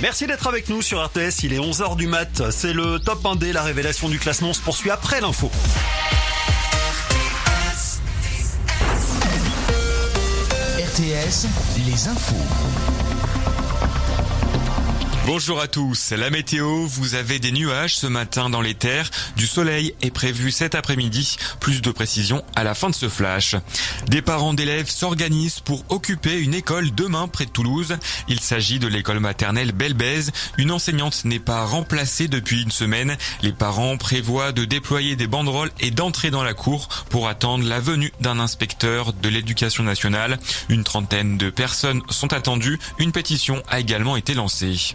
Merci 0.01 0.27
d'être 0.27 0.45
avec 0.47 0.67
nous 0.67 0.81
sur 0.81 1.03
RTS, 1.03 1.43
il 1.43 1.53
est 1.53 1.57
11h 1.57 1.95
du 1.95 2.07
mat. 2.07 2.51
C'est 2.51 2.73
le 2.73 2.99
top 2.99 3.23
1D, 3.23 3.53
la 3.53 3.63
révélation 3.63 4.09
du 4.09 4.19
classement 4.19 4.51
se 4.51 4.59
poursuit 4.59 4.91
après 4.91 5.21
l'info. 5.21 5.49
RTS, 10.77 11.47
les 11.87 12.07
infos. 12.09 12.84
Bonjour 15.27 15.59
à 15.59 15.67
tous. 15.67 16.11
La 16.11 16.29
météo, 16.29 16.85
vous 16.85 17.15
avez 17.15 17.39
des 17.39 17.51
nuages 17.51 17.95
ce 17.95 18.05
matin 18.05 18.51
dans 18.51 18.61
les 18.61 18.75
terres. 18.75 19.09
Du 19.35 19.47
soleil 19.47 19.95
est 20.03 20.11
prévu 20.11 20.51
cet 20.51 20.75
après-midi. 20.75 21.37
Plus 21.59 21.81
de 21.81 21.89
précision 21.89 22.43
à 22.55 22.63
la 22.63 22.75
fin 22.75 22.91
de 22.91 22.95
ce 22.95 23.09
flash. 23.09 23.55
Des 24.05 24.21
parents 24.21 24.53
d'élèves 24.53 24.87
s'organisent 24.87 25.61
pour 25.61 25.83
occuper 25.89 26.39
une 26.39 26.53
école 26.53 26.93
demain 26.93 27.27
près 27.27 27.47
de 27.47 27.49
Toulouse. 27.49 27.97
Il 28.27 28.39
s'agit 28.39 28.77
de 28.77 28.85
l'école 28.85 29.19
maternelle 29.19 29.71
Belbèze. 29.71 30.31
Une 30.59 30.69
enseignante 30.69 31.25
n'est 31.25 31.39
pas 31.39 31.65
remplacée 31.65 32.27
depuis 32.27 32.61
une 32.61 32.69
semaine. 32.69 33.17
Les 33.41 33.51
parents 33.51 33.97
prévoient 33.97 34.51
de 34.51 34.63
déployer 34.63 35.15
des 35.15 35.27
banderoles 35.27 35.71
et 35.79 35.89
d'entrer 35.89 36.29
dans 36.29 36.43
la 36.43 36.53
cour 36.53 36.87
pour 37.09 37.27
attendre 37.27 37.67
la 37.67 37.79
venue 37.79 38.13
d'un 38.19 38.37
inspecteur 38.37 39.11
de 39.11 39.29
l'éducation 39.29 39.83
nationale. 39.83 40.37
Une 40.69 40.83
trentaine 40.83 41.39
de 41.39 41.49
personnes 41.49 42.03
sont 42.11 42.31
attendues. 42.31 42.77
Une 42.99 43.11
pétition 43.11 43.63
a 43.69 43.79
également 43.79 44.17
été 44.17 44.35
lancée. 44.35 44.93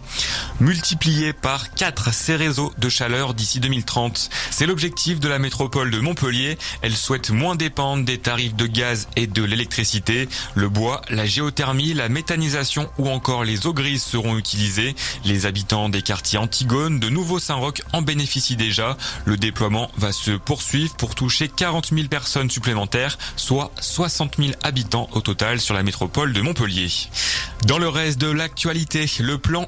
Multiplier 0.59 1.33
par 1.33 1.73
4 1.73 2.13
ces 2.13 2.35
réseaux 2.35 2.73
de 2.77 2.89
chaleur 2.89 3.33
d'ici 3.33 3.59
2030. 3.59 4.29
C'est 4.49 4.65
l'objectif 4.65 5.19
de 5.19 5.27
la 5.27 5.39
métropole 5.39 5.91
de 5.91 5.99
Montpellier. 5.99 6.57
Elle 6.81 6.95
souhaite 6.95 7.31
moins 7.31 7.55
dépendre 7.55 8.05
des 8.05 8.17
tarifs 8.17 8.55
de 8.55 8.67
gaz 8.67 9.07
et 9.15 9.27
de 9.27 9.43
l'électricité. 9.43 10.29
Le 10.55 10.69
bois, 10.69 11.01
la 11.09 11.25
géothermie, 11.25 11.93
la 11.93 12.09
méthanisation 12.09 12.89
ou 12.97 13.09
encore 13.09 13.43
les 13.43 13.65
eaux 13.67 13.73
grises 13.73 14.03
seront 14.03 14.37
utilisés. 14.37 14.95
Les 15.25 15.45
habitants 15.45 15.89
des 15.89 16.01
quartiers 16.01 16.37
Antigone 16.37 16.99
de 16.99 17.09
Nouveau-Saint-Roch 17.09 17.81
en 17.93 18.01
bénéficient 18.01 18.55
déjà. 18.55 18.97
Le 19.25 19.37
déploiement 19.37 19.91
va 19.97 20.11
se 20.11 20.31
poursuivre 20.31 20.95
pour 20.95 21.15
toucher 21.15 21.47
40 21.47 21.89
000 21.93 22.07
personnes 22.07 22.49
supplémentaires, 22.49 23.17
soit 23.35 23.71
60 23.79 24.37
000 24.37 24.51
habitants 24.63 25.09
au 25.13 25.21
total 25.21 25.59
sur 25.59 25.73
la 25.73 25.83
métropole 25.83 26.33
de 26.33 26.41
Montpellier. 26.41 26.89
Dans 27.65 27.77
le 27.77 27.87
reste 27.89 28.19
de 28.19 28.29
l'actualité, 28.29 29.05
le 29.19 29.37
plan 29.37 29.67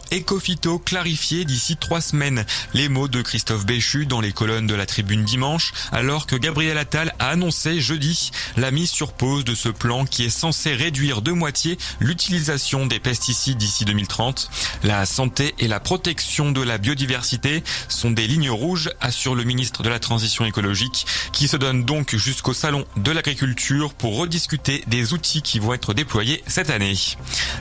Clarifié 0.84 1.46
d'ici 1.46 1.78
trois 1.78 2.02
semaines. 2.02 2.46
Les 2.74 2.90
mots 2.90 3.08
de 3.08 3.22
Christophe 3.22 3.66
Béchu 3.66 4.06
dans 4.06 4.20
les 4.20 4.34
colonnes 4.34 4.68
de 4.68 4.76
la 4.76 4.86
tribune 4.86 5.24
dimanche, 5.24 5.72
alors 5.94 6.28
que 6.28 6.36
Gabriel 6.36 6.78
Attal 6.78 7.14
a 7.18 7.30
annoncé 7.30 7.80
jeudi 7.80 8.32
la 8.58 8.70
mise 8.70 8.90
sur 8.90 9.14
pause 9.14 9.46
de 9.46 9.56
ce 9.56 9.70
plan 9.70 10.06
qui 10.06 10.26
est 10.26 10.30
censé 10.30 10.74
réduire 10.74 11.22
de 11.22 11.32
moitié 11.32 11.78
l'utilisation 12.02 12.86
des 12.86 13.00
pesticides 13.00 13.58
d'ici 13.58 13.86
2030. 13.86 14.50
La 14.84 15.06
santé 15.06 15.56
et 15.60 15.70
la 15.70 15.80
protection 15.80 16.52
de 16.52 16.62
la 16.62 16.78
biodiversité 16.78 17.64
sont 17.88 18.12
des 18.12 18.28
lignes 18.28 18.52
rouges, 18.52 18.92
assure 19.00 19.36
le 19.36 19.46
ministre 19.46 19.82
de 19.82 19.90
la 19.90 20.00
Transition 20.00 20.44
écologique, 20.44 21.06
qui 21.32 21.48
se 21.48 21.56
donne 21.56 21.86
donc 21.86 22.18
jusqu'au 22.18 22.54
salon 22.54 22.86
de 22.98 23.12
l'agriculture 23.12 23.94
pour 23.94 24.18
rediscuter 24.18 24.84
des 24.88 25.14
outils 25.14 25.42
qui 25.42 25.60
vont 25.60 25.74
être 25.74 25.94
déployés 25.94 26.44
cette 26.48 26.70
année. 26.70 26.98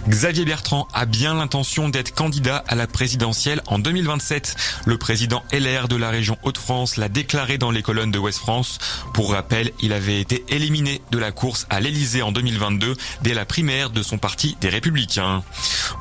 Xavier 0.08 0.44
Bertrand 0.44 0.88
a 0.92 1.06
bien 1.06 1.34
l'intention 1.34 1.88
d'être 1.88 2.12
candidat 2.12 2.64
la 2.74 2.86
présidentielle 2.86 3.60
en 3.66 3.78
2027. 3.78 4.56
Le 4.86 4.98
président 4.98 5.42
LR 5.52 5.88
de 5.88 5.96
la 5.96 6.10
région 6.10 6.38
Hauts-de-France 6.42 6.96
l'a 6.96 7.08
déclaré 7.08 7.58
dans 7.58 7.70
les 7.70 7.82
colonnes 7.82 8.10
de 8.10 8.18
Ouest 8.18 8.38
France. 8.38 8.78
Pour 9.14 9.32
rappel, 9.32 9.72
il 9.80 9.92
avait 9.92 10.20
été 10.20 10.44
éliminé 10.48 11.02
de 11.10 11.18
la 11.18 11.32
course 11.32 11.66
à 11.70 11.80
l'Elysée 11.80 12.22
en 12.22 12.32
2022 12.32 12.96
dès 13.22 13.34
la 13.34 13.44
primaire 13.44 13.90
de 13.90 14.02
son 14.02 14.18
parti 14.18 14.56
des 14.60 14.68
Républicains. 14.68 15.42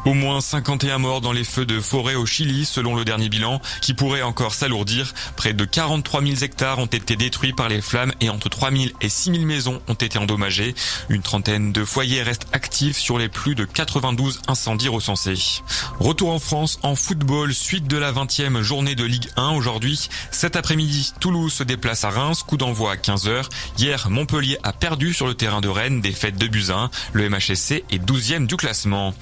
Au 0.05 0.13
moins 0.13 0.41
51 0.41 0.97
morts 0.97 1.22
dans 1.22 1.32
les 1.32 1.43
feux 1.43 1.65
de 1.65 1.80
forêt 1.80 2.15
au 2.15 2.26
Chili 2.26 2.65
selon 2.65 2.95
le 2.95 3.05
dernier 3.05 3.30
bilan 3.30 3.61
qui 3.82 3.93
pourrait 3.93 4.22
encore 4.22 4.53
s'alourdir. 4.53 5.13
Près 5.36 5.53
de 5.53 5.65
43 5.65 6.22
000 6.22 6.36
hectares 6.41 6.80
ont 6.80 6.86
été 6.86 7.15
détruits 7.15 7.53
par 7.53 7.69
les 7.69 7.82
flammes 7.82 8.13
et 8.22 8.30
entre 8.30 8.49
3 8.49 8.72
000 8.72 8.84
et 9.01 9.09
6 9.09 9.32
000 9.32 9.45
maisons 9.45 9.82
ont 9.88 9.93
été 9.93 10.17
endommagées. 10.17 10.76
Une 11.09 11.22
trentaine 11.22 11.72
de 11.72 11.84
foyers 11.84 12.24
restent 12.24 12.47
actifs 12.53 12.97
sur 12.97 13.17
les 13.17 13.30
plus 13.30 13.55
de 13.55 13.65
92 13.65 14.41
incendies 14.47 14.89
recensés. 14.89 15.61
Retour 15.99 16.32
en 16.32 16.39
France 16.39 16.61
en 16.84 16.95
football, 16.95 17.55
suite 17.55 17.88
de 17.88 17.97
la 17.97 18.12
20e 18.12 18.62
journée 18.62 18.93
de 18.93 19.03
Ligue 19.03 19.30
1 19.36 19.49
aujourd'hui. 19.49 20.09
Cet 20.30 20.55
après-midi, 20.55 21.12
Toulouse 21.20 21.51
se 21.51 21.64
déplace 21.64 22.03
à 22.03 22.12
Reims, 22.12 22.43
coup 22.43 22.57
d'envoi 22.57 22.91
à 22.91 22.95
15h. 22.97 23.45
Hier, 23.80 24.09
Montpellier 24.12 24.59
a 24.62 24.72
perdu 24.72 25.12
sur 25.12 25.26
le 25.26 25.34
terrain 25.34 25.59
de 25.59 25.68
Rennes, 25.68 26.01
défaite 26.01 26.38
de 26.38 26.47
Buzyn. 26.47 26.91
Le 27.14 27.28
MHSC 27.28 27.84
est 27.89 28.05
12e 28.05 28.45
du 28.45 28.57
classement. 28.57 29.16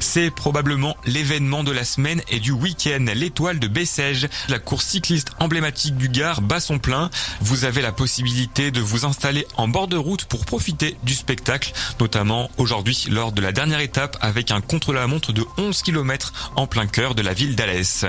C'est 0.00 0.30
probablement 0.30 0.96
l'événement 1.04 1.64
de 1.64 1.70
la 1.72 1.84
semaine 1.84 2.22
et 2.30 2.40
du 2.40 2.52
week-end, 2.52 3.04
l'étoile 3.14 3.58
de 3.58 3.68
Bessèges. 3.68 4.28
La 4.48 4.58
course 4.58 4.86
cycliste 4.86 5.32
emblématique 5.38 5.98
du 5.98 6.08
Gard 6.08 6.40
bat 6.40 6.60
son 6.60 6.78
plein. 6.78 7.10
Vous 7.42 7.66
avez 7.66 7.82
la 7.82 7.92
possibilité 7.92 8.70
de 8.70 8.80
vous 8.80 9.04
installer 9.04 9.46
en 9.58 9.68
bord 9.68 9.88
de 9.88 9.98
route 9.98 10.24
pour 10.24 10.46
profiter 10.46 10.96
du 11.02 11.14
spectacle, 11.14 11.74
notamment 12.00 12.50
aujourd'hui 12.56 13.04
lors 13.10 13.32
de 13.32 13.42
la 13.42 13.52
dernière 13.52 13.80
étape 13.80 14.16
avec 14.22 14.50
un 14.50 14.62
contre-la-montre 14.62 15.34
de 15.34 15.44
11 15.58 15.82
km 15.82 16.32
en 16.56 16.66
plein 16.66 16.85
cœur 16.86 17.14
de 17.14 17.22
la 17.22 17.34
ville 17.34 17.56
d'Alès. 17.56 18.04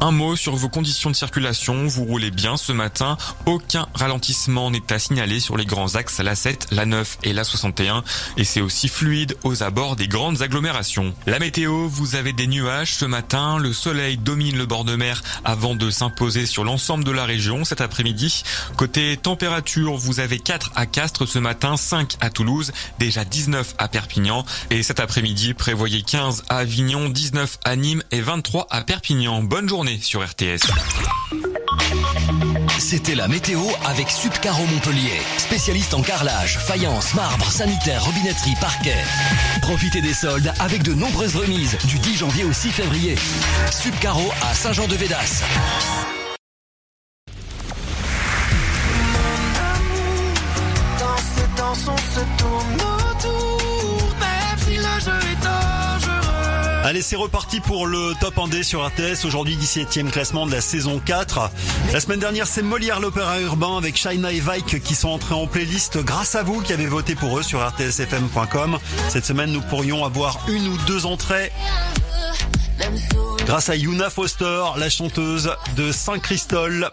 Un 0.00 0.10
mot 0.10 0.36
sur 0.36 0.56
vos 0.56 0.68
conditions 0.68 1.10
de 1.10 1.16
circulation. 1.16 1.86
Vous 1.86 2.04
roulez 2.04 2.30
bien 2.30 2.56
ce 2.56 2.72
matin. 2.72 3.16
Aucun 3.46 3.86
ralentissement 3.94 4.70
n'est 4.70 4.92
à 4.92 4.98
signaler 4.98 5.40
sur 5.40 5.56
les 5.56 5.66
grands 5.66 5.94
axes 5.94 6.20
la 6.20 6.34
7, 6.34 6.68
la 6.72 6.86
9 6.86 7.18
et 7.22 7.32
la 7.32 7.44
61. 7.44 8.02
Et 8.36 8.44
c'est 8.44 8.60
aussi 8.60 8.88
fluide 8.88 9.36
aux 9.44 9.62
abords 9.62 9.96
des 9.96 10.08
grandes 10.08 10.42
agglomérations. 10.42 11.14
La 11.26 11.38
météo, 11.38 11.88
vous 11.88 12.16
avez 12.16 12.32
des 12.32 12.46
nuages 12.46 12.94
ce 12.94 13.04
matin. 13.04 13.58
Le 13.58 13.72
soleil 13.72 14.16
domine 14.16 14.56
le 14.56 14.66
bord 14.66 14.84
de 14.84 14.96
mer 14.96 15.22
avant 15.44 15.74
de 15.74 15.90
s'imposer 15.90 16.46
sur 16.46 16.64
l'ensemble 16.64 17.04
de 17.04 17.10
la 17.10 17.24
région 17.24 17.64
cet 17.64 17.80
après-midi. 17.80 18.42
Côté 18.76 19.16
température, 19.16 19.96
vous 19.96 20.20
avez 20.20 20.38
4 20.38 20.72
à 20.74 20.86
Castres 20.86 21.26
ce 21.26 21.38
matin, 21.38 21.76
5 21.76 22.16
à 22.20 22.30
Toulouse, 22.30 22.72
déjà 22.98 23.24
19 23.24 23.74
à 23.78 23.88
Perpignan. 23.88 24.44
Et 24.70 24.82
cet 24.82 25.00
après-midi, 25.00 25.54
prévoyez 25.54 26.02
15 26.02 26.44
à 26.48 26.58
Avignon, 26.58 27.08
19 27.08 27.58
à 27.64 27.76
Nîmes 27.76 28.02
et 28.10 28.20
23 28.20 28.66
à 28.70 28.82
Perpignan. 28.82 29.42
Bonne 29.42 29.68
journée 29.68 29.98
sur 30.00 30.24
RTS. 30.24 30.66
C'était 32.78 33.14
la 33.14 33.26
météo 33.28 33.60
avec 33.84 34.10
Subcaro 34.10 34.64
Montpellier. 34.66 35.20
Spécialiste 35.38 35.94
en 35.94 36.02
carrelage, 36.02 36.58
faïence, 36.58 37.14
marbre, 37.14 37.50
sanitaire, 37.50 38.04
robinetterie, 38.04 38.54
parquet. 38.60 38.96
Profitez 39.62 40.00
des 40.00 40.14
soldes 40.14 40.52
avec 40.60 40.82
de 40.82 40.94
nombreuses 40.94 41.36
remises 41.36 41.76
du 41.86 41.98
10 41.98 42.16
janvier 42.16 42.44
au 42.44 42.52
6 42.52 42.70
février. 42.70 43.16
Subcaro 43.70 44.30
à 44.42 44.54
Saint-Jean-de-Védas. 44.54 45.42
Reparti 57.16 57.60
pour 57.60 57.86
le 57.86 58.12
top 58.20 58.36
1D 58.36 58.62
sur 58.62 58.86
RTS. 58.86 59.24
Aujourd'hui, 59.24 59.56
17e 59.56 60.10
classement 60.10 60.46
de 60.46 60.52
la 60.52 60.60
saison 60.60 61.00
4. 61.04 61.50
La 61.92 62.00
semaine 62.00 62.20
dernière, 62.20 62.46
c'est 62.46 62.62
Molière 62.62 63.00
l'opéra 63.00 63.40
urbain 63.40 63.76
avec 63.76 63.96
Shaina 63.96 64.32
et 64.32 64.40
Vike 64.40 64.82
qui 64.82 64.94
sont 64.94 65.08
entrés 65.08 65.34
en 65.34 65.46
playlist 65.46 65.98
grâce 65.98 66.34
à 66.34 66.42
vous 66.42 66.60
qui 66.60 66.72
avez 66.72 66.86
voté 66.86 67.14
pour 67.14 67.38
eux 67.38 67.42
sur 67.42 67.66
rtsfm.com. 67.66 68.78
Cette 69.08 69.24
semaine, 69.24 69.50
nous 69.50 69.62
pourrions 69.62 70.04
avoir 70.04 70.38
une 70.48 70.68
ou 70.68 70.76
deux 70.86 71.06
entrées 71.06 71.52
grâce 73.46 73.68
à 73.68 73.76
Yuna 73.76 74.10
Foster, 74.10 74.62
la 74.76 74.90
chanteuse 74.90 75.50
de 75.76 75.92
Saint-Christol. 75.92 76.90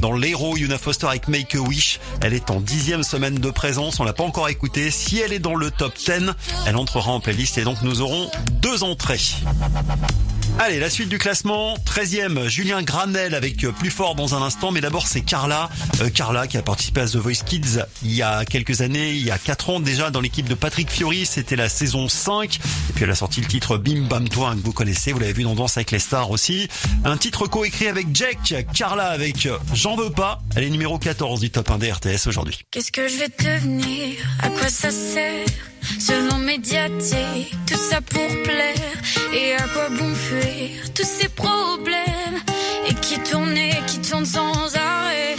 Dans 0.00 0.12
l'héros 0.12 0.56
Yuna 0.56 0.78
Foster 0.78 1.06
avec 1.06 1.28
Make 1.28 1.54
a 1.54 1.58
Wish, 1.58 2.00
elle 2.20 2.34
est 2.34 2.50
en 2.50 2.60
dixième 2.60 3.02
semaine 3.02 3.34
de 3.34 3.50
présence, 3.50 4.00
on 4.00 4.04
l'a 4.04 4.12
pas 4.12 4.24
encore 4.24 4.48
écoutée. 4.48 4.90
Si 4.90 5.18
elle 5.18 5.32
est 5.32 5.38
dans 5.38 5.54
le 5.54 5.70
top 5.70 5.94
10, 5.96 6.34
elle 6.66 6.76
entrera 6.76 7.10
en 7.10 7.20
playlist 7.20 7.58
et 7.58 7.64
donc 7.64 7.82
nous 7.82 8.00
aurons 8.00 8.30
deux 8.62 8.82
entrées. 8.82 9.20
Allez, 10.60 10.80
la 10.80 10.90
suite 10.90 11.08
du 11.08 11.18
classement, 11.18 11.76
13e, 11.86 12.48
Julien 12.48 12.82
Granel 12.82 13.36
avec 13.36 13.58
Plus 13.78 13.90
Fort 13.90 14.16
dans 14.16 14.34
un 14.34 14.42
instant, 14.42 14.72
mais 14.72 14.80
d'abord 14.80 15.06
c'est 15.06 15.20
Carla, 15.20 15.70
euh, 16.00 16.10
Carla 16.10 16.48
qui 16.48 16.56
a 16.56 16.62
participé 16.62 17.00
à 17.00 17.06
The 17.06 17.14
Voice 17.14 17.44
Kids 17.46 17.78
il 18.02 18.12
y 18.12 18.22
a 18.22 18.44
quelques 18.44 18.80
années, 18.80 19.10
il 19.10 19.24
y 19.24 19.30
a 19.30 19.38
4 19.38 19.70
ans 19.70 19.80
déjà 19.80 20.10
dans 20.10 20.20
l'équipe 20.20 20.48
de 20.48 20.54
Patrick 20.54 20.90
Fiori, 20.90 21.26
c'était 21.26 21.54
la 21.54 21.68
saison 21.68 22.08
5, 22.08 22.56
et 22.56 22.92
puis 22.92 23.04
elle 23.04 23.10
a 23.10 23.14
sorti 23.14 23.40
le 23.40 23.46
titre 23.46 23.78
Bim 23.78 24.08
Bam 24.08 24.28
Toi 24.28 24.56
que 24.56 24.64
vous 24.64 24.72
connaissez, 24.72 25.12
vous 25.12 25.20
l'avez 25.20 25.32
vu 25.32 25.44
dans 25.44 25.54
Danse 25.54 25.76
avec 25.76 25.92
les 25.92 26.00
stars 26.00 26.32
aussi, 26.32 26.68
un 27.04 27.16
titre 27.16 27.46
coécrit 27.46 27.86
avec 27.86 28.08
Jack, 28.12 28.66
Carla 28.74 29.06
avec 29.10 29.48
J'en 29.74 29.94
veux 29.94 30.10
pas, 30.10 30.40
elle 30.56 30.64
est 30.64 30.70
numéro 30.70 30.98
14 30.98 31.38
du 31.38 31.50
top 31.50 31.70
1 31.70 31.78
des 31.78 31.92
RTS 31.92 32.26
aujourd'hui. 32.26 32.58
Qu'est-ce 32.72 32.90
que 32.90 33.06
je 33.06 33.16
vais 33.16 33.28
devenir? 33.28 34.16
À 34.42 34.48
quoi 34.48 34.68
ça 34.68 34.90
sert? 34.90 35.46
Médiatique, 36.48 37.54
tout 37.66 37.76
ça 37.76 38.00
pour 38.00 38.26
plaire. 38.42 38.74
Et 39.34 39.52
à 39.52 39.68
quoi 39.68 39.90
bon 39.90 40.14
tous 40.94 41.04
ces 41.04 41.28
problèmes 41.28 42.38
Et 42.88 42.94
qui 42.94 43.18
tournent 43.20 43.56
et 43.56 43.80
qui 43.86 43.98
tournent 44.00 44.26
sans 44.26 44.76
arrêt. 44.76 45.37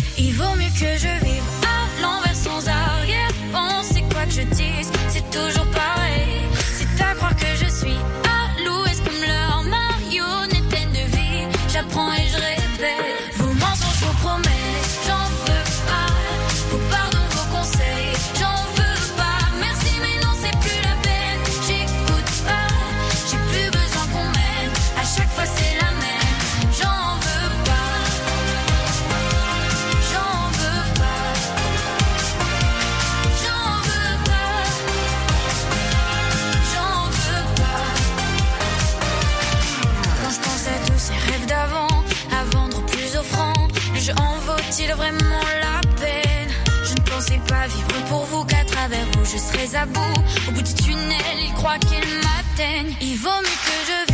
Je 49.31 49.37
serais 49.37 49.75
à 49.75 49.85
bout. 49.85 49.99
Au 50.47 50.51
bout 50.51 50.61
du 50.61 50.73
tunnel, 50.73 51.37
ils 51.37 51.53
croient 51.53 51.77
qu'ils 51.79 51.99
m'atteignent. 52.23 52.95
Il 53.01 53.15
vaut 53.17 53.29
mieux 53.29 53.59
que 53.67 53.77
je 53.87 54.08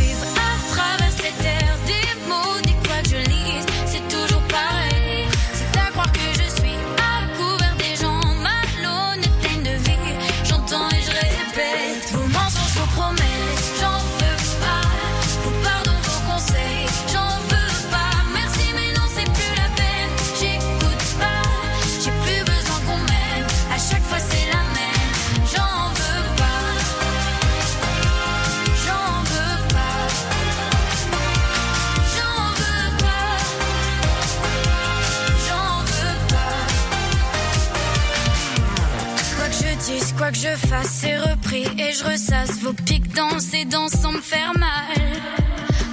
quoi 40.26 40.32
que 40.32 40.38
je 40.38 40.66
fasse, 40.66 40.88
c'est 41.02 41.18
repris 41.18 41.66
et 41.78 41.92
je 41.92 42.04
ressasse 42.04 42.58
vos 42.58 42.72
pics 42.72 43.12
dans 43.14 43.38
ces 43.38 43.64
dents 43.64 43.88
sans 43.88 44.10
me 44.10 44.20
faire 44.20 44.52
mal. 44.58 45.20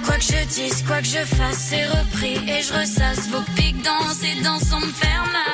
Quoi 0.04 0.16
que 0.16 0.24
je 0.24 0.44
dise, 0.46 0.82
quoi 0.82 0.98
que 0.98 1.06
je 1.06 1.24
fasse, 1.24 1.58
c'est 1.70 1.86
repris 1.86 2.40
et 2.48 2.62
je 2.62 2.72
ressasse 2.72 3.28
vos 3.28 3.42
pics 3.54 3.80
dans 3.82 4.12
ces 4.12 4.42
dents 4.42 4.58
sans 4.58 4.80
me 4.80 4.88
faire 4.88 5.24
mal. 5.32 5.44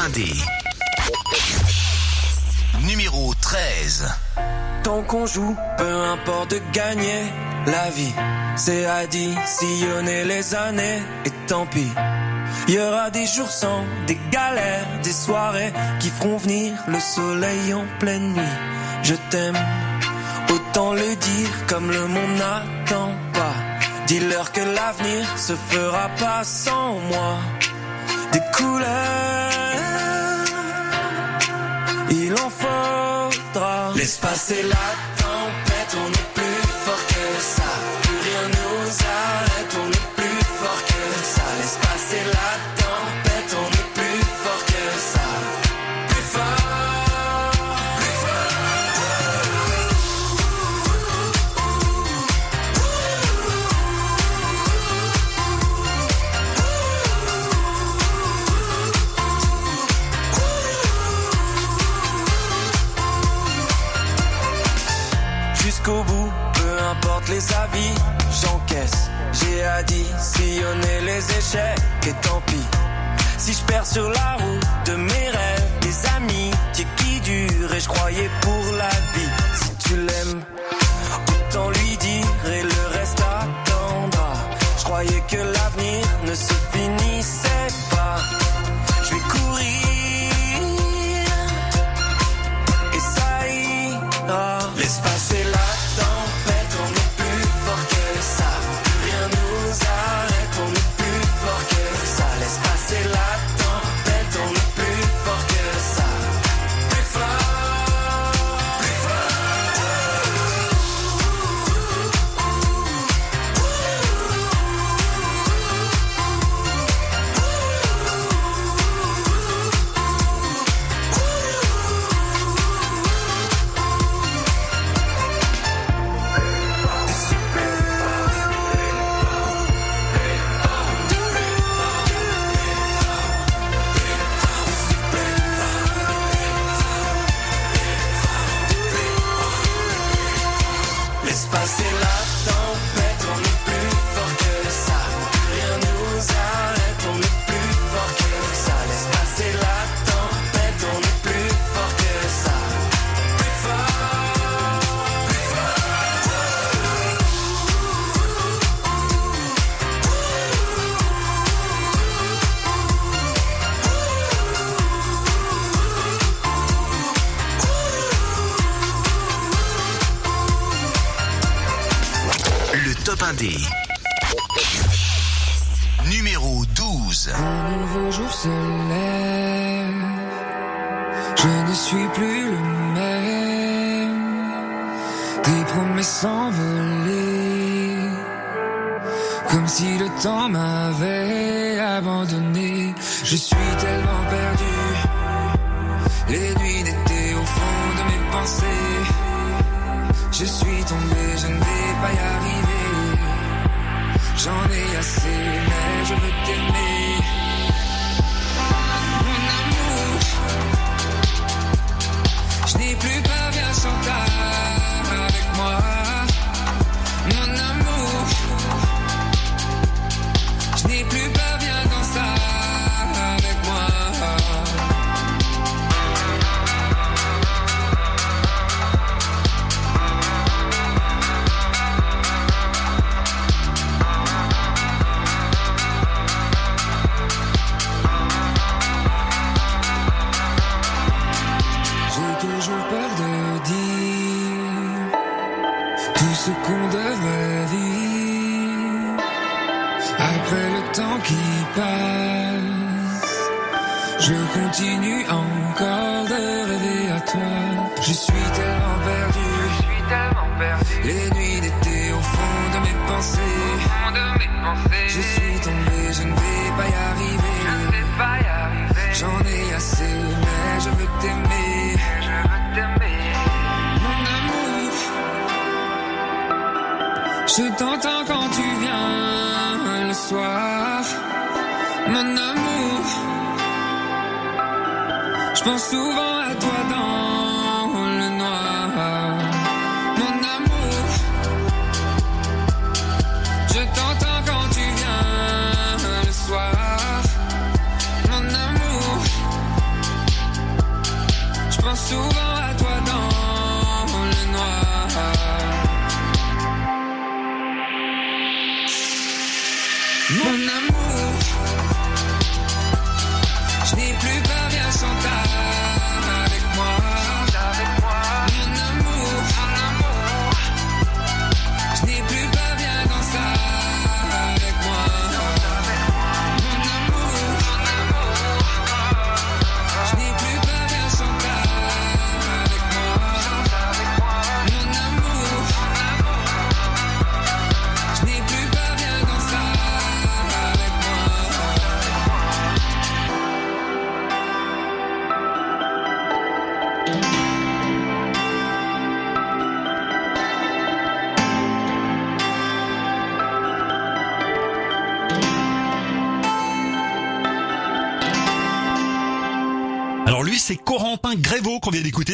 Le 0.00 0.06
top 0.06 0.12
1D. 0.12 0.44
Numéro 2.86 3.34
13. 3.40 4.06
Tant 4.82 5.02
qu'on 5.02 5.26
joue, 5.26 5.56
peu 5.76 6.02
importe 6.04 6.52
de 6.52 6.60
gagner 6.72 7.22
la 7.66 7.90
vie. 7.90 8.12
C'est 8.56 8.86
additionner 8.86 10.24
les 10.24 10.54
années 10.54 11.02
et 11.24 11.30
tant 11.46 11.66
pis. 11.66 11.90
Il 12.68 12.74
y 12.74 12.78
aura 12.78 13.10
des 13.10 13.26
jours 13.26 13.50
sans, 13.50 13.84
des 14.06 14.18
galères, 14.30 14.86
des 15.02 15.12
soirées 15.12 15.72
qui 15.98 16.08
feront 16.10 16.36
venir 16.36 16.72
le 16.88 17.00
soleil 17.00 17.74
en 17.74 17.84
pleine 17.98 18.32
nuit. 18.32 18.56
Je 19.02 19.14
t'aime, 19.30 19.58
autant 20.50 20.92
le 20.92 21.16
dire 21.16 21.66
comme 21.68 21.90
le 21.90 22.06
monde 22.06 22.36
n'attend 22.38 23.12
pas. 23.32 23.54
Dis-leur 24.06 24.52
que 24.52 24.60
l'avenir 24.60 25.26
se 25.36 25.54
fera 25.54 26.08
pas 26.18 26.44
sans 26.44 26.98
moi. 27.00 27.38
Des 28.32 28.42
couleurs, 28.56 29.69
il 32.10 32.32
en 32.34 32.50
faudra. 32.50 33.92
Laisse 33.96 34.18
passer 34.18 34.62
la 34.62 34.86
tempête, 35.22 35.96
on 35.96 36.10
est 36.12 36.30
plus 36.34 36.68
fort 36.84 37.06
que 37.06 37.40
ça. 37.40 37.70
Plus 38.02 38.18
rien 38.28 38.44
nous 38.48 38.88
arrête, 39.04 39.29
les 70.78 71.24
échecs 71.38 71.78
et 72.06 72.26
tant 72.26 72.40
pis. 72.46 72.66
Si 73.38 73.52
je 73.52 73.62
perds 73.64 73.86
sur 73.86 74.08
la 74.08 74.34
route 74.34 74.66
de 74.86 74.96
mes 74.96 75.28
rêves, 75.30 75.70
des 75.80 76.06
amis 76.16 76.50
qui 76.72 77.20
durent 77.20 77.74
et 77.74 77.80
je 77.80 77.88
croyais 77.88 78.30
pour 78.42 78.64
la 78.76 78.88
vie. 79.14 79.32
Si 79.54 79.88
tu 79.88 79.96
l'aimes, 79.96 80.42
autant 81.28 81.70
lui 81.70 81.96
dire 81.96 82.52
et 82.52 82.62
le 82.62 82.98
reste 82.98 83.20
attendra. 83.20 84.32
Je 84.78 84.84
croyais 84.84 85.22
que 85.28 85.36
l'avenir 85.36 86.06
ne 86.26 86.34
se 86.34 86.59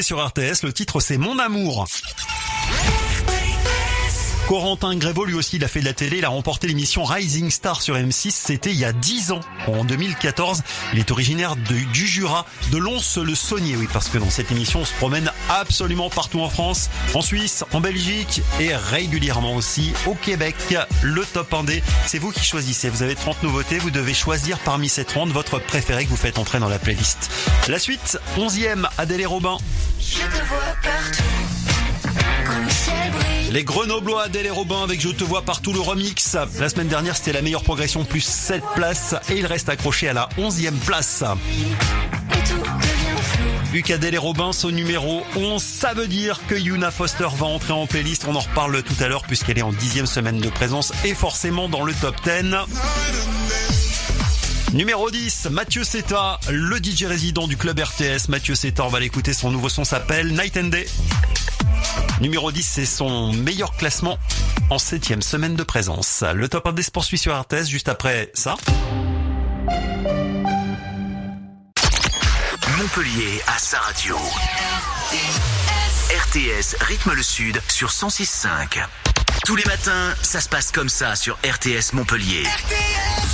sur 0.06 0.24
RTS. 0.24 0.62
Le 0.62 0.72
titre, 0.72 1.00
c'est 1.00 1.18
Mon 1.18 1.40
amour. 1.40 1.84
Corentin 4.46 4.94
Grévaux, 4.94 5.24
lui 5.24 5.34
aussi, 5.34 5.56
il 5.56 5.64
a 5.64 5.68
fait 5.68 5.80
de 5.80 5.84
la 5.84 5.92
télé. 5.92 6.18
Il 6.18 6.24
a 6.24 6.28
remporté 6.28 6.68
l'émission 6.68 7.02
Rising 7.02 7.50
Star 7.50 7.82
sur 7.82 7.96
M6. 7.96 8.30
C'était 8.30 8.70
il 8.70 8.78
y 8.78 8.84
a 8.84 8.92
10 8.92 9.32
ans, 9.32 9.40
en 9.66 9.84
2014. 9.84 10.62
Il 10.92 11.00
est 11.00 11.10
originaire 11.10 11.56
du 11.56 12.06
Jura, 12.06 12.46
de 12.70 12.78
Lons-le-Saunier. 12.78 13.74
Oui, 13.76 13.88
parce 13.92 14.08
que 14.08 14.18
dans 14.18 14.30
cette 14.30 14.52
émission, 14.52 14.82
on 14.82 14.84
se 14.84 14.94
promène 14.94 15.32
absolument 15.48 16.08
partout 16.08 16.40
en 16.40 16.48
France, 16.48 16.88
en 17.14 17.22
Suisse, 17.22 17.64
en 17.72 17.80
Belgique 17.80 18.42
et 18.60 18.76
régulièrement 18.76 19.56
aussi 19.56 19.92
au 20.06 20.14
Québec. 20.14 20.54
Le 21.02 21.24
top 21.24 21.50
1D, 21.50 21.82
c'est 22.06 22.20
vous 22.20 22.30
qui 22.30 22.44
choisissez. 22.44 22.88
Vous 22.88 23.02
avez 23.02 23.16
30 23.16 23.42
nouveautés. 23.42 23.78
Vous 23.78 23.90
devez 23.90 24.14
choisir 24.14 24.60
parmi 24.60 24.88
ces 24.88 25.04
30 25.04 25.30
votre 25.30 25.58
préféré 25.58 26.04
que 26.04 26.10
vous 26.10 26.16
faites 26.16 26.38
entrer 26.38 26.60
dans 26.60 26.68
la 26.68 26.78
playlist. 26.78 27.32
La 27.66 27.80
suite, 27.80 28.20
11e, 28.38 28.86
Adèle 28.96 29.22
et 29.22 29.26
Robin. 29.26 29.58
Je 30.08 30.18
te 30.18 30.44
vois 30.46 30.76
partout, 30.82 31.22
quand 32.46 32.64
le 32.64 32.70
ciel 32.70 33.12
brille. 33.12 33.50
Les 33.50 33.64
Grenoblois, 33.64 34.24
Adèle 34.24 34.46
et 34.46 34.50
Robin 34.50 34.84
avec 34.84 35.00
Je 35.00 35.08
te 35.08 35.24
vois 35.24 35.42
partout 35.42 35.72
le 35.72 35.80
remix. 35.80 36.36
La 36.60 36.68
semaine 36.68 36.86
dernière, 36.86 37.16
c'était 37.16 37.32
la 37.32 37.42
meilleure 37.42 37.64
progression, 37.64 38.04
plus 38.04 38.20
7 38.20 38.62
places. 38.76 39.16
Et 39.30 39.38
il 39.38 39.46
reste 39.46 39.68
accroché 39.68 40.08
à 40.08 40.12
la 40.12 40.28
11e 40.38 40.78
place. 40.78 41.24
Vu 43.72 43.82
qu'Adèle 43.82 44.14
et 44.14 44.18
Robin 44.18 44.52
sont 44.52 44.70
numéro 44.70 45.22
11, 45.34 45.60
ça 45.60 45.92
veut 45.92 46.06
dire 46.06 46.40
que 46.46 46.54
Yuna 46.54 46.92
Foster 46.92 47.28
va 47.36 47.46
entrer 47.46 47.72
en 47.72 47.86
playlist. 47.86 48.26
On 48.28 48.36
en 48.36 48.40
reparle 48.40 48.82
tout 48.84 48.94
à 49.00 49.08
l'heure 49.08 49.24
puisqu'elle 49.24 49.58
est 49.58 49.62
en 49.62 49.72
dixième 49.72 50.06
semaine 50.06 50.38
de 50.38 50.48
présence 50.48 50.92
et 51.04 51.14
forcément 51.14 51.68
dans 51.68 51.82
le 51.82 51.92
top 51.94 52.14
10. 52.24 52.54
Numéro 54.72 55.10
10, 55.10 55.48
Mathieu 55.50 55.84
Seta, 55.84 56.38
le 56.50 56.76
DJ 56.76 57.04
résident 57.04 57.46
du 57.46 57.56
club 57.56 57.78
RTS. 57.78 58.28
Mathieu 58.28 58.54
Seta, 58.54 58.84
on 58.84 58.88
va 58.88 59.00
l'écouter, 59.00 59.32
son 59.32 59.50
nouveau 59.50 59.68
son 59.68 59.84
s'appelle 59.84 60.32
Night 60.32 60.56
and 60.56 60.64
Day. 60.68 60.86
Numéro 62.20 62.50
10, 62.50 62.62
c'est 62.62 62.84
son 62.86 63.32
meilleur 63.32 63.76
classement 63.76 64.18
en 64.70 64.78
septième 64.78 65.22
semaine 65.22 65.54
de 65.54 65.62
présence. 65.62 66.24
Le 66.34 66.48
top 66.48 66.66
1 66.66 66.72
des 66.72 66.82
sports 66.82 67.04
suit 67.04 67.18
sur 67.18 67.38
RTS 67.40 67.68
juste 67.68 67.88
après 67.88 68.30
ça. 68.34 68.56
Montpellier 72.78 73.40
à 73.46 73.58
sa 73.58 73.78
radio. 73.78 74.16
RTS 76.10 76.76
rythme 76.80 77.12
le 77.12 77.22
sud 77.22 77.62
sur 77.68 77.90
106.5. 77.90 78.84
Tous 79.46 79.54
les 79.54 79.64
matins, 79.64 80.12
ça 80.22 80.40
se 80.40 80.48
passe 80.48 80.72
comme 80.72 80.88
ça 80.88 81.14
sur 81.14 81.38
RTS 81.44 81.92
Montpellier. 81.92 82.42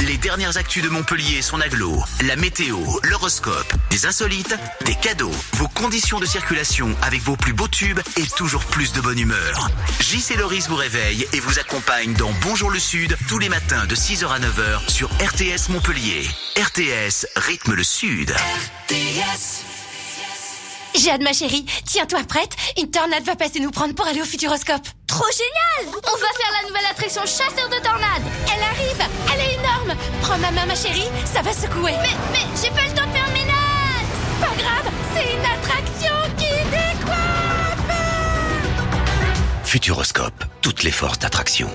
Les 0.06 0.18
dernières 0.18 0.58
actus 0.58 0.82
de 0.82 0.90
Montpellier 0.90 1.38
et 1.38 1.42
son 1.42 1.58
aglo, 1.58 2.04
la 2.26 2.36
météo, 2.36 2.76
l'horoscope, 3.04 3.72
des 3.88 4.04
insolites, 4.04 4.54
des 4.84 4.94
cadeaux, 4.94 5.32
vos 5.54 5.68
conditions 5.68 6.20
de 6.20 6.26
circulation 6.26 6.94
avec 7.00 7.22
vos 7.22 7.36
plus 7.36 7.54
beaux 7.54 7.66
tubes 7.66 8.00
et 8.18 8.26
toujours 8.36 8.62
plus 8.66 8.92
de 8.92 9.00
bonne 9.00 9.18
humeur. 9.18 9.70
JC 10.00 10.36
Loris 10.36 10.68
vous 10.68 10.76
réveille 10.76 11.26
et 11.32 11.40
vous 11.40 11.58
accompagne 11.58 12.12
dans 12.12 12.32
Bonjour 12.42 12.68
le 12.68 12.78
Sud 12.78 13.16
tous 13.26 13.38
les 13.38 13.48
matins 13.48 13.86
de 13.86 13.96
6h 13.96 14.26
à 14.26 14.38
9h 14.38 14.90
sur 14.90 15.08
RTS 15.12 15.70
Montpellier. 15.70 16.28
RTS 16.58 17.26
rythme 17.36 17.72
le 17.72 17.84
sud. 17.84 18.34
Jade, 20.94 21.22
ma 21.22 21.32
chérie, 21.32 21.64
tiens-toi 21.86 22.20
prête. 22.24 22.52
Une 22.78 22.90
tornade 22.90 23.24
va 23.24 23.34
passer 23.36 23.60
nous 23.60 23.70
prendre 23.70 23.94
pour 23.94 24.06
aller 24.06 24.20
au 24.20 24.24
Futuroscope. 24.24 24.86
Trop 25.06 25.24
génial 25.30 25.94
On 25.94 26.16
va 26.16 26.26
faire 26.36 26.62
la 26.62 26.68
nouvelle 26.68 26.86
attraction 26.90 27.20
chasseur 27.22 27.68
de 27.68 27.76
tornades 27.82 28.22
Elle 28.46 28.62
arrive 28.62 29.08
Elle 29.34 29.40
est 29.40 29.54
énorme 29.54 29.94
Prends 30.22 30.38
ma 30.38 30.50
main 30.50 30.64
ma 30.64 30.74
chérie, 30.74 31.08
ça 31.30 31.42
va 31.42 31.52
secouer 31.52 31.92
Mais, 32.00 32.16
mais, 32.32 32.46
j'ai 32.56 32.70
pas 32.70 32.86
le 32.88 32.94
temps 32.94 33.06
de 33.06 33.12
faire 33.12 33.30
mes 33.34 33.44
notes 33.44 34.40
Pas 34.40 34.54
grave, 34.56 34.90
c'est 35.14 35.34
une 35.34 35.44
attraction 35.44 36.14
qui 36.38 36.54
décoiffe 36.70 37.92
Futuroscope, 39.64 40.44
toutes 40.62 40.82
les 40.82 40.90
forces 40.90 41.18
d'attraction. 41.18 41.68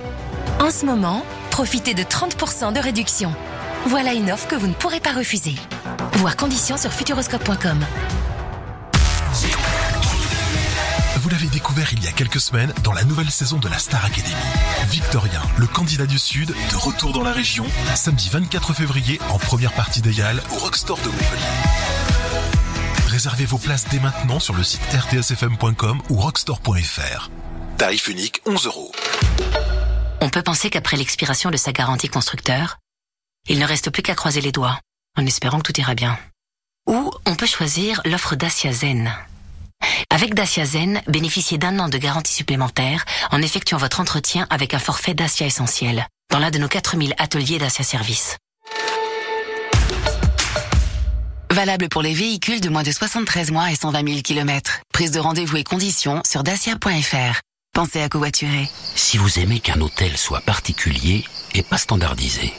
En 0.59 0.71
ce 0.71 0.85
moment, 0.85 1.23
profitez 1.51 1.93
de 1.93 2.03
30% 2.03 2.73
de 2.73 2.79
réduction. 2.79 3.33
Voilà 3.85 4.13
une 4.13 4.31
offre 4.31 4.47
que 4.47 4.55
vous 4.55 4.67
ne 4.67 4.73
pourrez 4.73 4.99
pas 4.99 5.13
refuser. 5.13 5.55
Voir 6.13 6.35
conditions 6.35 6.77
sur 6.77 6.91
futuroscope.com. 6.91 7.85
Vous 11.17 11.29
l'avez 11.29 11.47
découvert 11.47 11.91
il 11.93 12.03
y 12.03 12.07
a 12.07 12.11
quelques 12.11 12.39
semaines 12.39 12.71
dans 12.83 12.93
la 12.93 13.03
nouvelle 13.03 13.31
saison 13.31 13.57
de 13.57 13.67
la 13.67 13.79
Star 13.79 14.05
Academy. 14.05 14.35
Victorien, 14.87 15.41
le 15.57 15.65
candidat 15.65 16.05
du 16.05 16.19
Sud, 16.19 16.49
de 16.49 16.75
retour 16.75 17.11
dans 17.11 17.23
la 17.23 17.31
région, 17.31 17.65
samedi 17.95 18.29
24 18.29 18.73
février 18.73 19.19
en 19.29 19.39
première 19.39 19.73
partie 19.73 20.01
Halles 20.21 20.43
au 20.51 20.57
Rockstore 20.59 20.99
de 20.99 21.09
Montpellier. 21.09 21.43
Réservez 23.07 23.45
vos 23.45 23.57
places 23.57 23.87
dès 23.89 23.99
maintenant 23.99 24.39
sur 24.39 24.53
le 24.53 24.63
site 24.63 24.81
rtsfm.com 24.93 26.01
ou 26.11 26.17
rockstore.fr. 26.17 27.31
Tarif 27.79 28.07
unique 28.09 28.41
11 28.45 28.67
euros. 28.67 28.91
On 30.21 30.29
peut 30.29 30.43
penser 30.43 30.69
qu'après 30.69 30.97
l'expiration 30.97 31.49
de 31.49 31.57
sa 31.57 31.71
garantie 31.71 32.09
constructeur, 32.09 32.77
il 33.49 33.57
ne 33.57 33.65
reste 33.65 33.89
plus 33.89 34.03
qu'à 34.03 34.13
croiser 34.13 34.41
les 34.41 34.51
doigts, 34.51 34.79
en 35.17 35.25
espérant 35.25 35.57
que 35.59 35.71
tout 35.71 35.79
ira 35.79 35.95
bien. 35.95 36.19
Ou 36.87 37.11
on 37.25 37.35
peut 37.35 37.47
choisir 37.47 38.01
l'offre 38.05 38.35
Dacia 38.35 38.71
Zen. 38.71 39.11
Avec 40.17 40.33
Dacia 40.33 40.65
Zen, 40.65 41.01
bénéficiez 41.07 41.59
d'un 41.59 41.77
an 41.77 41.89
de 41.89 41.97
garantie 41.99 42.33
supplémentaire 42.33 43.05
en 43.29 43.39
effectuant 43.41 43.77
votre 43.77 43.99
entretien 43.99 44.47
avec 44.49 44.73
un 44.73 44.79
forfait 44.79 45.13
Dacia 45.13 45.45
Essentiel 45.45 46.07
dans 46.31 46.39
l'un 46.39 46.49
de 46.49 46.57
nos 46.57 46.67
4000 46.67 47.13
ateliers 47.19 47.59
Dacia 47.59 47.83
Service. 47.83 48.37
Valable 51.51 51.87
pour 51.89 52.01
les 52.01 52.15
véhicules 52.15 52.61
de 52.61 52.69
moins 52.69 52.81
de 52.81 52.91
73 52.91 53.51
mois 53.51 53.71
et 53.71 53.75
120 53.75 54.07
000 54.07 54.21
km. 54.21 54.79
Prise 54.91 55.11
de 55.11 55.19
rendez-vous 55.19 55.57
et 55.57 55.63
conditions 55.63 56.21
sur 56.25 56.41
dacia.fr. 56.41 57.41
Pensez 57.73 58.01
à 58.01 58.09
covoiturer. 58.09 58.67
Si 58.95 59.17
vous 59.17 59.37
aimez 59.37 59.59
qu'un 59.59 59.81
hôtel 59.81 60.17
soit 60.17 60.41
particulier 60.41 61.25
et 61.53 61.61
pas 61.61 61.77
standardisé. 61.77 62.53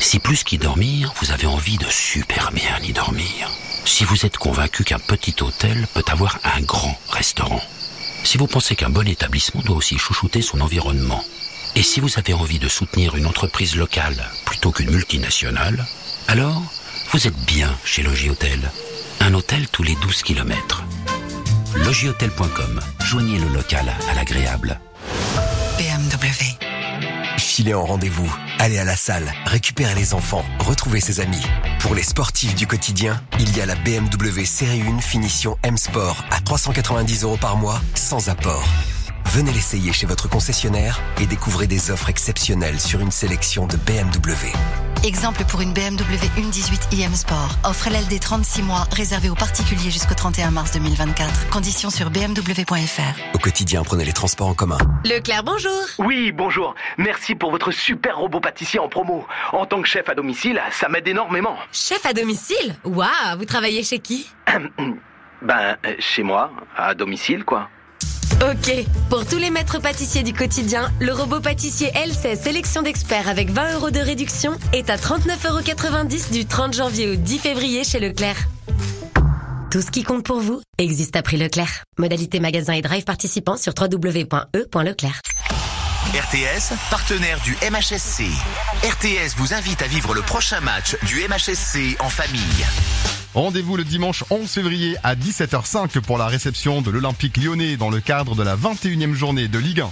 Si 0.00 0.18
plus 0.18 0.42
qu'y 0.42 0.58
dormir, 0.58 1.12
vous 1.20 1.30
avez 1.30 1.46
envie 1.46 1.78
de 1.78 1.88
super 1.88 2.50
bien 2.50 2.76
y 2.82 2.92
dormir. 2.92 3.50
Si 3.84 4.04
vous 4.04 4.24
êtes 4.26 4.38
convaincu 4.38 4.84
qu'un 4.84 4.98
petit 4.98 5.34
hôtel 5.42 5.86
peut 5.94 6.04
avoir 6.08 6.38
un 6.56 6.60
grand 6.60 6.98
restaurant. 7.10 7.62
Si 8.24 8.38
vous 8.38 8.46
pensez 8.46 8.76
qu'un 8.76 8.90
bon 8.90 9.06
établissement 9.06 9.62
doit 9.62 9.76
aussi 9.76 9.98
chouchouter 9.98 10.42
son 10.42 10.60
environnement. 10.60 11.24
Et 11.74 11.82
si 11.82 12.00
vous 12.00 12.18
avez 12.18 12.34
envie 12.34 12.58
de 12.58 12.68
soutenir 12.68 13.16
une 13.16 13.26
entreprise 13.26 13.76
locale 13.76 14.30
plutôt 14.44 14.72
qu'une 14.72 14.90
multinationale, 14.90 15.86
alors 16.28 16.62
vous 17.12 17.26
êtes 17.26 17.38
bien 17.44 17.74
chez 17.84 18.02
Logis 18.02 18.30
Hôtel. 18.30 18.70
Un 19.20 19.34
hôtel 19.34 19.68
tous 19.68 19.82
les 19.82 19.94
12 19.96 20.22
kilomètres. 20.22 20.82
Logihôtel.com. 21.74 22.80
Joignez 23.04 23.38
le 23.38 23.48
local 23.48 23.92
à 24.10 24.14
l'agréable. 24.14 24.78
BMW. 25.78 26.51
Filez 27.42 27.74
en 27.74 27.84
rendez-vous, 27.84 28.34
allez 28.60 28.78
à 28.78 28.84
la 28.84 28.96
salle, 28.96 29.30
récupérez 29.44 29.94
les 29.94 30.14
enfants, 30.14 30.44
retrouvez 30.60 31.00
ses 31.00 31.20
amis. 31.20 31.42
Pour 31.80 31.94
les 31.94 32.02
sportifs 32.02 32.54
du 32.54 32.66
quotidien, 32.66 33.20
il 33.40 33.54
y 33.54 33.60
a 33.60 33.66
la 33.66 33.74
BMW 33.74 34.44
Série 34.44 34.80
1 34.80 35.00
finition 35.00 35.58
M 35.62 35.76
Sport 35.76 36.24
à 36.30 36.40
390 36.40 37.24
euros 37.24 37.36
par 37.36 37.56
mois, 37.56 37.82
sans 37.94 38.30
apport. 38.30 38.64
Venez 39.34 39.50
l'essayer 39.50 39.94
chez 39.94 40.04
votre 40.04 40.28
concessionnaire 40.28 41.00
et 41.18 41.24
découvrez 41.24 41.66
des 41.66 41.90
offres 41.90 42.10
exceptionnelles 42.10 42.78
sur 42.78 43.00
une 43.00 43.10
sélection 43.10 43.66
de 43.66 43.76
BMW. 43.78 44.52
Exemple 45.06 45.44
pour 45.48 45.62
une 45.62 45.72
BMW 45.72 46.20
1.18 46.36 47.00
iM 47.00 47.14
Sport. 47.14 47.56
Offre 47.64 47.88
LLD 47.88 48.20
36 48.20 48.62
mois, 48.62 48.86
réservée 48.92 49.30
aux 49.30 49.34
particuliers 49.34 49.90
jusqu'au 49.90 50.12
31 50.14 50.50
mars 50.50 50.72
2024. 50.72 51.48
Conditions 51.48 51.88
sur 51.88 52.10
bmw.fr. 52.10 53.34
Au 53.34 53.38
quotidien, 53.38 53.82
prenez 53.84 54.04
les 54.04 54.12
transports 54.12 54.48
en 54.48 54.54
commun. 54.54 54.76
Leclerc, 55.06 55.44
bonjour 55.44 55.80
Oui, 55.98 56.30
bonjour. 56.30 56.74
Merci 56.98 57.34
pour 57.34 57.50
votre 57.50 57.70
super 57.72 58.18
robot 58.18 58.40
pâtissier 58.40 58.80
en 58.80 58.90
promo. 58.90 59.26
En 59.52 59.64
tant 59.64 59.80
que 59.80 59.88
chef 59.88 60.10
à 60.10 60.14
domicile, 60.14 60.60
ça 60.72 60.90
m'aide 60.90 61.08
énormément. 61.08 61.56
Chef 61.72 62.04
à 62.04 62.12
domicile? 62.12 62.76
Waouh, 62.84 63.38
vous 63.38 63.46
travaillez 63.46 63.82
chez 63.82 63.98
qui? 63.98 64.28
Ben, 65.40 65.76
chez 65.98 66.22
moi, 66.22 66.52
à 66.76 66.94
domicile, 66.94 67.44
quoi. 67.44 67.68
Ok, 68.40 68.86
pour 69.08 69.26
tous 69.26 69.36
les 69.36 69.50
maîtres 69.50 69.80
pâtissiers 69.80 70.22
du 70.22 70.32
quotidien, 70.32 70.90
le 71.00 71.12
robot 71.12 71.40
pâtissier 71.40 71.90
L16 71.90 72.42
sélection 72.42 72.82
d'experts 72.82 73.28
avec 73.28 73.50
20 73.50 73.74
euros 73.74 73.90
de 73.90 74.00
réduction 74.00 74.52
est 74.72 74.90
à 74.90 74.96
39,90€ 74.96 76.32
du 76.32 76.46
30 76.46 76.74
janvier 76.74 77.10
au 77.10 77.14
10 77.14 77.38
février 77.38 77.84
chez 77.84 78.00
Leclerc. 78.00 78.36
Tout 79.70 79.80
ce 79.80 79.90
qui 79.90 80.02
compte 80.02 80.24
pour 80.24 80.40
vous 80.40 80.60
existe 80.78 81.14
à 81.16 81.22
prix 81.22 81.36
Leclerc. 81.36 81.84
Modalité 81.98 82.40
magasin 82.40 82.72
et 82.72 82.82
drive 82.82 83.04
participant 83.04 83.56
sur 83.56 83.74
www.e.leclerc. 83.80 85.20
RTS, 86.12 86.74
partenaire 86.90 87.40
du 87.42 87.56
MHSC. 87.70 88.24
RTS 88.84 89.36
vous 89.36 89.54
invite 89.54 89.82
à 89.82 89.86
vivre 89.86 90.14
le 90.14 90.22
prochain 90.22 90.60
match 90.60 90.96
du 91.06 91.20
MHSC 91.26 91.96
en 92.00 92.08
famille. 92.08 93.21
Rendez-vous 93.34 93.78
le 93.78 93.84
dimanche 93.84 94.24
11 94.28 94.50
février 94.50 94.96
à 95.02 95.14
17h05 95.14 96.00
pour 96.00 96.18
la 96.18 96.26
réception 96.26 96.82
de 96.82 96.90
l'Olympique 96.90 97.38
lyonnais 97.38 97.78
dans 97.78 97.88
le 97.88 98.00
cadre 98.00 98.34
de 98.34 98.42
la 98.42 98.56
21e 98.56 99.14
journée 99.14 99.48
de 99.48 99.58
Ligue 99.58 99.80
1. 99.80 99.90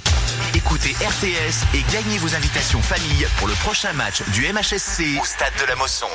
Écoutez 0.54 0.90
RTS 0.90 1.74
et 1.74 1.82
gagnez 1.90 2.18
vos 2.18 2.34
invitations 2.34 2.82
famille 2.82 3.26
pour 3.38 3.48
le 3.48 3.54
prochain 3.54 3.94
match 3.94 4.22
du 4.34 4.42
MHSC 4.42 5.18
au 5.18 5.24
stade 5.24 5.54
de 5.58 5.66
la 5.66 5.76
Mosson. 5.76 6.06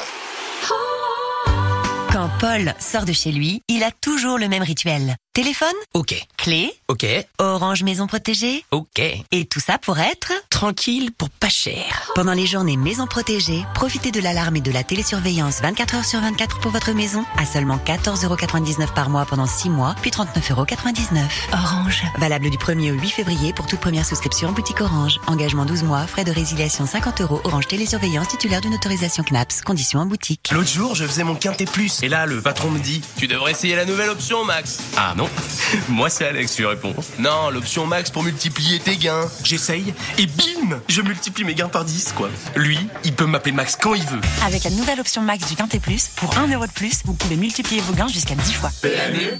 Quand 2.11 2.29
Paul 2.39 2.75
sort 2.79 3.05
de 3.05 3.13
chez 3.13 3.31
lui, 3.31 3.63
il 3.69 3.83
a 3.83 3.89
toujours 3.91 4.37
le 4.37 4.47
même 4.47 4.63
rituel. 4.63 5.15
Téléphone 5.35 5.67
Ok. 5.93 6.15
Clé 6.37 6.71
Ok. 6.87 7.05
Orange 7.39 7.83
Maison 7.83 8.07
Protégée 8.07 8.63
Ok. 8.71 9.01
Et 9.31 9.43
tout 9.43 9.59
ça 9.59 9.77
pour 9.77 9.99
être 9.99 10.31
Tranquille 10.49 11.11
pour 11.11 11.29
pas 11.29 11.49
cher. 11.49 12.13
Pendant 12.15 12.31
les 12.31 12.45
journées 12.45 12.77
Maison 12.77 13.05
Protégée, 13.05 13.65
profitez 13.73 14.11
de 14.11 14.21
l'alarme 14.21 14.55
et 14.55 14.61
de 14.61 14.71
la 14.71 14.85
télésurveillance 14.85 15.59
24 15.59 15.95
heures 15.95 16.05
sur 16.05 16.21
24 16.21 16.61
pour 16.61 16.71
votre 16.71 16.93
maison 16.93 17.25
à 17.37 17.45
seulement 17.45 17.75
14,99€ 17.85 18.93
par 18.93 19.09
mois 19.09 19.25
pendant 19.25 19.45
6 19.45 19.69
mois, 19.69 19.93
puis 20.01 20.09
39,99€. 20.09 21.19
Orange. 21.51 22.03
Valable 22.17 22.49
du 22.49 22.57
1er 22.57 22.93
au 22.93 23.01
8 23.01 23.09
février 23.09 23.51
pour 23.51 23.67
toute 23.67 23.81
première 23.81 24.05
souscription 24.05 24.47
en 24.47 24.53
boutique 24.53 24.79
Orange. 24.79 25.19
Engagement 25.27 25.65
12 25.65 25.83
mois, 25.83 26.07
frais 26.07 26.23
de 26.23 26.31
résiliation 26.31 26.85
50 26.85 27.19
euros. 27.19 27.41
Orange 27.43 27.67
Télésurveillance 27.67 28.29
titulaire 28.29 28.61
d'une 28.61 28.75
autorisation 28.75 29.21
CNAPS. 29.25 29.63
Conditions 29.65 29.99
en 29.99 30.05
boutique. 30.05 30.49
L'autre 30.53 30.69
jour, 30.69 30.95
je 30.95 31.05
faisais 31.05 31.25
mon 31.25 31.35
quintet 31.35 31.65
plus. 31.65 32.01
Et 32.03 32.07
là, 32.07 32.25
le 32.25 32.41
patron 32.41 32.69
me 32.69 32.79
dit 32.79 33.01
Tu 33.17 33.27
devrais 33.27 33.51
essayer 33.51 33.75
la 33.75 33.83
nouvelle 33.83 34.09
option, 34.09 34.45
Max. 34.45 34.79
Ah 34.95 35.13
non 35.17 35.24
Moi, 35.89 36.09
c'est 36.09 36.25
Alex, 36.25 36.55
tu 36.55 36.65
réponds. 36.65 36.95
Non, 37.19 37.49
l'option 37.49 37.85
Max 37.85 38.09
pour 38.09 38.23
multiplier 38.23 38.79
tes 38.79 38.97
gains. 38.97 39.29
J'essaye 39.43 39.93
et 40.17 40.25
bim 40.25 40.79
Je 40.87 41.01
multiplie 41.01 41.43
mes 41.43 41.55
gains 41.55 41.69
par 41.69 41.85
10, 41.85 42.13
quoi. 42.15 42.29
Lui, 42.55 42.79
il 43.03 43.13
peut 43.13 43.25
m'appeler 43.25 43.51
Max 43.51 43.77
quand 43.79 43.93
il 43.93 44.03
veut. 44.03 44.21
Avec 44.45 44.63
la 44.63 44.71
nouvelle 44.71 44.99
option 44.99 45.21
Max 45.21 45.47
du 45.47 45.55
Quintet 45.55 45.79
Plus, 45.79 46.09
pour 46.15 46.37
1 46.37 46.47
euro 46.47 46.65
de 46.67 46.71
plus, 46.71 47.01
vous 47.05 47.13
pouvez 47.13 47.35
multiplier 47.35 47.81
vos 47.81 47.93
gains 47.93 48.07
jusqu'à 48.07 48.35
10 48.35 48.53
fois. 48.53 48.71
PMU 48.81 49.39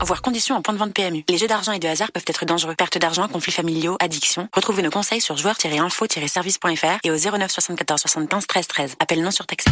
Voir 0.00 0.22
conditions 0.22 0.56
en 0.56 0.62
point 0.62 0.74
de 0.74 0.78
vente 0.78 0.94
PMU. 0.94 1.24
Les 1.28 1.38
jeux 1.38 1.48
d'argent 1.48 1.72
et 1.72 1.78
de 1.78 1.88
hasard 1.88 2.12
peuvent 2.12 2.24
être 2.26 2.44
dangereux. 2.44 2.74
Perte 2.76 2.98
d'argent, 2.98 3.28
conflits 3.28 3.52
familiaux, 3.52 3.96
addiction. 4.00 4.48
Retrouvez 4.54 4.82
nos 4.82 4.90
conseils 4.90 5.20
sur 5.20 5.36
joueurs-info-service.fr 5.36 6.98
et 7.04 7.10
au 7.10 7.16
09 7.16 7.50
74 7.50 8.00
75 8.00 8.46
13 8.46 8.66
13. 8.66 8.94
Appel 9.00 9.22
non 9.22 9.30
surtaxé. 9.30 9.70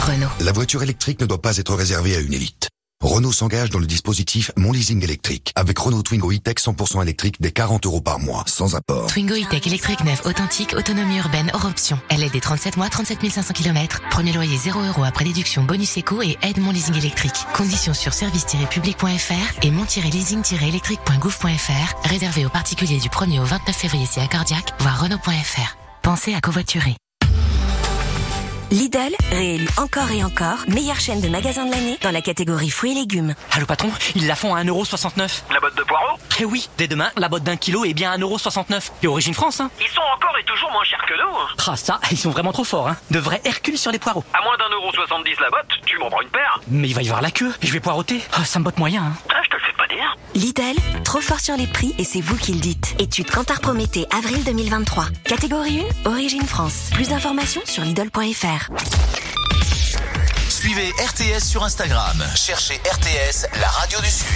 Renault. 0.00 0.28
La 0.40 0.52
voiture 0.52 0.82
électrique 0.82 1.20
ne 1.20 1.26
doit 1.26 1.40
pas 1.40 1.56
être 1.56 1.74
réservée 1.74 2.16
à 2.16 2.20
une 2.20 2.34
élite. 2.34 2.68
Renault 3.02 3.32
s'engage 3.32 3.70
dans 3.70 3.80
le 3.80 3.86
dispositif 3.86 4.52
Mon 4.56 4.70
Leasing 4.70 5.02
électrique 5.02 5.50
avec 5.56 5.76
Renault 5.76 6.02
Twingo 6.02 6.30
E-Tech 6.30 6.54
100% 6.54 7.02
électrique 7.02 7.40
des 7.40 7.50
40 7.50 7.84
euros 7.86 8.00
par 8.00 8.20
mois, 8.20 8.44
sans 8.46 8.76
apport. 8.76 9.08
Twingo 9.08 9.34
E-Tech 9.34 9.66
électrique 9.66 10.04
neuf 10.04 10.24
authentique, 10.24 10.72
autonomie 10.76 11.18
urbaine 11.18 11.50
hors 11.52 11.64
option. 11.64 11.98
Elle 12.10 12.22
est 12.22 12.30
des 12.30 12.40
37 12.40 12.76
mois, 12.76 12.88
37 12.88 13.28
500 13.28 13.54
km. 13.54 14.00
Premier 14.10 14.32
loyer 14.32 14.56
0 14.56 14.80
euros 14.80 15.02
après 15.02 15.24
déduction 15.24 15.64
bonus 15.64 15.96
éco 15.96 16.22
et 16.22 16.38
aide 16.42 16.58
mon 16.58 16.70
leasing 16.70 16.96
électrique. 16.96 17.34
Conditions 17.54 17.94
sur 17.94 18.14
service-public.fr 18.14 19.58
et 19.62 19.72
mon-leasing-électrique.gouv.fr. 19.72 22.08
Réservé 22.08 22.46
aux 22.46 22.50
particuliers 22.50 23.00
du 23.00 23.08
1er 23.08 23.40
au 23.40 23.44
29 23.44 23.74
février 23.74 24.06
si 24.06 24.20
accordiaque, 24.20 24.74
voire 24.78 25.02
Renault.fr. 25.02 25.76
Pensez 26.02 26.34
à 26.34 26.40
covoiturer. 26.40 26.94
Lidl, 28.72 29.14
réélu 29.30 29.68
encore 29.76 30.10
et 30.12 30.24
encore, 30.24 30.60
meilleure 30.66 30.98
chaîne 30.98 31.20
de 31.20 31.28
magasins 31.28 31.66
de 31.66 31.70
l'année 31.72 31.98
dans 32.00 32.10
la 32.10 32.22
catégorie 32.22 32.70
fruits 32.70 32.92
et 32.92 32.94
légumes. 32.94 33.34
Allô 33.50 33.66
patron, 33.66 33.90
ils 34.14 34.26
la 34.26 34.34
font 34.34 34.54
à 34.54 34.64
1,69€. 34.64 35.42
La 35.52 35.60
botte 35.60 35.76
de 35.76 35.82
poireaux 35.82 36.16
Eh 36.40 36.46
oui, 36.46 36.70
dès 36.78 36.88
demain, 36.88 37.10
la 37.18 37.28
botte 37.28 37.42
d'un 37.42 37.56
kilo 37.56 37.84
est 37.84 37.92
bien 37.92 38.10
à 38.12 38.16
1,69€. 38.16 38.90
Et 39.02 39.06
origine 39.08 39.34
France, 39.34 39.60
hein 39.60 39.70
Ils 39.78 39.88
sont 39.88 40.00
encore 40.16 40.34
et 40.40 40.44
toujours 40.44 40.70
moins 40.72 40.84
chers 40.84 41.04
que 41.06 41.12
nous. 41.12 41.36
hein. 41.38 41.48
Ah 41.68 41.76
ça, 41.76 42.00
ils 42.10 42.16
sont 42.16 42.30
vraiment 42.30 42.52
trop 42.52 42.64
forts, 42.64 42.88
hein. 42.88 42.96
De 43.10 43.18
vrais 43.18 43.42
Hercule 43.44 43.76
sur 43.76 43.92
les 43.92 43.98
poireaux. 43.98 44.24
À 44.32 44.42
moins 44.42 44.56
d'un 44.56 44.74
euro 44.74 44.90
70 44.90 45.34
la 45.40 45.50
botte, 45.50 45.68
tu 45.84 45.98
m'en 45.98 46.08
prends 46.08 46.22
une 46.22 46.30
paire. 46.30 46.58
Mais 46.68 46.88
il 46.88 46.94
va 46.94 47.02
y 47.02 47.08
avoir 47.08 47.20
la 47.20 47.30
queue, 47.30 47.52
et 47.60 47.66
je 47.66 47.72
vais 47.74 47.80
poireauter. 47.80 48.22
Ah, 48.32 48.46
ça 48.46 48.58
me 48.58 48.64
botte 48.64 48.78
moyen, 48.78 49.02
hein. 49.02 49.12
Ah, 49.28 49.40
je 49.44 49.50
te 49.50 49.54
le 49.56 49.60
fais 49.60 49.72
pas 49.76 49.86
dire. 49.94 50.16
Lidl, 50.34 51.02
trop 51.04 51.20
fort 51.20 51.40
sur 51.40 51.56
les 51.58 51.66
prix 51.66 51.94
et 51.98 52.04
c'est 52.04 52.22
vous 52.22 52.36
qui 52.38 52.54
le 52.54 52.58
dites. 52.60 52.94
Étude 52.98 53.30
Cantar 53.30 53.60
Prométhée, 53.60 54.06
avril 54.16 54.42
2023. 54.44 55.04
Catégorie 55.24 55.82
1, 56.06 56.10
Origine 56.10 56.46
France. 56.46 56.88
Plus 56.94 57.08
d'informations 57.10 57.60
sur 57.66 57.82
Lidl.fr. 57.84 58.61
Suivez 60.48 60.92
RTS 60.92 61.44
sur 61.44 61.64
Instagram. 61.64 62.24
Cherchez 62.34 62.74
RTS, 62.74 63.46
la 63.60 63.68
radio 63.68 64.00
du 64.00 64.10
Sud. 64.10 64.26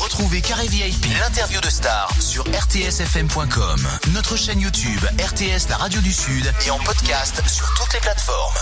Retrouvez 0.00 0.40
Carré 0.40 0.66
VIP, 0.68 1.06
l'interview 1.20 1.60
de 1.60 1.70
star 1.70 2.10
sur 2.20 2.44
rtsfm.com, 2.44 3.88
notre 4.12 4.36
chaîne 4.36 4.60
YouTube 4.60 5.04
RTS, 5.18 5.68
la 5.70 5.76
radio 5.76 6.00
du 6.00 6.12
Sud 6.12 6.52
et 6.66 6.70
en 6.70 6.78
podcast 6.78 7.42
sur 7.48 7.72
toutes 7.74 7.92
les 7.94 8.00
plateformes. 8.00 8.58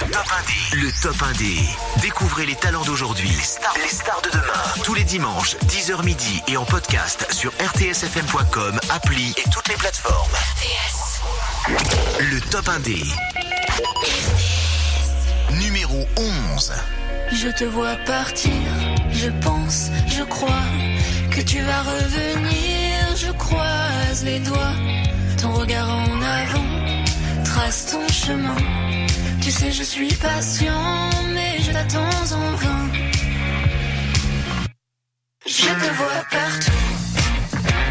Le 0.00 0.10
top 0.10 0.26
1D. 0.26 0.76
Le 0.82 1.02
top 1.02 1.16
1D. 1.16 2.00
Découvrez 2.02 2.46
les 2.46 2.56
talents 2.56 2.84
d'aujourd'hui, 2.84 3.28
les 3.28 3.42
stars, 3.42 3.74
les 3.80 3.88
stars 3.88 4.22
de 4.22 4.30
demain. 4.30 4.82
Tous 4.82 4.94
les 4.94 5.04
dimanches, 5.04 5.56
10h 5.66 6.04
midi 6.04 6.42
et 6.48 6.56
en 6.56 6.64
podcast 6.64 7.26
sur 7.32 7.52
rtsfm.com, 7.52 8.80
appli 8.90 9.34
et 9.36 9.50
toutes 9.50 9.68
les 9.68 9.76
plateformes. 9.76 10.32
Le 12.18 12.40
top 12.40 12.66
1D. 12.66 13.04
Numéro 15.60 16.08
11. 16.16 16.72
Je 17.30 17.48
te 17.50 17.64
vois 17.64 17.94
partir, 18.04 18.50
je 19.12 19.28
pense, 19.42 19.90
je 20.08 20.24
crois 20.24 20.64
que 21.30 21.40
tu 21.40 21.60
vas 21.60 21.82
revenir, 21.82 23.16
je 23.16 23.30
croise 23.32 24.24
les 24.24 24.40
doigts, 24.40 24.74
ton 25.40 25.52
regard 25.52 25.88
en 25.88 26.20
avant 26.20 26.84
trace 27.44 27.86
ton 27.92 28.08
chemin. 28.08 28.56
Tu 29.44 29.50
sais, 29.50 29.70
je 29.70 29.82
suis 29.82 30.08
patient, 30.14 31.10
mais 31.34 31.58
je 31.60 31.70
t'attends 31.70 32.34
en 32.34 32.56
vain. 32.56 32.88
Je 35.46 35.66
te 35.66 35.92
vois 35.98 36.24
partout, 36.30 36.72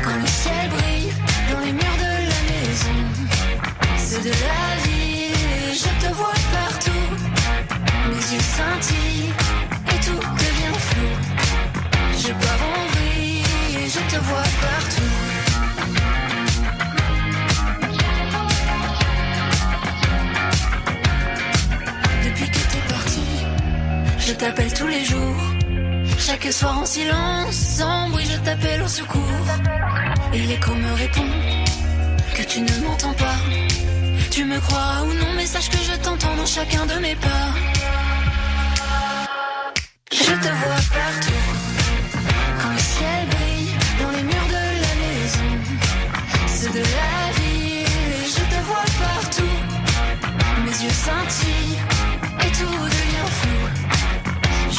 quand 0.04 0.20
le 0.20 0.26
ciel 0.26 0.70
brille 0.72 1.14
dans 1.52 1.60
les 1.60 1.74
murs 1.74 2.00
de 2.00 2.14
la 2.32 2.42
maison. 2.50 2.98
C'est 3.98 4.24
de 4.24 4.32
la 4.32 4.64
et 4.90 5.76
je 5.76 6.08
te 6.08 6.12
vois 6.16 6.34
partout. 6.52 7.06
Mes 8.10 8.34
yeux 8.34 8.46
scintillent 8.56 9.43
je 24.28 24.34
t'appelle 24.34 24.74
tous 24.74 24.88
les 24.88 25.04
jours. 25.04 25.44
Chaque 26.18 26.52
soir 26.52 26.80
en 26.80 26.86
silence, 26.86 27.56
sans 27.56 28.10
bruit, 28.10 28.26
je 28.26 28.38
t'appelle 28.38 28.82
au 28.82 28.88
secours. 28.88 29.48
Et 30.34 30.40
l'écho 30.40 30.74
me 30.74 30.94
répond 30.94 31.30
que 32.36 32.44
tu 32.44 32.62
ne 32.62 32.76
m'entends 32.86 33.14
pas. 33.14 33.38
Tu 34.32 34.46
me 34.46 34.60
crois 34.60 35.04
ou 35.06 35.14
non, 35.14 35.34
mais 35.36 35.46
sache 35.46 35.70
que 35.70 35.78
je 35.78 35.96
t'entends 36.02 36.36
dans 36.36 36.46
chacun 36.46 36.86
de 36.86 36.96
mes 37.00 37.16
pas. 37.16 37.50
Je 40.12 40.34
te 40.44 40.52
vois 40.62 40.84
partout. 41.00 41.44
Quand 42.62 42.72
le 42.72 42.84
ciel 42.94 43.22
brille 43.34 43.72
dans 44.02 44.12
les 44.12 44.24
murs 44.24 44.50
de 44.58 44.66
la 44.86 44.94
maison, 45.04 45.50
c'est 46.48 46.74
de 46.74 46.80
la 46.80 47.32
ville 47.38 47.54
je 48.26 48.44
te 48.56 48.60
vois 48.68 48.90
partout. 49.06 49.58
Mes 50.66 50.84
yeux 50.84 50.90
scintillent 50.90 51.63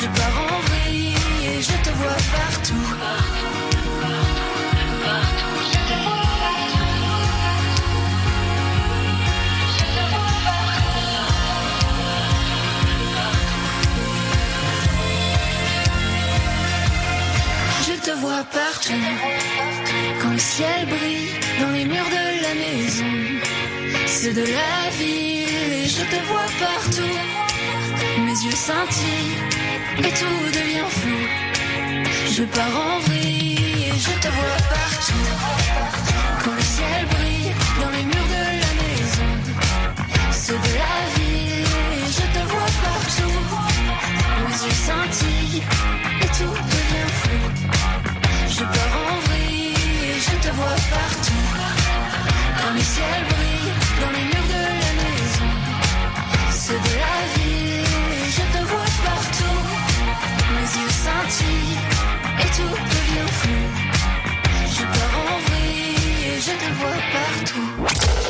Je 0.04 0.08
pars 0.20 0.38
en 0.38 0.60
vrille 0.68 1.14
et 1.46 1.62
je 1.62 1.76
te 1.82 1.90
vois 1.96 2.20
partout. 2.36 2.74
Je 17.86 17.94
te 18.04 18.10
vois 18.18 18.44
partout. 18.52 18.92
Quand 20.20 20.32
le 20.32 20.38
ciel 20.38 20.86
brille 20.86 21.30
dans 21.60 21.70
les 21.70 21.86
murs 21.86 22.10
de 22.10 22.42
la 22.42 22.54
maison, 22.54 23.40
c'est 24.06 24.34
de 24.34 24.42
la 24.42 24.90
ville 24.98 25.72
et 25.72 25.88
je 25.88 26.02
te 26.02 26.18
vois 26.26 26.50
partout. 26.60 27.16
Mes 28.18 28.44
yeux 28.44 28.50
scintillent 28.52 29.63
et 29.98 30.12
tout 30.20 30.40
devient 30.58 30.88
flou. 30.88 31.20
Je 32.36 32.42
pars 32.44 32.76
en 32.86 32.98
vrille 33.00 33.86
et 33.88 33.98
je 33.98 34.12
te 34.22 34.28
vois 34.28 34.60
partout. 34.74 35.26
Quand 36.42 36.54
le 36.54 36.62
ciel 36.62 37.06
brille 37.14 37.52
dans 37.80 37.90
les 37.90 38.04
murs 38.04 38.28
de 38.36 38.44
la 38.64 38.72
maison, 38.82 39.30
c'est 40.32 40.60
de 40.66 40.72
la 40.82 40.96
ville 41.14 41.66
et 41.98 42.06
je 42.18 42.26
te 42.34 42.42
vois 42.50 42.72
partout. 42.88 43.38
Mes 44.44 44.56
yeux 44.64 44.78
scintillent 44.86 45.62
et 46.22 46.30
tout 46.38 46.56
devient 46.74 47.10
flou. 47.20 47.42
Je 48.48 48.64
pars 48.74 48.96
en 49.08 49.16
vrille 49.26 49.74
et 50.10 50.20
je 50.26 50.48
te 50.48 50.54
vois 50.54 50.78
partout. 50.96 51.46
Quand 52.58 52.72
le 52.74 52.80
ciel 52.80 53.20
brille 53.32 53.72
dans 54.00 54.12
les 54.16 54.24
murs 54.30 54.48
de 54.54 54.62
la 54.84 54.92
maison, 55.02 55.50
c'est 56.50 56.80
de 56.88 56.94
la 57.04 57.16
ville 57.34 57.43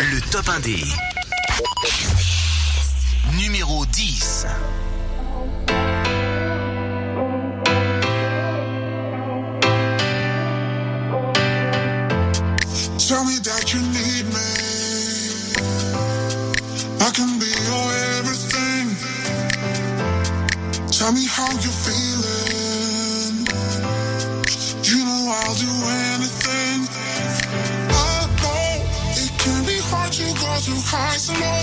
Le 0.00 0.20
top 0.30 0.46
1D. 0.46 0.84
Numéro 3.40 3.86
10. 3.86 4.46
Tell 13.08 13.24
me 13.24 13.38
that 13.44 13.72
you 13.72 13.80
need 13.80 14.26
me. 14.26 14.40
I 17.00 17.10
can 17.12 17.38
how 21.26 21.50
you're 21.50 21.60
feeling. 21.60 21.83
passionate. 30.94 31.53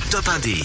Top 0.00 0.24
1D. 0.24 0.62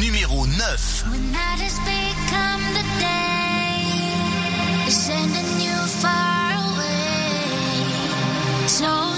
Numéro 0.00 0.46
9. 0.46 1.10
When 1.10 1.32
night 1.32 1.60
has 1.60 1.78
become 1.80 2.62
the 2.74 2.84
day, 2.98 4.86
it's 4.86 4.96
sending 4.96 5.60
you 5.60 5.76
far 6.00 6.54
away, 6.72 7.84
so 8.66 9.09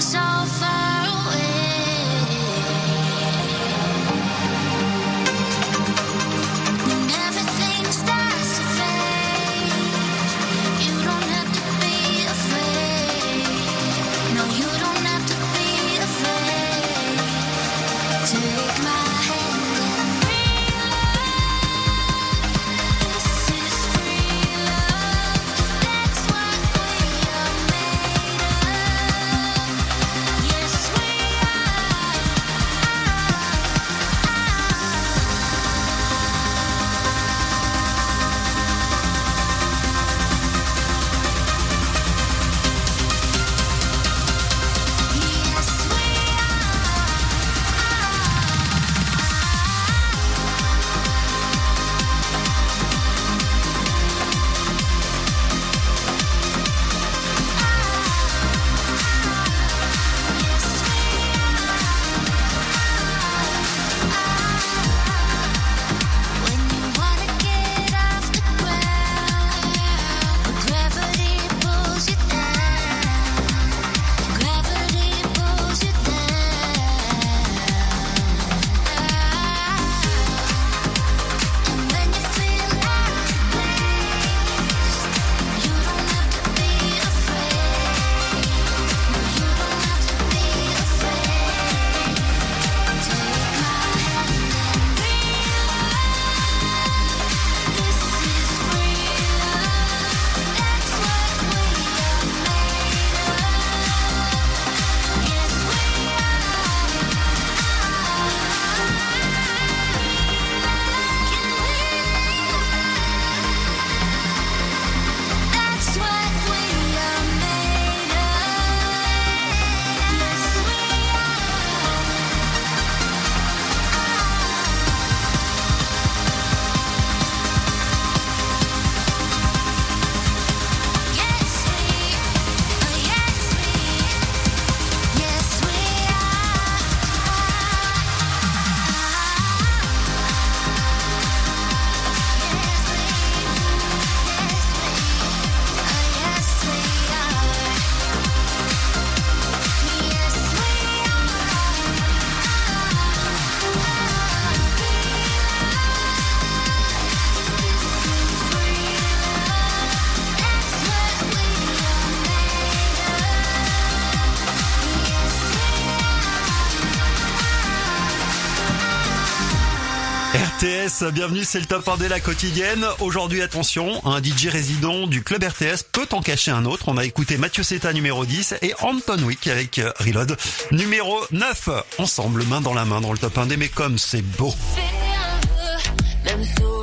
Bienvenue, 171.11 171.43
c'est 171.43 171.59
le 171.59 171.65
top 171.65 171.87
1 171.87 171.97
de 171.97 172.05
la 172.05 172.19
quotidienne. 172.19 172.85
Aujourd'hui, 172.99 173.41
attention, 173.41 174.05
un 174.05 174.21
DJ 174.21 174.47
résident 174.47 175.05
du 175.07 175.21
club 175.21 175.43
RTS 175.43 175.83
peut 175.91 176.07
en 176.11 176.21
cacher 176.21 176.51
un 176.51 176.65
autre. 176.65 176.85
On 176.87 176.97
a 176.97 177.03
écouté 177.03 177.37
Mathieu 177.37 177.63
Seta 177.63 177.91
numéro 177.91 178.25
10 178.25 178.55
et 178.61 178.73
Anton 178.79 179.21
Wick 179.23 179.47
avec 179.47 179.79
euh, 179.79 179.91
Reload 179.99 180.37
numéro 180.71 181.19
9. 181.31 181.69
Ensemble, 181.97 182.43
main 182.45 182.61
dans 182.61 182.73
la 182.73 182.85
main 182.85 183.01
dans 183.01 183.11
le 183.11 183.17
top 183.17 183.37
1 183.37 183.47
des 183.47 183.57
mais 183.57 183.67
comme 183.67 183.97
c'est 183.97 184.21
beau. 184.21 184.53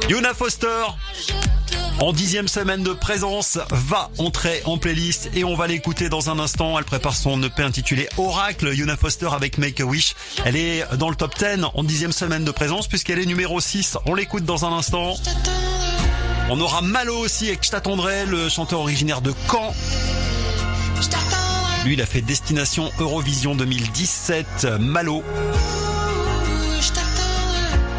Yuna 0.09 0.35
Foster, 0.35 0.67
en 2.01 2.13
dixième 2.13 2.49
semaine 2.49 2.83
de 2.83 2.93
présence, 2.93 3.59
va 3.71 4.11
entrer 4.19 4.63
en 4.65 4.79
playlist 4.79 5.31
et 5.35 5.45
on 5.45 5.55
va 5.55 5.67
l'écouter 5.67 6.09
dans 6.09 6.31
un 6.31 6.39
instant. 6.39 6.79
Elle 6.79 6.85
prépare 6.85 7.15
son 7.15 7.43
EP 7.43 7.63
intitulé 7.63 8.09
Oracle. 8.17 8.73
Yuna 8.75 8.97
Foster 8.97 9.29
avec 9.33 9.59
Make 9.59 9.81
a 9.81 9.85
Wish. 9.85 10.15
Elle 10.45 10.57
est 10.57 10.85
dans 10.97 11.11
le 11.11 11.15
top 11.15 11.39
10 11.39 11.65
en 11.75 11.85
dixième 11.85 12.13
semaine 12.13 12.45
de 12.45 12.51
présence 12.51 12.89
puisqu'elle 12.89 13.19
est 13.19 13.27
numéro 13.27 13.61
6. 13.61 13.99
On 14.07 14.15
l'écoute 14.15 14.45
dans 14.45 14.65
un 14.65 14.73
instant. 14.73 15.15
On 16.49 16.59
aura 16.61 16.81
Malo 16.81 17.17
aussi 17.17 17.49
avec 17.49 17.65
Je 17.65 17.71
t'attendrai, 17.71 18.25
le 18.27 18.49
chanteur 18.49 18.81
originaire 18.81 19.21
de 19.21 19.33
Caen. 19.51 19.75
Lui, 21.85 21.95
il 21.95 22.03
a 22.03 22.07
fait 22.07 22.23
Destination 22.23 22.91
Eurovision 22.99 23.55
2017. 23.55 24.67
Malo. 24.81 25.23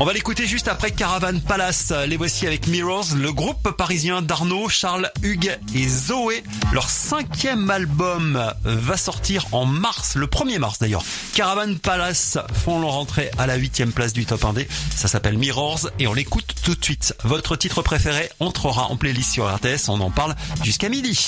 On 0.02 0.04
va 0.04 0.14
l'écouter 0.14 0.48
juste 0.48 0.68
après 0.68 0.90
Caravan 0.90 1.40
Palace. 1.48 1.94
Les 2.08 2.18
voici 2.18 2.48
avec 2.48 2.66
Mirrors, 2.66 3.14
le 3.16 3.32
groupe 3.32 3.70
parisien 3.70 4.24
d'Arnaud, 4.24 4.68
Charles, 4.68 5.12
Hugues 5.22 5.60
et 5.76 5.88
Zoé. 5.88 6.44
Leur 6.74 6.90
cinquième 6.90 7.70
album 7.70 8.44
va 8.64 8.98
sortir 8.98 9.46
en 9.52 9.66
mars, 9.66 10.16
le 10.16 10.26
1er 10.26 10.58
mars 10.58 10.80
d'ailleurs. 10.80 11.04
Caravan 11.36 11.76
Palace 11.76 12.40
font 12.66 12.82
leur 12.82 12.96
entrée 12.96 13.30
à 13.38 13.46
la 13.46 13.58
huitième 13.58 13.92
place 13.92 14.12
du 14.12 14.26
top 14.26 14.42
1D. 14.42 14.66
Ça 14.96 15.08
s'appelle 15.08 15.38
Mirrors 15.38 15.92
et 16.00 16.08
on 16.08 16.16
l'écoute 16.16 16.56
tout 16.64 16.74
de 16.74 16.84
suite. 16.84 17.14
Votre 17.24 17.56
titre 17.56 17.84
préféré 17.84 18.32
entrera 18.40 18.88
en 18.88 18.98
playlist 18.98 19.32
sur 19.32 19.56
RTS. 19.56 19.88
On 19.88 20.02
en 20.02 20.10
parle 20.10 20.36
jusqu'à 20.64 20.90
midi. 20.90 21.28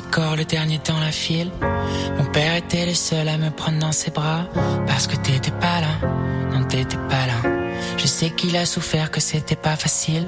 Corps 0.00 0.36
le 0.36 0.44
dernier 0.44 0.80
dans 0.86 0.98
la 1.00 1.12
file. 1.12 1.50
Mon 2.18 2.24
père 2.26 2.56
était 2.56 2.86
le 2.86 2.94
seul 2.94 3.28
à 3.28 3.38
me 3.38 3.50
prendre 3.50 3.78
dans 3.78 3.92
ses 3.92 4.10
bras. 4.10 4.46
Parce 4.86 5.06
que 5.06 5.16
t'étais 5.16 5.50
pas 5.52 5.80
là, 5.80 6.08
non 6.52 6.64
t'étais 6.64 6.96
pas 7.08 7.26
là. 7.26 7.50
Je 7.96 8.06
sais 8.06 8.30
qu'il 8.30 8.56
a 8.56 8.66
souffert, 8.66 9.10
que 9.10 9.20
c'était 9.20 9.56
pas 9.56 9.76
facile. 9.76 10.26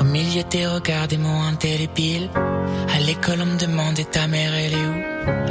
Au 0.00 0.04
milieu 0.04 0.42
des 0.44 0.66
regards 0.66 1.08
des 1.08 1.18
mots 1.18 1.42
indélébiles. 1.50 2.30
À 2.94 3.00
l'école 3.00 3.40
on 3.42 3.46
me 3.46 3.58
demandait 3.58 4.04
ta 4.04 4.26
mère 4.26 4.52
elle 4.54 4.72
est 4.72 4.86
où? 4.86 4.94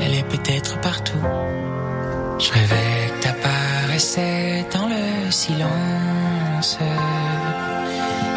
Elle 0.01 0.13
est 0.15 0.27
peut-être 0.27 0.79
partout. 0.81 1.23
Je 2.39 2.51
rêvais 2.51 3.13
que 3.13 3.23
t'apparaissais 3.23 4.65
dans 4.73 4.87
le 4.87 5.31
silence. 5.31 6.77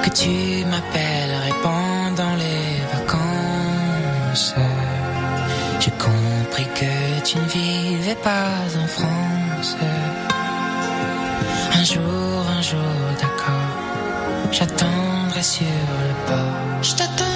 Que 0.03 0.11
tu 0.11 0.65
m'appellerais 0.67 1.55
pendant 1.63 2.35
les 2.35 2.81
vacances. 2.93 4.55
Que 6.55 7.21
tu 7.25 7.39
ne 7.39 7.45
vivais 7.45 8.15
pas 8.15 8.49
en 8.83 8.87
France. 8.87 9.77
Un 11.73 11.85
jour, 11.85 12.47
un 12.59 12.63
jour, 12.63 12.79
d'accord. 13.21 14.53
J'attendrai 14.53 15.43
sur 15.43 15.67
le 15.67 16.27
port. 16.27 17.32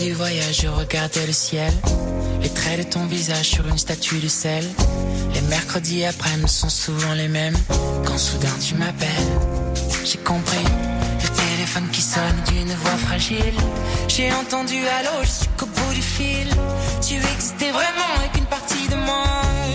Du 0.00 0.12
voyage, 0.14 0.62
je 0.62 0.68
regardais 0.68 1.26
le 1.26 1.32
ciel. 1.32 1.72
Les 2.42 2.48
traits 2.48 2.78
de 2.78 2.90
ton 2.90 3.04
visage 3.06 3.50
sur 3.50 3.66
une 3.68 3.76
statue 3.76 4.18
de 4.18 4.28
sel. 4.28 4.64
Les 5.34 5.40
mercredis 5.42 6.04
après-midi 6.04 6.50
sont 6.50 6.70
souvent 6.70 7.12
les 7.14 7.28
mêmes. 7.28 7.56
Quand 8.06 8.16
soudain 8.16 8.56
tu 8.66 8.74
m'appelles, 8.76 9.32
j'ai 10.04 10.18
compris. 10.18 10.64
Le 11.22 11.28
téléphone 11.28 11.88
qui 11.92 12.00
sonne 12.00 12.40
d'une 12.48 12.72
voix 12.74 12.98
fragile. 13.06 13.54
J'ai 14.08 14.32
entendu 14.32 14.76
allô 14.98 15.22
jusqu'au 15.22 15.66
bout 15.66 15.94
du 15.94 16.02
fil. 16.02 16.48
Tu 17.06 17.16
existais 17.16 17.70
vraiment 17.70 18.14
et 18.24 18.34
qu'une 18.34 18.46
partie 18.46 18.88
de 18.88 18.96
moi 18.96 19.24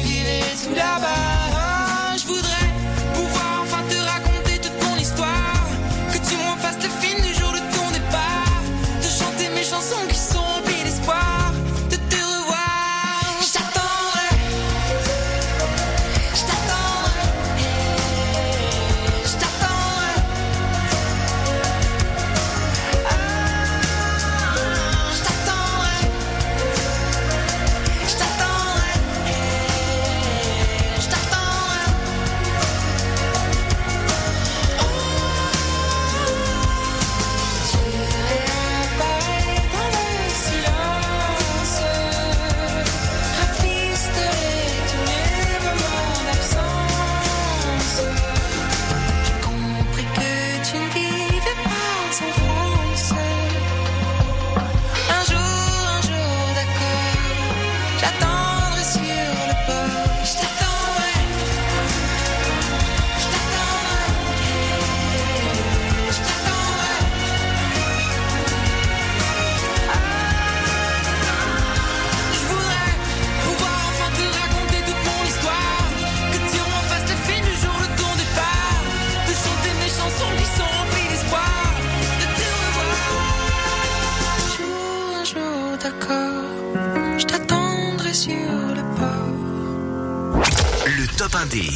vivait 0.03 0.41
tout 0.63 0.75
là-bas. 0.75 1.34
Top 91.15 91.35
indé. 91.35 91.69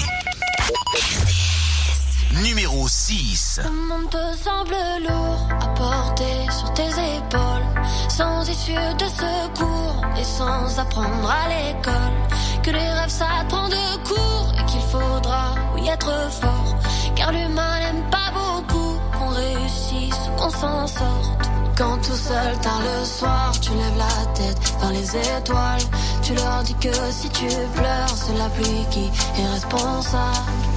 Numéro 2.43 2.87
6. 2.87 3.61
Le 3.63 3.69
monde 3.69 4.09
te 4.09 4.43
semble 4.43 4.75
lourd 5.07 5.47
à 5.61 5.67
porter 5.75 6.51
sur 6.51 6.73
tes 6.73 6.89
épaules, 6.89 8.09
sans 8.09 8.43
issue 8.49 8.73
de 8.73 9.05
secours 9.05 10.05
et 10.19 10.23
sans 10.23 10.79
apprendre 10.79 11.29
à 11.29 11.47
l'école 11.47 12.63
que 12.63 12.71
les 12.71 12.79
rêves 12.79 13.09
ça 13.09 13.45
prend 13.47 13.69
de 13.69 14.07
court 14.07 14.53
et 14.59 14.65
qu'il 14.65 14.81
faudra 14.81 15.55
oui 15.75 15.87
être 15.87 16.31
fort, 16.31 16.75
car 17.15 17.31
l'humain 17.31 17.79
n'aime 17.79 18.09
pas 18.09 18.31
beaucoup 18.33 18.97
qu'on 19.17 19.29
réussisse 19.29 20.19
ou 20.27 20.41
qu'on 20.41 20.49
s'en 20.49 20.87
sorte. 20.87 21.49
Quand 21.77 21.97
tout 22.01 22.17
seul 22.17 22.59
tard 22.59 22.81
le 22.81 23.05
soir, 23.05 23.53
tu 23.61 23.69
lèves 23.69 23.97
la 23.97 24.25
tête 24.33 24.73
vers 24.81 24.91
les 24.91 25.15
étoiles, 25.15 25.81
tu 26.29 26.35
leur 26.35 26.61
dis 26.63 26.75
que 26.75 26.93
si 27.11 27.27
tu 27.29 27.45
pleures, 27.73 28.15
c'est 28.15 28.37
la 28.37 28.49
pluie 28.49 28.85
qui 28.91 29.05
est 29.41 29.47
responsable. 29.47 30.68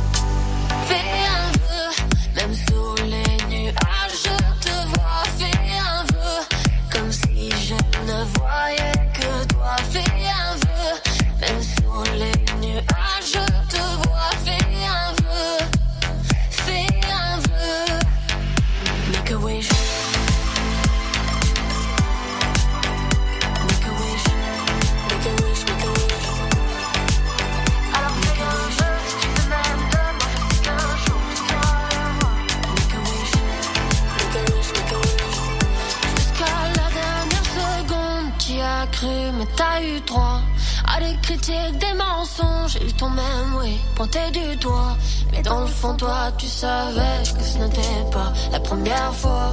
Critiques, 41.33 41.79
des 41.79 41.95
mensonges. 41.95 42.79
Ils 42.81 42.93
t'ont 42.95 43.11
même, 43.11 43.57
oui, 43.61 43.79
pointé 43.95 44.19
du 44.33 44.57
doigt. 44.57 44.97
Mais 45.33 45.43
dans 45.43 45.61
le 45.61 45.67
fond, 45.67 45.95
toi, 45.95 46.31
tu 46.37 46.47
savais 46.47 47.23
que 47.37 47.43
ce 47.43 47.59
n'était 47.59 48.11
pas 48.11 48.33
la 48.51 48.61
première 48.61 49.15
fois. 49.15 49.53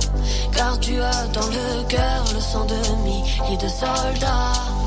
Car 0.54 0.80
tu 0.80 1.02
as 1.02 1.28
dans 1.28 1.48
le 1.48 1.84
cœur 1.88 2.24
le 2.34 2.40
sang 2.40 2.66
de 2.66 2.76
milliers 3.04 3.58
de 3.58 3.68
soldats. 3.68 4.79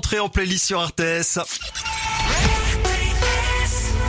Entrée 0.00 0.18
en 0.18 0.30
playlist 0.30 0.64
sur 0.64 0.82
RTS. 0.82 1.40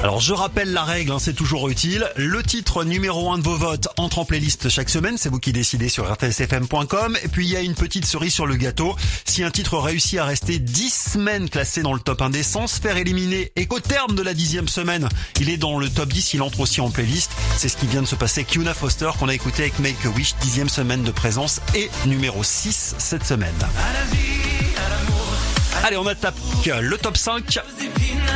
Alors 0.03 0.21
je 0.21 0.33
rappelle 0.33 0.71
la 0.71 0.85
règle, 0.85 1.11
hein, 1.11 1.17
c'est 1.19 1.33
toujours 1.33 1.67
utile. 1.67 2.09
Le 2.15 2.41
titre 2.41 2.85
numéro 2.85 3.29
1 3.29 3.39
de 3.39 3.43
vos 3.43 3.57
votes 3.57 3.89
entre 3.97 4.19
en 4.19 4.25
playlist 4.25 4.69
chaque 4.69 4.89
semaine, 4.89 5.17
c'est 5.17 5.27
vous 5.27 5.41
qui 5.41 5.51
décidez 5.51 5.89
sur 5.89 6.09
rtsfm.com. 6.09 7.17
Et 7.21 7.27
puis 7.27 7.45
il 7.45 7.51
y 7.51 7.57
a 7.57 7.59
une 7.59 7.75
petite 7.75 8.05
cerise 8.05 8.33
sur 8.33 8.45
le 8.45 8.55
gâteau. 8.55 8.95
Si 9.25 9.43
un 9.43 9.51
titre 9.51 9.77
réussit 9.79 10.17
à 10.17 10.23
rester 10.23 10.59
10 10.59 11.11
semaines 11.11 11.49
classé 11.49 11.81
dans 11.81 11.93
le 11.93 11.99
top 11.99 12.21
1 12.21 12.29
des 12.29 12.41
sans 12.41 12.67
se 12.67 12.79
faire 12.79 12.95
éliminer 12.95 13.51
et 13.57 13.65
qu'au 13.65 13.81
terme 13.81 14.15
de 14.15 14.21
la 14.21 14.33
dixième 14.33 14.69
semaine, 14.69 15.09
il 15.41 15.49
est 15.49 15.57
dans 15.57 15.77
le 15.77 15.89
top 15.89 16.07
10, 16.07 16.35
il 16.35 16.41
entre 16.41 16.61
aussi 16.61 16.79
en 16.79 16.89
playlist. 16.89 17.31
C'est 17.57 17.67
ce 17.67 17.75
qui 17.75 17.85
vient 17.85 18.01
de 18.01 18.07
se 18.07 18.15
passer 18.15 18.45
Yuna 18.49 18.73
Foster 18.73 19.09
qu'on 19.19 19.27
a 19.27 19.33
écouté 19.33 19.63
avec 19.63 19.77
Make 19.79 20.05
a 20.05 20.09
Wish, 20.09 20.35
dixième 20.39 20.69
semaine 20.69 21.03
de 21.03 21.11
présence 21.11 21.59
et 21.75 21.91
numéro 22.05 22.45
6 22.45 22.95
cette 22.97 23.25
semaine. 23.25 23.51
Allez, 25.83 25.97
on 25.97 26.05
attaque 26.05 26.35
le 26.65 26.97
top 26.97 27.17
5 27.17 27.59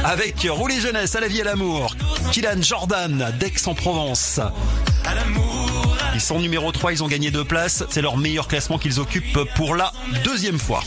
avec 0.03 0.47
Rouler 0.49 0.79
Jeunesse 0.79 1.15
à 1.15 1.19
la 1.19 1.27
vie 1.27 1.39
et 1.39 1.41
à 1.41 1.45
l'amour. 1.45 1.95
Kylan 2.31 2.61
Jordan 2.61 3.31
d'Aix-en-Provence. 3.39 4.39
Ils 6.15 6.21
sont 6.21 6.39
numéro 6.39 6.71
3, 6.71 6.93
ils 6.93 7.03
ont 7.03 7.07
gagné 7.07 7.29
deux 7.29 7.43
places. 7.43 7.83
C'est 7.89 8.01
leur 8.01 8.17
meilleur 8.17 8.47
classement 8.47 8.77
qu'ils 8.79 8.99
occupent 8.99 9.39
pour 9.55 9.75
la 9.75 9.91
deuxième 10.23 10.59
fois. 10.59 10.81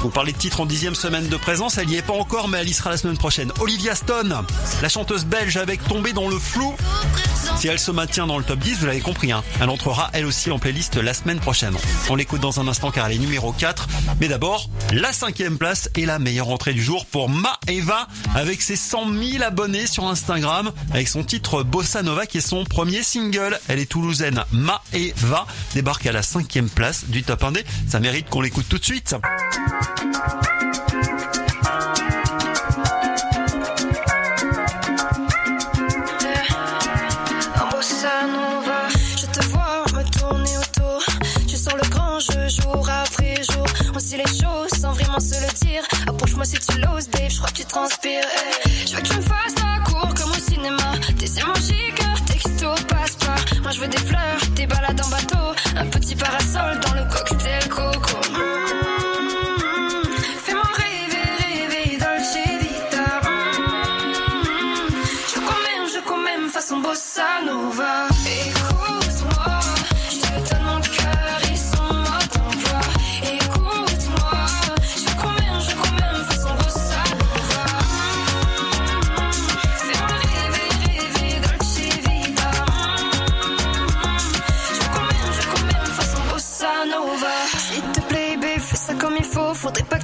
Vous 0.00 0.10
parlez 0.10 0.32
de 0.32 0.38
titre 0.38 0.60
en 0.60 0.66
dixième 0.66 0.94
semaine 0.94 1.26
de 1.26 1.36
présence, 1.36 1.76
elle 1.76 1.88
n'y 1.88 1.96
est 1.96 2.02
pas 2.02 2.12
encore, 2.12 2.46
mais 2.46 2.58
elle 2.58 2.68
y 2.68 2.72
sera 2.72 2.90
la 2.90 2.96
semaine 2.96 3.18
prochaine. 3.18 3.52
Olivia 3.60 3.96
Stone, 3.96 4.34
la 4.80 4.88
chanteuse 4.88 5.24
belge 5.24 5.56
avec 5.56 5.82
Tombé 5.88 6.12
dans 6.12 6.28
le 6.28 6.38
flou. 6.38 6.76
Si 7.58 7.66
elle 7.66 7.80
se 7.80 7.90
maintient 7.90 8.28
dans 8.28 8.38
le 8.38 8.44
top 8.44 8.60
10, 8.60 8.78
vous 8.78 8.86
l'avez 8.86 9.00
compris, 9.00 9.32
hein, 9.32 9.42
elle 9.60 9.68
entrera 9.68 10.10
elle 10.12 10.26
aussi 10.26 10.52
en 10.52 10.60
playlist 10.60 10.96
la 10.96 11.14
semaine 11.14 11.40
prochaine. 11.40 11.74
On 12.08 12.14
l'écoute 12.14 12.40
dans 12.40 12.60
un 12.60 12.68
instant 12.68 12.92
car 12.92 13.06
elle 13.06 13.16
est 13.16 13.18
numéro 13.18 13.52
4. 13.52 13.88
Mais 14.20 14.28
d'abord, 14.28 14.70
la 14.92 15.12
cinquième 15.12 15.58
place 15.58 15.90
et 15.96 16.06
la 16.06 16.20
meilleure 16.20 16.50
entrée 16.50 16.74
du 16.74 16.82
jour 16.82 17.04
pour 17.06 17.28
Ma 17.28 17.58
Eva 17.66 18.06
avec 18.36 18.62
ses 18.62 18.76
100 18.76 19.12
000 19.12 19.42
abonnés 19.42 19.88
sur 19.88 20.06
Instagram 20.06 20.70
avec 20.92 21.08
son 21.08 21.24
titre 21.24 21.64
Bossa 21.64 22.02
Nova 22.02 22.26
qui 22.26 22.38
est 22.38 22.42
son 22.42 22.64
premier 22.64 23.02
single. 23.02 23.58
Elle 23.66 23.80
est 23.80 23.86
toulousaine. 23.86 24.44
Ma 24.52 24.80
Eva 24.92 25.46
débarque 25.74 26.06
à 26.06 26.12
la 26.12 26.22
cinquième 26.22 26.68
place 26.68 27.06
du 27.08 27.24
top 27.24 27.42
1D. 27.42 27.64
Ça 27.88 27.98
mérite 27.98 28.30
qu'on 28.30 28.42
l'écoute 28.42 28.66
tout 28.68 28.78
de 28.78 28.84
suite. 28.84 29.16
Un 30.00 30.04
bossa 37.70 38.26
nova. 38.26 38.88
Je 39.16 39.26
te 39.26 39.44
vois 39.46 39.84
me 39.94 40.02
tourner 40.10 40.56
autour. 40.58 41.02
Tu 41.48 41.56
sens 41.56 41.74
le 41.74 41.88
grand 41.90 42.20
jeu 42.20 42.48
jour 42.48 42.88
après 42.88 43.42
jour. 43.42 43.66
On 43.94 43.98
sait 43.98 44.18
les 44.18 44.26
choses 44.26 44.70
sans 44.80 44.92
vraiment 44.92 45.18
se 45.18 45.34
le 45.34 45.52
dire. 45.66 45.82
Approche-moi 46.06 46.44
si 46.44 46.58
tu 46.58 46.78
l'oses, 46.80 47.08
crois 47.38 47.50
que 47.50 47.54
tu 47.56 47.64
transpires. 47.64 48.24
eh. 48.66 48.86
Je 48.86 48.94
veux 48.96 49.02
que 49.02 49.08
tu 49.08 49.16
me 49.16 49.22
fasses 49.22 49.54
la 49.56 49.80
cour 49.84 50.08
comme 50.14 50.30
au 50.30 50.34
cinéma. 50.50 50.92
Tes 51.18 51.26
yeux 51.26 51.46
magiques, 51.46 52.02
texto 52.26 52.68
passe 52.88 53.16
pas. 53.16 53.34
Moi 53.62 53.72
je 53.72 53.80
veux 53.80 53.88
des 53.88 53.98
fleurs, 53.98 54.40
des 54.54 54.66
balades 54.66 55.00
en 55.04 55.08
bateau. 55.08 55.54
Un 55.76 55.86
petit 55.86 56.14
parasol 56.14 56.78
dans 56.80 56.94
le 56.94 57.04
cocktail 57.10 57.68
coco. 57.68 57.97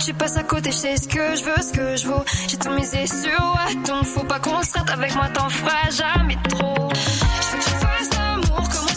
Faudrait 0.04 0.18
pas 0.18 0.26
que 0.26 0.30
tu 0.30 0.34
passes 0.34 0.36
à 0.36 0.42
côté, 0.42 0.70
je 0.70 0.76
sais 0.76 0.96
ce 0.96 1.08
que 1.08 1.36
je 1.36 1.44
veux, 1.44 1.62
ce 1.62 1.72
que 1.72 1.96
je 1.96 2.06
vaux. 2.06 2.24
J'ai 2.48 2.56
tout 2.58 2.70
misé 2.70 3.06
sur 3.06 3.40
moi, 3.40 3.64
donc 3.86 4.04
faut 4.04 4.24
pas 4.24 4.38
qu'on 4.38 4.62
se 4.62 4.76
rate 4.76 4.90
avec 4.90 5.14
moi, 5.14 5.28
t'en 5.32 5.48
feras 5.48 5.90
jamais 5.90 6.36
trop. 6.50 6.90
Je 6.92 7.48
veux 7.50 7.58
que 7.58 7.64
tu 7.64 7.70
fasses 7.70 8.10
l'amour 8.18 8.68
comme 8.68 8.93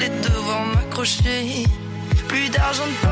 j'allais 0.00 0.20
devoir 0.20 0.66
m'accrocher. 0.66 1.64
Plus 2.28 2.48
d'argent 2.50 2.86
de 2.86 3.09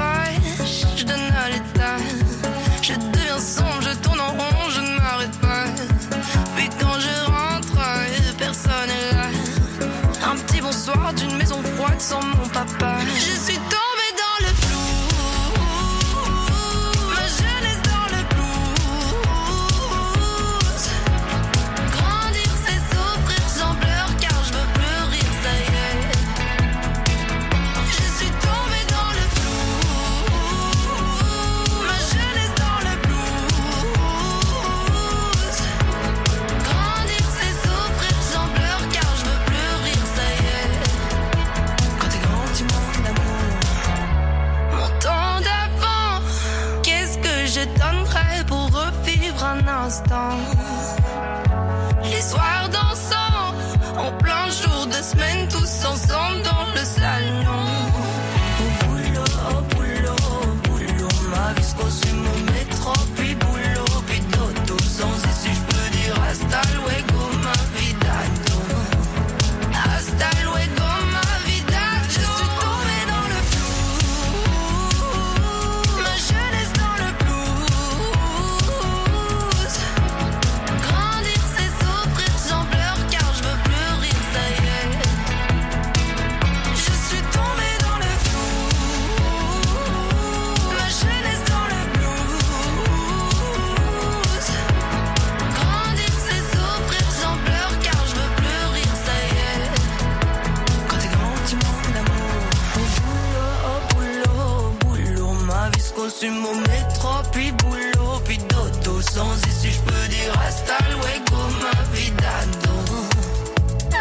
métro, 106.78 107.22
puis 107.32 107.52
boulot, 107.52 108.20
puis 108.24 108.38
dodo. 108.48 109.00
Sans 109.02 109.36
issue, 109.48 109.70
je 109.70 109.80
peux 109.80 110.08
dire 110.08 110.32
hasta 110.46 110.76
luego, 110.90 111.38
ma 111.62 111.82
vida. 111.92 112.34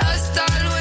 Hasta 0.02 0.46
luego, 0.64 0.77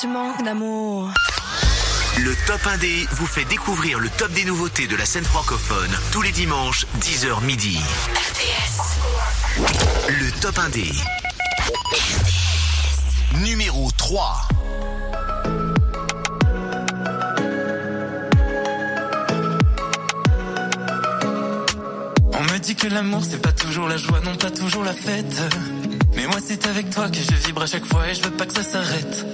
tu 0.00 0.06
manques 0.06 0.44
d'amour. 0.44 1.10
Le 2.18 2.34
Top 2.46 2.60
1D 2.60 3.08
vous 3.12 3.26
fait 3.26 3.44
découvrir 3.44 3.98
le 3.98 4.08
top 4.10 4.30
des 4.32 4.44
nouveautés 4.44 4.86
de 4.86 4.94
la 4.94 5.04
scène 5.04 5.24
francophone 5.24 5.90
tous 6.12 6.22
les 6.22 6.30
dimanches 6.30 6.86
10h 7.00 7.42
midi. 7.42 7.78
Le 10.08 10.40
Top 10.40 10.56
1D. 10.56 10.92
Numéro 13.44 13.90
3. 13.96 14.48
On 22.32 22.42
me 22.42 22.58
dit 22.58 22.76
que 22.76 22.86
l'amour 22.86 23.22
c'est 23.28 23.42
pas 23.42 23.52
toujours 23.52 23.88
la 23.88 23.96
joie, 23.96 24.20
non 24.20 24.36
pas 24.36 24.50
toujours 24.50 24.84
la 24.84 24.94
fête. 24.94 25.42
Mais 26.14 26.26
moi 26.26 26.38
c'est 26.44 26.66
avec 26.66 26.90
toi 26.90 27.08
que 27.08 27.18
je 27.18 27.46
vibre 27.46 27.62
à 27.62 27.66
chaque 27.66 27.86
fois 27.86 28.08
et 28.08 28.14
je 28.14 28.22
veux 28.22 28.30
pas 28.30 28.46
que 28.46 28.54
ça 28.54 28.62
s'arrête. 28.62 29.26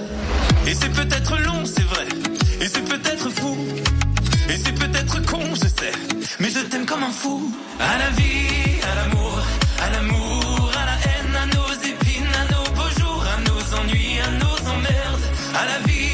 Et 0.67 0.75
c'est 0.75 0.91
peut-être 0.91 1.39
long, 1.39 1.65
c'est 1.65 1.85
vrai. 1.85 2.07
Et 2.61 2.67
c'est 2.67 2.85
peut-être 2.85 3.29
fou. 3.31 3.57
Et 4.49 4.57
c'est 4.63 4.75
peut-être 4.75 5.25
con, 5.27 5.41
je 5.55 5.69
sais. 5.69 5.93
Mais 6.41 6.51
je 6.51 6.61
t'aime 6.61 6.87
comme 6.87 7.03
un 7.03 7.13
fou. 7.13 7.53
À 7.79 7.99
la 7.99 8.11
vie, 8.11 8.81
à 8.91 8.95
l'amour, 8.95 9.39
à 9.85 9.91
l'amour, 9.91 10.73
à 10.83 10.87
la 10.87 10.97
haine, 11.09 11.37
à 11.43 11.47
nos 11.55 11.73
épines, 11.93 12.35
à 12.43 12.53
nos 12.53 12.71
beaux 12.77 12.93
jours, 13.01 13.25
à 13.35 13.41
nos 13.49 13.63
ennuis, 13.81 14.19
à 14.21 14.31
nos 14.43 14.59
emmerdes. 14.75 15.27
À 15.55 15.65
la 15.67 15.79
vie, 15.87 16.14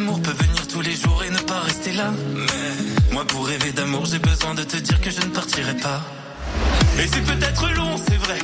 l'amour 0.00 0.22
peut 0.22 0.32
venir 0.32 0.66
tous 0.66 0.80
les 0.80 0.94
jours 0.94 1.22
et 1.26 1.30
ne 1.30 1.38
pas 1.38 1.60
rester 1.60 1.92
là. 1.92 2.10
Mais 2.34 3.12
moi, 3.12 3.24
pour 3.26 3.46
rêver 3.46 3.72
d'amour, 3.72 4.06
j'ai 4.06 4.18
besoin 4.18 4.54
de 4.54 4.62
te 4.62 4.78
dire 4.78 4.98
que 5.00 5.10
je 5.10 5.20
ne 5.20 5.30
partirai 5.30 5.74
pas. 5.76 6.00
Et 6.98 7.06
c'est 7.06 7.24
peut-être 7.32 7.70
long, 7.72 7.96
c'est 8.08 8.16
vrai. 8.16 8.38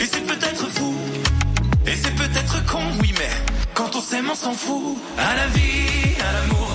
Et 0.00 0.06
c'est 0.12 0.26
peut-être 0.26 0.66
fou. 0.76 0.94
Et 1.86 1.96
c'est 2.02 2.14
peut-être 2.14 2.66
con, 2.66 2.82
oui, 3.00 3.14
mais 3.18 3.30
quand 3.74 3.90
on 3.96 4.02
s'aime, 4.02 4.28
on 4.30 4.34
s'en 4.34 4.52
fout. 4.52 4.98
À 5.16 5.34
la 5.34 5.46
vie, 5.48 6.14
à 6.28 6.32
l'amour, 6.36 6.70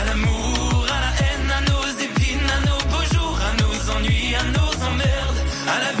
à 0.00 0.04
l'amour, 0.06 0.86
à 0.96 1.00
la 1.04 1.12
haine, 1.22 1.50
à 1.58 1.60
nos 1.70 1.86
épines, 2.06 2.48
à 2.56 2.60
nos 2.68 2.80
beaux 2.90 3.06
jours, 3.14 3.38
à 3.48 3.52
nos 3.62 3.76
ennuis, 3.96 4.34
à 4.34 4.44
nos 4.56 4.72
emmerdes. 4.88 5.40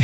Vie, 0.00 0.03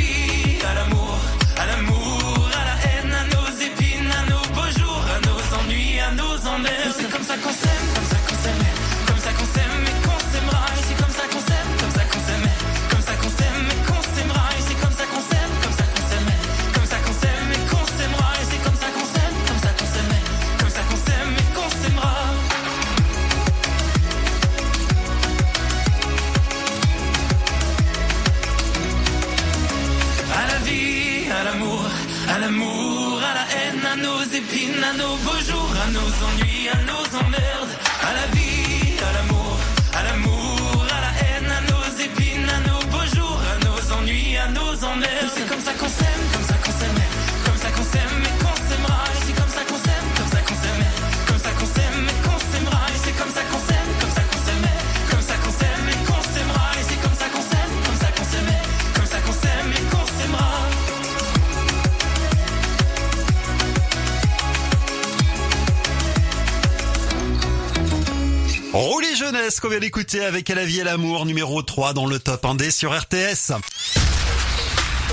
Qu'on 69.41 69.69
vient 69.69 69.79
d'écouter 69.79 70.23
avec 70.23 70.49
la 70.49 70.65
vie 70.65 70.81
et 70.81 70.83
l'amour 70.83 71.25
numéro 71.25 71.63
3 71.63 71.93
dans 71.93 72.05
le 72.05 72.19
top 72.19 72.43
1D 72.45 72.69
sur 72.69 72.95
RTS. 72.95 73.53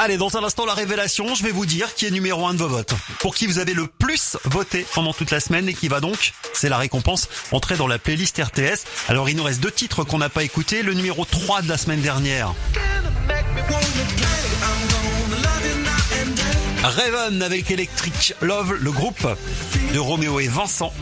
Allez, 0.01 0.19
dans 0.19 0.37
un 0.37 0.45
instant, 0.45 0.67
la 0.67 0.75
révélation, 0.75 1.35
je 1.35 1.43
vais 1.43 1.51
vous 1.51 1.65
dire 1.65 1.95
qui 1.95 2.05
est 2.05 2.11
numéro 2.11 2.47
1 2.47 2.53
de 2.53 2.59
vos 2.59 2.69
votes. 2.69 2.93
Pour 3.21 3.35
qui 3.35 3.47
vous 3.47 3.59
avez 3.59 3.73
le 3.73 3.87
plus 3.87 4.37
voté 4.45 4.87
pendant 4.95 5.15
toute 5.15 5.31
la 5.31 5.41
semaine 5.41 5.67
et 5.67 5.73
qui 5.73 5.89
va 5.89 6.01
donc, 6.01 6.33
c'est 6.53 6.69
la 6.69 6.77
récompense, 6.77 7.29
entrer 7.53 7.77
dans 7.77 7.87
la 7.87 7.99
playlist 7.99 8.39
RTS. 8.39 8.85
Alors, 9.09 9.31
il 9.31 9.37
nous 9.37 9.45
reste 9.45 9.61
deux 9.61 9.71
titres 9.71 10.05
qu'on 10.05 10.19
n'a 10.19 10.29
pas 10.29 10.45
écoutés. 10.45 10.83
Le 10.83 10.93
numéro 10.93 11.25
3 11.25 11.63
de 11.63 11.69
la 11.69 11.79
semaine 11.79 12.03
dernière. 12.03 12.55
Raven 16.83 17.43
avec 17.43 17.71
Electric 17.71 18.35
Love, 18.43 18.75
le 18.75 18.93
groupe 18.93 19.27
de 19.95 19.99
Roméo 19.99 20.39
et 20.39 20.49
Vincent. 20.49 20.93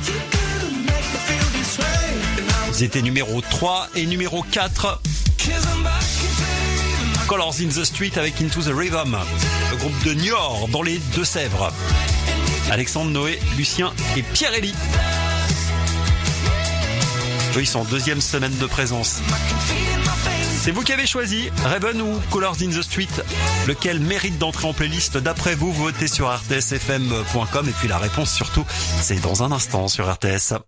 Ils 2.78 2.84
étaient 2.84 3.00
numéro 3.00 3.40
3 3.40 3.88
et 3.94 4.04
numéro 4.04 4.42
4. 4.42 5.00
Colors 7.26 7.54
in 7.62 7.68
the 7.68 7.84
Street 7.84 8.12
avec 8.16 8.38
Into 8.42 8.60
the 8.60 8.70
Rhythm, 8.74 9.16
le 9.70 9.76
groupe 9.78 10.04
de 10.04 10.12
Niort 10.12 10.68
dans 10.70 10.82
les 10.82 10.98
Deux-Sèvres. 11.14 11.72
Alexandre, 12.70 13.10
Noé, 13.10 13.38
Lucien 13.56 13.94
et 14.14 14.22
Pierre-Élie. 14.22 14.74
Eux, 17.56 17.60
ils 17.60 17.66
sont 17.66 17.80
en 17.80 17.84
deuxième 17.84 18.20
semaine 18.20 18.54
de 18.58 18.66
présence. 18.66 19.20
C'est 20.60 20.70
vous 20.70 20.82
qui 20.82 20.92
avez 20.92 21.06
choisi 21.06 21.48
Raven 21.64 22.02
ou 22.02 22.20
Colors 22.30 22.56
in 22.60 22.68
the 22.68 22.82
Street, 22.82 23.08
lequel 23.66 24.00
mérite 24.00 24.36
d'entrer 24.36 24.68
en 24.68 24.74
playlist 24.74 25.16
d'après 25.16 25.54
vous? 25.54 25.72
Votez 25.72 26.08
sur 26.08 26.28
rtsfm.com 26.30 27.68
et 27.68 27.72
puis 27.72 27.88
la 27.88 27.96
réponse 27.96 28.34
surtout, 28.34 28.66
c'est 29.00 29.22
dans 29.22 29.42
un 29.42 29.52
instant 29.52 29.88
sur 29.88 30.12
RTS. 30.12 30.58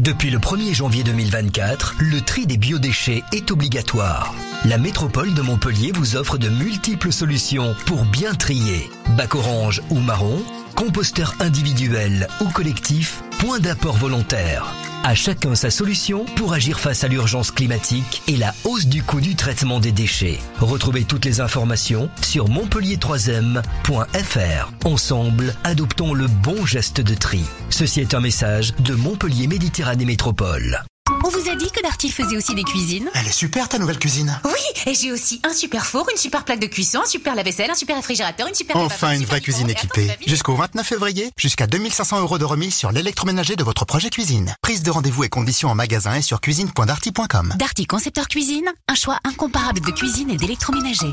Depuis 0.00 0.30
le 0.30 0.38
1er 0.38 0.72
janvier 0.72 1.04
2024, 1.04 1.96
le 1.98 2.22
tri 2.22 2.46
des 2.46 2.56
biodéchets 2.56 3.22
est 3.34 3.50
obligatoire. 3.50 4.34
La 4.64 4.78
métropole 4.78 5.34
de 5.34 5.42
Montpellier 5.42 5.92
vous 5.92 6.16
offre 6.16 6.38
de 6.38 6.48
multiples 6.48 7.12
solutions 7.12 7.74
pour 7.84 8.06
bien 8.06 8.32
trier. 8.32 8.88
Bac 9.10 9.34
orange 9.34 9.82
ou 9.90 9.98
marron, 9.98 10.42
composteur 10.74 11.34
individuel 11.40 12.28
ou 12.40 12.48
collectif, 12.48 13.22
point 13.40 13.58
d'apport 13.58 13.96
volontaire. 13.96 14.72
À 15.02 15.14
chacun 15.14 15.54
sa 15.54 15.70
solution 15.70 16.26
pour 16.36 16.52
agir 16.52 16.78
face 16.78 17.04
à 17.04 17.08
l'urgence 17.08 17.50
climatique 17.50 18.20
et 18.28 18.36
la 18.36 18.52
hausse 18.64 18.84
du 18.86 19.02
coût 19.02 19.22
du 19.22 19.34
traitement 19.34 19.80
des 19.80 19.92
déchets. 19.92 20.38
Retrouvez 20.60 21.04
toutes 21.04 21.24
les 21.24 21.40
informations 21.40 22.10
sur 22.20 22.50
montpellier3m.fr. 22.50 24.72
Ensemble, 24.84 25.54
adoptons 25.64 26.12
le 26.12 26.26
bon 26.26 26.66
geste 26.66 27.00
de 27.00 27.14
tri. 27.14 27.40
Ceci 27.70 28.00
est 28.00 28.12
un 28.12 28.20
message 28.20 28.74
de 28.80 28.94
Montpellier 28.94 29.46
Méditerranée 29.46 30.04
Métropole. 30.04 30.82
On 31.24 31.28
vous 31.28 31.50
a 31.50 31.54
dit 31.54 31.70
que 31.70 31.82
Darty 31.82 32.10
faisait 32.10 32.36
aussi 32.36 32.54
des 32.54 32.62
cuisines 32.62 33.10
Elle 33.14 33.26
est 33.26 33.32
super 33.32 33.68
ta 33.68 33.78
nouvelle 33.78 33.98
cuisine. 33.98 34.40
Oui, 34.44 34.82
et 34.86 34.94
j'ai 34.94 35.12
aussi 35.12 35.40
un 35.44 35.52
super 35.52 35.84
four, 35.84 36.08
une 36.10 36.16
super 36.16 36.44
plaque 36.44 36.60
de 36.60 36.66
cuisson, 36.66 37.00
un 37.04 37.06
super 37.08 37.34
lave-vaisselle, 37.34 37.70
un 37.70 37.74
super 37.74 37.96
réfrigérateur, 37.96 38.48
une 38.48 38.54
super... 38.54 38.76
Enfin 38.76 39.12
une 39.12 39.24
vraie 39.24 39.40
cuisine 39.40 39.68
équipée. 39.68 40.10
Jusqu'au 40.26 40.54
29 40.54 40.86
février, 40.86 41.30
jusqu'à 41.36 41.66
2500 41.66 42.20
euros 42.20 42.38
de 42.38 42.44
remise 42.44 42.74
sur 42.74 42.90
l'électroménager 42.90 43.56
de 43.56 43.64
votre 43.64 43.84
projet 43.84 44.10
cuisine. 44.10 44.54
Prise 44.62 44.82
de 44.82 44.90
rendez-vous 44.90 45.24
et 45.24 45.28
conditions 45.28 45.68
en 45.68 45.74
magasin 45.74 46.14
et 46.14 46.22
sur 46.22 46.40
cuisine.darty.com. 46.40 47.54
Darty 47.58 47.86
Concepteur 47.86 48.28
Cuisine, 48.28 48.68
un 48.88 48.94
choix 48.94 49.18
incomparable 49.24 49.80
de 49.80 49.90
cuisine 49.90 50.30
et 50.30 50.36
d'électroménager. 50.36 51.12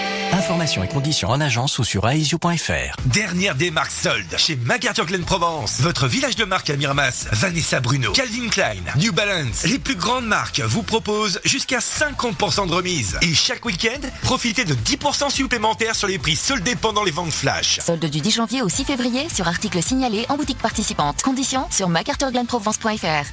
Informations 0.33 0.83
et 0.83 0.87
conditions 0.87 1.29
en 1.29 1.41
agence 1.41 1.77
ou 1.79 1.83
sur 1.83 2.07
aesio.fr. 2.07 2.95
Dernière 3.05 3.55
démarque 3.55 3.91
solde 3.91 4.37
chez 4.37 4.55
MacArthur 4.55 5.05
Glen 5.05 5.23
Provence. 5.23 5.81
Votre 5.81 6.07
village 6.07 6.35
de 6.35 6.45
marque 6.45 6.69
à 6.69 6.77
Miramas, 6.77 7.27
Vanessa 7.33 7.79
Bruno, 7.79 8.11
Calvin 8.13 8.47
Klein, 8.49 8.81
New 8.97 9.11
Balance. 9.11 9.63
Les 9.65 9.79
plus 9.79 9.95
grandes 9.95 10.25
marques 10.25 10.61
vous 10.61 10.83
proposent 10.83 11.41
jusqu'à 11.43 11.79
50% 11.79 12.67
de 12.67 12.73
remise. 12.73 13.17
Et 13.21 13.33
chaque 13.33 13.65
week-end, 13.65 13.99
profitez 14.23 14.63
de 14.63 14.73
10% 14.73 15.29
supplémentaires 15.29 15.95
sur 15.95 16.07
les 16.07 16.17
prix 16.17 16.35
soldés 16.35 16.75
pendant 16.75 17.03
les 17.03 17.11
ventes 17.11 17.33
flash. 17.33 17.79
Solde 17.79 18.05
du 18.05 18.21
10 18.21 18.31
janvier 18.31 18.61
au 18.61 18.69
6 18.69 18.85
février 18.85 19.27
sur 19.29 19.47
articles 19.47 19.83
signalés 19.83 20.25
en 20.29 20.37
boutique 20.37 20.59
participante. 20.59 21.21
Conditions 21.23 21.67
sur 21.69 21.89
macarthurglenprovence.fr. 21.89 23.27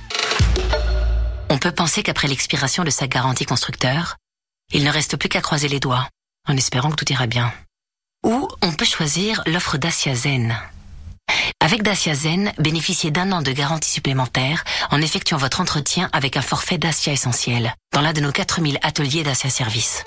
On 1.51 1.59
peut 1.59 1.73
penser 1.73 2.03
qu'après 2.03 2.29
l'expiration 2.29 2.85
de 2.85 2.91
sa 2.91 3.07
garantie 3.07 3.47
constructeur, 3.47 4.17
il 4.73 4.85
ne 4.85 4.91
reste 4.91 5.17
plus 5.17 5.31
qu'à 5.31 5.41
croiser 5.41 5.69
les 5.69 5.81
doigts, 5.81 6.07
en 6.49 6.57
espérant 6.57 6.91
que 6.91 6.97
tout 6.97 7.13
ira 7.13 7.27
bien. 7.27 7.53
Ou 8.25 8.49
on 8.63 8.73
peut 8.73 8.85
choisir 8.85 9.43
l'offre 9.47 9.79
Dacia 9.79 10.15
Zen. 10.15 10.57
Avec 11.61 11.83
Dacia 11.83 12.15
Zen, 12.15 12.53
bénéficiez 12.59 13.11
d'un 13.11 13.31
an 13.33 13.43
de 13.43 13.53
garantie 13.53 13.91
supplémentaire 13.91 14.65
en 14.91 15.01
effectuant 15.01 15.39
votre 15.39 15.61
entretien 15.61 16.09
avec 16.13 16.37
un 16.37 16.43
forfait 16.43 16.79
Dacia 16.79 17.13
essentiel 17.13 17.75
dans 17.93 18.01
l'un 18.01 18.13
de 18.13 18.21
nos 18.21 18.33
4000 18.33 18.79
ateliers 18.83 19.23
Dacia 19.23 19.51
Service. 19.51 20.05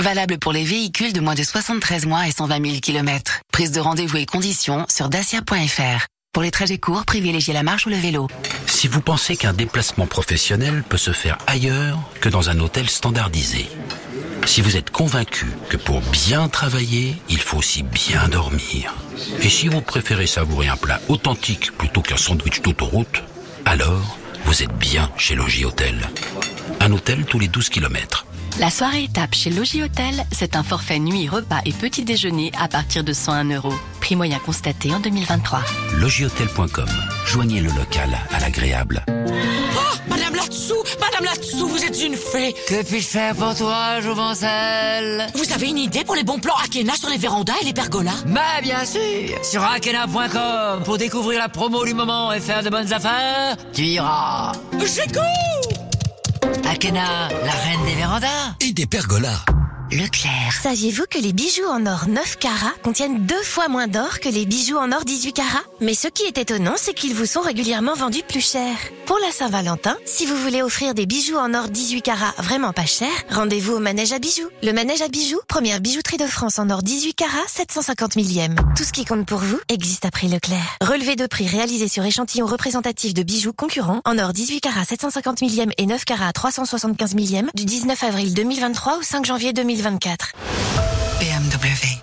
Valable 0.00 0.38
pour 0.38 0.52
les 0.52 0.64
véhicules 0.64 1.12
de 1.12 1.20
moins 1.20 1.34
de 1.34 1.42
73 1.42 2.06
mois 2.06 2.26
et 2.26 2.32
120 2.32 2.64
000 2.64 2.80
km. 2.80 3.40
Prise 3.52 3.70
de 3.72 3.80
rendez-vous 3.80 4.16
et 4.16 4.26
conditions 4.26 4.86
sur 4.88 5.08
dacia.fr. 5.08 6.06
Pour 6.32 6.44
les 6.44 6.52
trajets 6.52 6.78
courts, 6.78 7.04
privilégiez 7.06 7.52
la 7.52 7.64
marche 7.64 7.86
ou 7.86 7.90
le 7.90 7.96
vélo. 7.96 8.28
Si 8.66 8.86
vous 8.86 9.00
pensez 9.00 9.36
qu'un 9.36 9.52
déplacement 9.52 10.06
professionnel 10.06 10.84
peut 10.88 10.96
se 10.96 11.10
faire 11.10 11.36
ailleurs 11.48 11.98
que 12.20 12.28
dans 12.28 12.50
un 12.50 12.60
hôtel 12.60 12.88
standardisé. 12.88 13.66
Si 14.46 14.60
vous 14.60 14.76
êtes 14.76 14.90
convaincu 14.90 15.46
que 15.68 15.76
pour 15.76 16.00
bien 16.00 16.48
travailler, 16.48 17.16
il 17.28 17.40
faut 17.40 17.58
aussi 17.58 17.82
bien 17.82 18.28
dormir. 18.28 18.94
Et 19.42 19.48
si 19.48 19.66
vous 19.66 19.80
préférez 19.80 20.28
savourer 20.28 20.68
un 20.68 20.76
plat 20.76 21.00
authentique 21.08 21.72
plutôt 21.76 22.00
qu'un 22.00 22.16
sandwich 22.16 22.62
d'autoroute, 22.62 23.24
alors 23.64 24.16
vous 24.44 24.62
êtes 24.62 24.72
bien 24.78 25.10
chez 25.16 25.34
Logis 25.34 25.64
Hôtel. 25.64 25.96
Un 26.78 26.92
hôtel 26.92 27.24
tous 27.24 27.40
les 27.40 27.48
12 27.48 27.70
kilomètres. 27.70 28.24
La 28.58 28.70
soirée 28.70 29.04
étape 29.04 29.34
chez 29.34 29.50
Logis 29.50 29.82
Hôtel, 29.82 30.26
c'est 30.32 30.54
un 30.56 30.62
forfait 30.62 30.98
nuit, 30.98 31.28
repas 31.28 31.60
et 31.64 31.72
petit 31.72 32.04
déjeuner 32.04 32.52
à 32.60 32.68
partir 32.68 33.04
de 33.04 33.12
101 33.12 33.44
euros. 33.54 33.72
Prix 34.00 34.16
moyen 34.16 34.38
constaté 34.38 34.92
en 34.94 35.00
2023. 35.00 35.60
Logihôtel.com. 35.98 36.88
Joignez 37.26 37.60
le 37.60 37.70
local 37.70 38.10
à 38.32 38.40
l'agréable. 38.40 39.02
Oh, 39.08 39.96
Madame 40.08 40.34
là-dessous, 40.34 40.82
Madame 41.00 41.24
là-dessous, 41.24 41.68
vous 41.68 41.84
êtes 41.84 42.02
une 42.02 42.16
fée. 42.16 42.54
Que 42.68 42.82
puis-je 42.84 43.06
faire 43.06 43.34
pour 43.34 43.54
toi, 43.54 44.00
Jouvencel 44.00 45.26
Vous 45.34 45.52
avez 45.52 45.68
une 45.68 45.78
idée 45.78 46.04
pour 46.04 46.14
les 46.16 46.24
bons 46.24 46.38
plans 46.38 46.56
Akena 46.62 46.94
sur 46.94 47.08
les 47.08 47.18
vérandas 47.18 47.54
et 47.62 47.64
les 47.64 47.72
pergolas? 47.72 48.12
Bah 48.26 48.60
bien 48.62 48.84
sûr 48.84 49.00
Sur 49.42 49.64
akena.com 49.64 50.82
pour 50.84 50.98
découvrir 50.98 51.38
la 51.38 51.48
promo 51.48 51.84
du 51.84 51.94
moment 51.94 52.32
et 52.32 52.40
faire 52.40 52.62
de 52.62 52.68
bonnes 52.68 52.92
affaires, 52.92 53.56
tu 53.72 53.82
iras. 53.82 54.52
J'écoute 54.80 55.79
Akena, 56.70 57.28
la 57.28 57.50
reine 57.50 57.84
des 57.84 57.96
vérandas. 57.96 58.54
Et 58.60 58.72
des 58.72 58.86
pergolas. 58.86 59.44
Leclerc. 59.92 60.52
Saviez-vous 60.62 61.06
que 61.10 61.18
les 61.18 61.32
bijoux 61.32 61.66
en 61.66 61.84
or 61.84 62.06
9 62.06 62.36
carats 62.36 62.74
contiennent 62.84 63.26
deux 63.26 63.42
fois 63.42 63.66
moins 63.66 63.88
d'or 63.88 64.20
que 64.20 64.28
les 64.28 64.46
bijoux 64.46 64.76
en 64.76 64.92
or 64.92 65.04
18 65.04 65.32
carats? 65.32 65.64
Mais 65.80 65.94
ce 65.94 66.06
qui 66.06 66.22
est 66.22 66.38
étonnant, 66.38 66.74
c'est 66.76 66.94
qu'ils 66.94 67.12
vous 67.12 67.26
sont 67.26 67.40
régulièrement 67.40 67.94
vendus 67.94 68.22
plus 68.28 68.40
cher. 68.40 68.76
Pour 69.06 69.18
la 69.18 69.32
Saint-Valentin, 69.32 69.96
si 70.04 70.26
vous 70.26 70.36
voulez 70.36 70.62
offrir 70.62 70.94
des 70.94 71.06
bijoux 71.06 71.36
en 71.36 71.54
or 71.54 71.68
18 71.68 72.02
carats 72.02 72.34
vraiment 72.38 72.72
pas 72.72 72.86
cher, 72.86 73.08
rendez-vous 73.30 73.72
au 73.72 73.78
Manège 73.80 74.12
à 74.12 74.20
bijoux. 74.20 74.48
Le 74.62 74.72
Manège 74.72 75.02
à 75.02 75.08
bijoux, 75.08 75.40
première 75.48 75.80
bijouterie 75.80 76.18
de 76.18 76.26
France 76.26 76.60
en 76.60 76.70
or 76.70 76.84
18 76.84 77.14
carats, 77.14 77.48
750 77.48 78.14
millième. 78.14 78.54
Tout 78.76 78.84
ce 78.84 78.92
qui 78.92 79.04
compte 79.04 79.26
pour 79.26 79.40
vous 79.40 79.58
existe 79.68 80.04
à 80.04 80.12
prix 80.12 80.28
Leclerc. 80.28 80.76
Relevé 80.82 81.16
de 81.16 81.26
prix 81.26 81.48
réalisé 81.48 81.88
sur 81.88 82.04
échantillon 82.04 82.46
représentatif 82.46 83.12
de 83.12 83.24
bijoux 83.24 83.52
concurrents 83.52 84.02
en 84.04 84.18
or 84.18 84.32
18 84.32 84.60
carats 84.60 84.84
750 84.84 85.40
millième 85.40 85.72
et 85.78 85.86
9 85.86 86.04
carats 86.04 86.32
375 86.32 87.16
millième 87.16 87.50
du 87.54 87.64
19 87.64 88.04
avril 88.04 88.34
2023 88.34 88.98
au 88.98 89.02
5 89.02 89.26
janvier 89.26 89.52
2024. 89.80 90.32
BMW. 91.20 92.02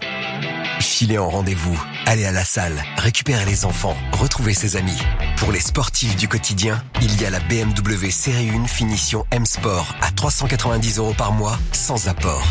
Filez 0.80 1.20
en 1.20 1.30
rendez-vous, 1.30 1.80
allez 2.08 2.26
à 2.26 2.32
la 2.32 2.44
salle, 2.44 2.74
récupérez 2.98 3.46
les 3.46 3.66
enfants, 3.66 3.96
retrouvez 4.14 4.56
ses 4.56 4.78
amis. 4.78 4.98
Pour 5.38 5.52
les 5.52 5.60
sportifs 5.60 6.16
du 6.16 6.28
quotidien, 6.28 6.84
il 7.04 7.22
y 7.22 7.26
a 7.26 7.30
la 7.30 7.40
BMW 7.40 8.10
Série 8.10 8.50
1 8.50 8.66
finition 8.66 9.28
M 9.30 9.46
Sport 9.46 9.96
à 10.02 10.10
390 10.10 10.98
euros 10.98 11.14
par 11.16 11.34
mois, 11.34 11.60
sans 11.72 12.08
apport. 12.08 12.48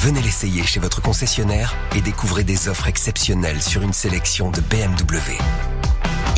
Venez 0.00 0.20
l'essayer 0.20 0.64
chez 0.64 0.80
votre 0.80 1.00
concessionnaire 1.00 1.76
et 1.94 2.00
découvrez 2.00 2.42
des 2.42 2.68
offres 2.68 2.88
exceptionnelles 2.88 3.62
sur 3.62 3.82
une 3.82 3.92
sélection 3.92 4.50
de 4.50 4.60
BMW. 4.62 5.38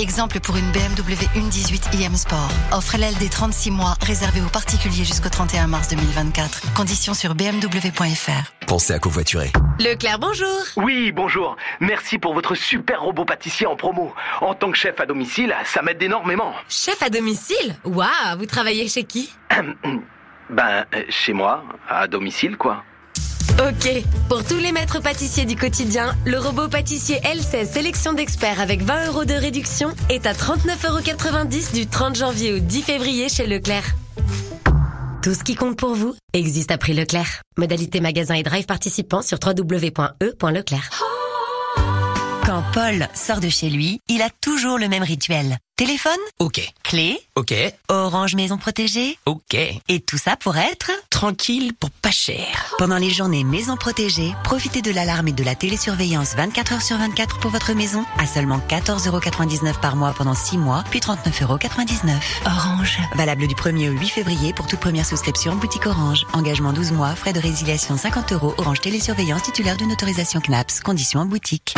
Exemple 0.00 0.38
pour 0.38 0.56
une 0.56 0.70
BMW 0.70 1.26
1.18 1.34 2.00
IM 2.00 2.14
Sport. 2.14 2.50
Offre 2.72 2.96
LLD 2.96 3.28
36 3.28 3.72
mois, 3.72 3.94
réservée 4.00 4.40
aux 4.40 4.48
particuliers 4.48 5.04
jusqu'au 5.04 5.28
31 5.28 5.66
mars 5.66 5.88
2024. 5.88 6.72
Conditions 6.74 7.14
sur 7.14 7.34
bmw.fr. 7.34 8.66
Pensez 8.68 8.92
à 8.92 9.00
covoiturer. 9.00 9.50
Leclerc, 9.80 10.20
bonjour. 10.20 10.46
Oui, 10.76 11.10
bonjour. 11.10 11.56
Merci 11.80 12.18
pour 12.18 12.32
votre 12.32 12.54
super 12.54 13.02
robot 13.02 13.24
pâtissier 13.24 13.66
en 13.66 13.74
promo. 13.74 14.14
En 14.40 14.54
tant 14.54 14.70
que 14.70 14.76
chef 14.76 15.00
à 15.00 15.06
domicile, 15.06 15.52
ça 15.64 15.82
m'aide 15.82 16.00
énormément. 16.00 16.52
Chef 16.68 17.02
à 17.02 17.10
domicile? 17.10 17.74
Waouh, 17.84 18.38
vous 18.38 18.46
travaillez 18.46 18.86
chez 18.86 19.02
qui? 19.02 19.32
Ben, 20.50 20.86
euh, 20.94 21.02
chez 21.10 21.34
moi, 21.34 21.62
à 21.90 22.06
domicile, 22.06 22.56
quoi. 22.56 22.82
Ok, 23.58 24.04
pour 24.28 24.44
tous 24.44 24.58
les 24.58 24.70
maîtres 24.70 25.00
pâtissiers 25.00 25.44
du 25.44 25.56
quotidien, 25.56 26.14
le 26.24 26.38
robot 26.38 26.68
pâtissier 26.68 27.16
L16 27.20 27.72
sélection 27.72 28.12
d'experts 28.12 28.60
avec 28.60 28.82
20 28.82 29.08
euros 29.08 29.24
de 29.24 29.34
réduction 29.34 29.90
est 30.10 30.26
à 30.26 30.32
39,90 30.32 30.86
euros 30.86 31.74
du 31.74 31.86
30 31.86 32.14
janvier 32.14 32.52
au 32.52 32.58
10 32.60 32.82
février 32.82 33.28
chez 33.28 33.46
Leclerc. 33.46 33.96
Tout 35.22 35.34
ce 35.34 35.42
qui 35.42 35.56
compte 35.56 35.76
pour 35.76 35.94
vous 35.94 36.14
existe 36.32 36.70
à 36.70 36.78
prix 36.78 36.94
Leclerc. 36.94 37.42
Modalité 37.56 38.00
magasin 38.00 38.34
et 38.34 38.44
drive 38.44 38.66
participant 38.66 39.22
sur 39.22 39.38
www.e.leclerc. 39.44 40.90
Paul 42.78 43.08
sort 43.12 43.40
de 43.40 43.48
chez 43.48 43.70
lui, 43.70 44.00
il 44.06 44.22
a 44.22 44.30
toujours 44.30 44.78
le 44.78 44.88
même 44.88 45.02
rituel. 45.02 45.58
Téléphone 45.74 46.12
Ok. 46.38 46.60
Clé 46.84 47.18
Ok. 47.34 47.52
Orange 47.88 48.36
Maison 48.36 48.56
Protégée 48.56 49.18
Ok. 49.26 49.54
Et 49.88 49.98
tout 49.98 50.16
ça 50.16 50.36
pour 50.36 50.56
être 50.56 50.92
Tranquille 51.10 51.72
pour 51.74 51.90
pas 51.90 52.12
cher. 52.12 52.76
Pendant 52.78 52.98
les 52.98 53.10
journées 53.10 53.42
Maison 53.42 53.76
Protégée, 53.76 54.32
profitez 54.44 54.80
de 54.80 54.92
l'alarme 54.92 55.26
et 55.26 55.32
de 55.32 55.42
la 55.42 55.56
télésurveillance 55.56 56.36
24 56.36 56.72
heures 56.74 56.82
sur 56.82 56.96
24 56.98 57.40
pour 57.40 57.50
votre 57.50 57.72
maison 57.72 58.04
à 58.16 58.26
seulement 58.26 58.60
14,99€ 58.68 59.80
par 59.80 59.96
mois 59.96 60.14
pendant 60.16 60.34
6 60.34 60.56
mois, 60.58 60.84
puis 60.88 61.00
39,99€. 61.00 62.12
Orange. 62.46 62.98
Valable 63.16 63.48
du 63.48 63.56
1er 63.56 63.88
au 63.88 63.98
8 63.98 64.08
février 64.08 64.52
pour 64.52 64.68
toute 64.68 64.78
première 64.78 65.04
souscription 65.04 65.56
boutique 65.56 65.86
Orange. 65.86 66.26
Engagement 66.32 66.72
12 66.72 66.92
mois, 66.92 67.16
frais 67.16 67.32
de 67.32 67.40
résiliation 67.40 67.96
50 67.96 68.34
euros. 68.34 68.54
Orange 68.56 68.80
Télésurveillance 68.80 69.42
titulaire 69.42 69.76
d'une 69.76 69.90
autorisation 69.90 70.40
CNAPS. 70.40 70.78
Conditions 70.78 71.18
en 71.18 71.26
boutique. 71.26 71.74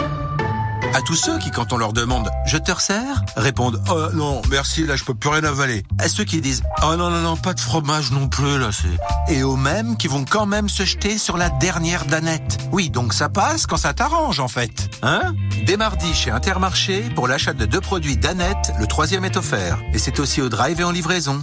À 0.93 1.03
tous 1.03 1.15
ceux 1.15 1.39
qui, 1.39 1.51
quand 1.51 1.73
on 1.73 1.77
leur 1.77 1.93
demande 1.93 2.31
Je 2.47 2.59
te 2.59 2.73
resserre 2.73 3.23
répondent 3.37 3.81
Oh 3.91 4.13
non, 4.13 4.43
merci, 4.51 4.85
là 4.85 4.97
je 4.97 5.05
peux 5.05 5.15
plus 5.15 5.31
rien 5.31 5.45
avaler. 5.45 5.85
À 5.99 6.09
ceux 6.09 6.25
qui 6.25 6.41
disent 6.41 6.63
Oh 6.83 6.97
non, 6.97 7.11
non, 7.11 7.21
non, 7.21 7.37
pas 7.37 7.55
de 7.55 7.61
fromage 7.61 8.11
non 8.11 8.29
plus, 8.29 8.59
là 8.59 8.71
c'est. 8.73 9.33
Et 9.33 9.43
aux 9.43 9.57
mêmes 9.57 9.97
qui 9.97 10.09
vont 10.09 10.25
quand 10.29 10.47
même 10.47 10.69
se 10.69 10.85
jeter 10.85 11.19
sur 11.19 11.37
la 11.37 11.49
dernière 11.51 12.05
danette. 12.07 12.59
Oui, 12.73 12.91
donc 12.91 13.15
ça 13.15 13.29
passe 13.29 13.67
quand 13.67 13.77
ça 13.77 13.95
t'arrange 13.95 14.41
en 14.41 14.49
fait. 14.49 14.91
Hein? 15.03 15.35
Dès 15.65 15.77
mardi 15.77 16.13
chez 16.13 16.31
Intermarché, 16.31 17.09
pour 17.15 17.29
l'achat 17.29 17.53
de 17.53 17.67
deux 17.67 17.81
produits 17.81 18.17
Danette, 18.17 18.73
le 18.79 18.87
troisième 18.87 19.25
est 19.25 19.37
offert. 19.37 19.79
Et 19.93 19.99
c'est 19.99 20.19
aussi 20.19 20.43
au 20.43 20.49
drive 20.49 20.81
et 20.81 20.85
en 20.85 20.91
livraison. 20.91 21.43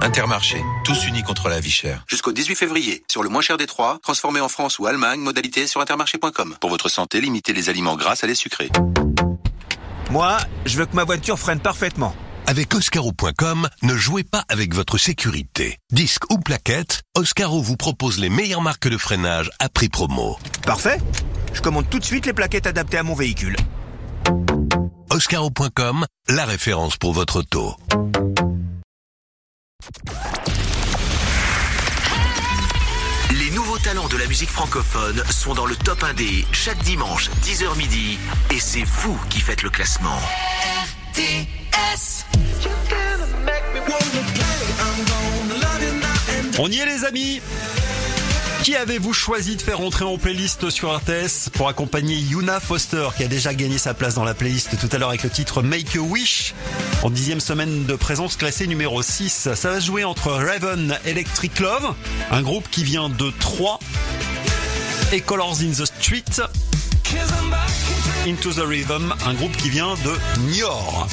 Intermarché, 0.00 0.62
tous 0.84 1.06
unis 1.06 1.22
contre 1.22 1.48
la 1.48 1.60
vie 1.60 1.70
chère. 1.70 2.04
Jusqu'au 2.08 2.32
18 2.32 2.54
février, 2.54 3.02
sur 3.10 3.22
le 3.22 3.28
moins 3.28 3.42
cher 3.42 3.56
des 3.56 3.66
trois, 3.66 3.98
transformé 4.02 4.40
en 4.40 4.48
France 4.48 4.78
ou 4.78 4.86
Allemagne, 4.86 5.20
modalité 5.20 5.66
sur 5.66 5.80
intermarché.com. 5.80 6.56
Pour 6.60 6.70
votre 6.70 6.88
santé, 6.88 7.20
limitez 7.20 7.52
les 7.52 7.68
aliments 7.68 7.96
gras 7.96 8.18
à 8.22 8.26
les 8.26 8.34
sucrés. 8.34 8.70
Moi, 10.10 10.36
je 10.64 10.78
veux 10.78 10.86
que 10.86 10.94
ma 10.94 11.04
voiture 11.04 11.38
freine 11.38 11.60
parfaitement. 11.60 12.14
Avec 12.46 12.72
Oscaro.com, 12.74 13.68
ne 13.82 13.96
jouez 13.96 14.22
pas 14.22 14.44
avec 14.48 14.72
votre 14.74 14.98
sécurité. 14.98 15.78
Disque 15.90 16.30
ou 16.30 16.38
plaquette, 16.38 17.02
Oscaro 17.16 17.60
vous 17.60 17.76
propose 17.76 18.20
les 18.20 18.28
meilleures 18.28 18.62
marques 18.62 18.88
de 18.88 18.98
freinage 18.98 19.50
à 19.58 19.68
prix 19.68 19.88
promo. 19.88 20.38
Parfait. 20.64 20.98
Je 21.52 21.60
commande 21.60 21.90
tout 21.90 21.98
de 21.98 22.04
suite 22.04 22.26
les 22.26 22.32
plaquettes 22.32 22.66
adaptées 22.66 22.98
à 22.98 23.02
mon 23.02 23.14
véhicule. 23.14 23.56
Oscaro.com, 25.10 26.06
la 26.28 26.44
référence 26.44 26.96
pour 26.96 27.12
votre 27.12 27.40
auto. 27.40 27.74
Les 33.38 33.50
nouveaux 33.50 33.78
talents 33.78 34.08
de 34.08 34.16
la 34.16 34.26
musique 34.26 34.48
francophone 34.48 35.22
sont 35.30 35.54
dans 35.54 35.66
le 35.66 35.76
top 35.76 36.02
1D 36.02 36.44
chaque 36.52 36.82
dimanche 36.82 37.30
10h 37.42 37.76
midi 37.76 38.18
et 38.50 38.58
c'est 38.58 38.84
vous 38.84 39.18
qui 39.28 39.40
faites 39.40 39.62
le 39.62 39.70
classement. 39.70 40.18
On 46.58 46.70
y 46.70 46.78
est 46.78 46.86
les 46.86 47.04
amis 47.04 47.42
qui 48.66 48.74
avez-vous 48.74 49.12
choisi 49.12 49.54
de 49.54 49.62
faire 49.62 49.78
entrer 49.80 50.04
en 50.04 50.18
playlist 50.18 50.70
sur 50.70 50.92
RTS 50.92 51.50
pour 51.52 51.68
accompagner 51.68 52.16
Yuna 52.16 52.58
Foster 52.58 53.10
qui 53.16 53.22
a 53.22 53.28
déjà 53.28 53.54
gagné 53.54 53.78
sa 53.78 53.94
place 53.94 54.16
dans 54.16 54.24
la 54.24 54.34
playlist 54.34 54.76
tout 54.80 54.88
à 54.90 54.98
l'heure 54.98 55.10
avec 55.10 55.22
le 55.22 55.30
titre 55.30 55.62
Make 55.62 55.94
a 55.94 56.00
Wish? 56.00 56.52
En 57.04 57.10
dixième 57.10 57.38
semaine 57.38 57.84
de 57.84 57.94
présence 57.94 58.34
classée 58.34 58.66
numéro 58.66 59.00
6. 59.02 59.50
Ça 59.54 59.70
va 59.70 59.78
jouer 59.78 60.02
entre 60.02 60.32
Raven 60.32 60.98
Electric 61.04 61.60
Love, 61.60 61.94
un 62.32 62.42
groupe 62.42 62.68
qui 62.68 62.82
vient 62.82 63.08
de 63.08 63.32
3 63.38 63.78
et 65.12 65.20
Colors 65.20 65.58
in 65.60 65.70
the 65.70 65.86
Street 65.86 66.24
Into 68.26 68.52
the 68.52 68.66
Rhythm, 68.66 69.14
un 69.26 69.34
groupe 69.34 69.56
qui 69.56 69.70
vient 69.70 69.94
de 69.94 70.40
Niort. 70.40 71.06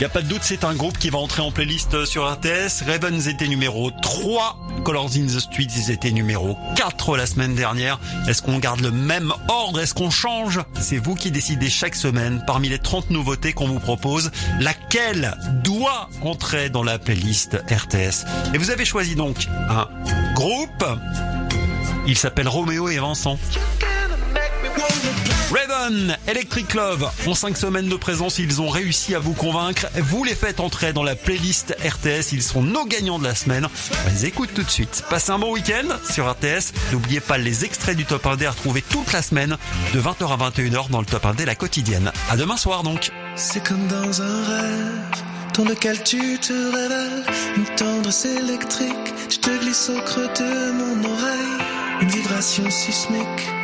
Il 0.00 0.04
n'y 0.04 0.06
a 0.06 0.14
pas 0.14 0.22
de 0.22 0.28
doute, 0.28 0.40
c'est 0.40 0.64
un 0.64 0.72
groupe 0.72 0.96
qui 0.96 1.10
va 1.10 1.18
entrer 1.18 1.42
en 1.42 1.52
playlist 1.52 2.06
sur 2.06 2.26
RTS. 2.26 2.86
Ravens 2.86 3.28
était 3.28 3.48
numéro 3.48 3.90
3, 3.90 4.56
Colors 4.82 5.10
in 5.14 5.26
the 5.26 5.38
Street, 5.38 5.66
ils 5.76 5.90
étaient 5.90 6.10
numéro 6.10 6.56
4 6.76 7.18
la 7.18 7.26
semaine 7.26 7.54
dernière. 7.54 8.00
Est-ce 8.26 8.40
qu'on 8.40 8.58
garde 8.58 8.80
le 8.80 8.92
même 8.92 9.30
ordre? 9.48 9.78
Est-ce 9.78 9.92
qu'on 9.92 10.08
change? 10.08 10.58
C'est 10.80 10.96
vous 10.96 11.14
qui 11.14 11.30
décidez 11.30 11.68
chaque 11.68 11.94
semaine, 11.94 12.42
parmi 12.46 12.70
les 12.70 12.78
30 12.78 13.10
nouveautés 13.10 13.52
qu'on 13.52 13.66
vous 13.66 13.78
propose, 13.78 14.30
laquelle 14.58 15.36
doit 15.62 16.08
entrer 16.22 16.70
dans 16.70 16.82
la 16.82 16.98
playlist 16.98 17.62
RTS. 17.70 18.24
Et 18.54 18.58
vous 18.58 18.70
avez 18.70 18.86
choisi 18.86 19.16
donc 19.16 19.48
un 19.68 19.86
groupe. 20.32 20.82
Il 22.06 22.16
s'appelle 22.16 22.48
Roméo 22.48 22.88
et 22.88 22.96
Vincent. 22.96 23.38
Raven, 25.50 26.16
Electric 26.28 26.74
Love, 26.74 27.10
en 27.26 27.34
5 27.34 27.56
semaines 27.56 27.88
de 27.88 27.96
présence, 27.96 28.38
ils 28.38 28.60
ont 28.60 28.68
réussi 28.68 29.14
à 29.14 29.18
vous 29.18 29.32
convaincre. 29.32 29.86
Vous 29.96 30.24
les 30.24 30.34
faites 30.34 30.60
entrer 30.60 30.92
dans 30.92 31.02
la 31.02 31.16
playlist 31.16 31.76
RTS, 31.84 32.32
ils 32.32 32.42
sont 32.42 32.62
nos 32.62 32.84
gagnants 32.84 33.18
de 33.18 33.24
la 33.24 33.34
semaine. 33.34 33.66
On 34.06 34.10
les 34.10 34.26
écoute 34.26 34.50
tout 34.54 34.62
de 34.62 34.70
suite. 34.70 35.04
Passez 35.10 35.32
un 35.32 35.38
bon 35.38 35.52
week-end 35.52 35.88
sur 36.08 36.30
RTS. 36.30 36.72
N'oubliez 36.92 37.20
pas 37.20 37.38
les 37.38 37.64
extraits 37.64 37.96
du 37.96 38.04
Top 38.04 38.24
1D 38.24 38.46
à 38.46 38.50
retrouver 38.50 38.82
toute 38.82 39.12
la 39.12 39.22
semaine 39.22 39.56
de 39.92 40.00
20h 40.00 40.32
à 40.32 40.50
21h 40.50 40.90
dans 40.90 41.00
le 41.00 41.06
Top 41.06 41.24
1D 41.24 41.44
la 41.44 41.54
quotidienne. 41.54 42.12
À 42.30 42.36
demain 42.36 42.56
soir 42.56 42.82
donc. 42.82 43.10
C'est 43.34 43.62
comme 43.66 43.86
dans 43.88 44.22
un 44.22 44.44
rêve 44.44 45.30
dans 45.54 45.74
tu 46.04 46.38
te 46.38 46.52
révèles, 46.52 47.24
une 47.56 47.64
tendresse 47.76 48.24
électrique. 48.24 49.14
Je 49.28 49.38
te 49.38 49.50
glisse 49.60 49.90
au 49.90 50.00
creux 50.02 50.28
de 50.28 50.70
mon 50.72 51.04
oreille, 51.04 52.00
une 52.00 52.08
vibration 52.08 52.70
sismique. 52.70 53.59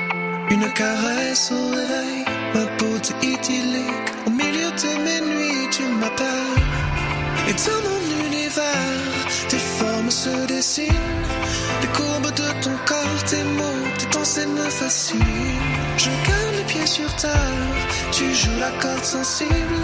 Une 0.48 0.72
caresse 0.72 1.50
au 1.50 1.70
réveil, 1.70 2.24
ma 2.54 2.64
beauté 2.78 3.14
idyllique. 3.20 4.10
Au 4.26 4.30
milieu 4.30 4.70
de 4.82 4.90
mes 5.04 5.20
nuits, 5.20 5.68
tu 5.72 5.82
m'appelles. 5.82 6.62
Et 7.48 7.52
dans 7.52 7.80
mon 7.88 8.26
univers, 8.26 9.02
tes 9.48 9.58
formes 9.58 10.10
se 10.10 10.46
dessinent. 10.46 11.26
Les 11.82 11.88
courbes 11.88 12.32
de 12.32 12.62
ton 12.62 12.76
corps, 12.86 13.24
tes 13.28 13.42
mots, 13.42 13.88
tes 13.98 14.06
pensées 14.06 14.46
me 14.46 14.68
fascinent. 14.70 15.20
Je 15.96 16.10
garde 16.28 16.54
les 16.58 16.64
pieds 16.64 16.86
sur 16.86 17.12
terre, 17.16 17.76
tu 18.12 18.32
joues 18.32 18.60
la 18.60 18.70
corde 18.80 19.04
sensible. 19.04 19.82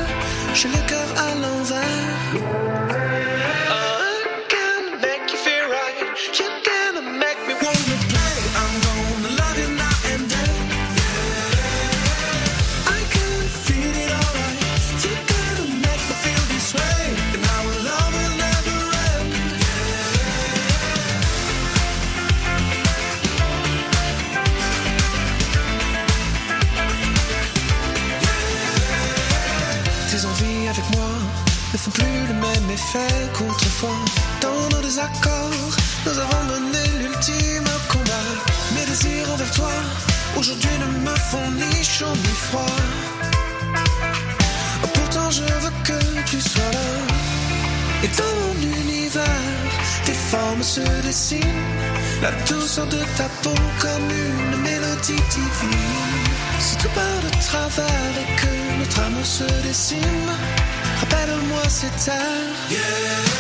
J'ai 0.55 0.69
le 0.69 0.89
cœur 0.89 1.09
à 1.17 1.35
l'envers. 1.43 2.72
Font 31.83 31.91
plus 31.91 32.27
le 32.29 32.35
même 32.35 32.71
effet 32.71 33.15
qu'autrefois. 33.35 33.99
Dans 34.41 34.69
nos 34.71 34.83
désaccords, 34.83 35.75
nous 36.07 36.17
avons 36.25 36.45
mené 36.53 36.85
l'ultime 37.01 37.71
combat. 37.89 38.29
Mes 38.75 38.87
désirs 38.87 39.33
envers 39.33 39.51
toi, 39.51 39.73
aujourd'hui 40.37 40.77
ne 40.79 41.11
me 41.11 41.17
font 41.31 41.51
ni 41.61 41.85
chaud 41.85 42.15
ni 42.15 42.35
froid. 42.49 42.77
Pourtant, 44.95 45.31
je 45.31 45.43
veux 45.43 45.75
que 45.89 45.99
tu 46.31 46.41
sois 46.41 46.73
là. 46.73 46.89
Et 48.05 48.11
dans 48.19 48.35
mon 48.43 48.57
univers, 48.79 49.25
tes 50.05 50.19
formes 50.31 50.63
se 50.63 50.85
dessinent. 51.03 51.67
La 52.23 52.31
douceur 52.49 52.87
de 52.87 53.01
ta 53.17 53.29
peau 53.43 53.59
comme 53.81 54.09
une 54.27 54.63
mélodie 54.63 55.23
divine. 55.37 56.23
Si 56.61 56.77
tout 56.77 56.93
part 56.95 57.21
de 57.27 57.31
travers 57.49 58.13
et 58.23 58.37
que 58.41 58.79
notre 58.79 59.01
amour 59.01 59.27
se 59.27 59.45
dessine, 59.67 60.31
rappelle-moi 61.03 61.63
cette 61.69 61.97
terre. 62.05 62.17
Yeah. 62.71 63.33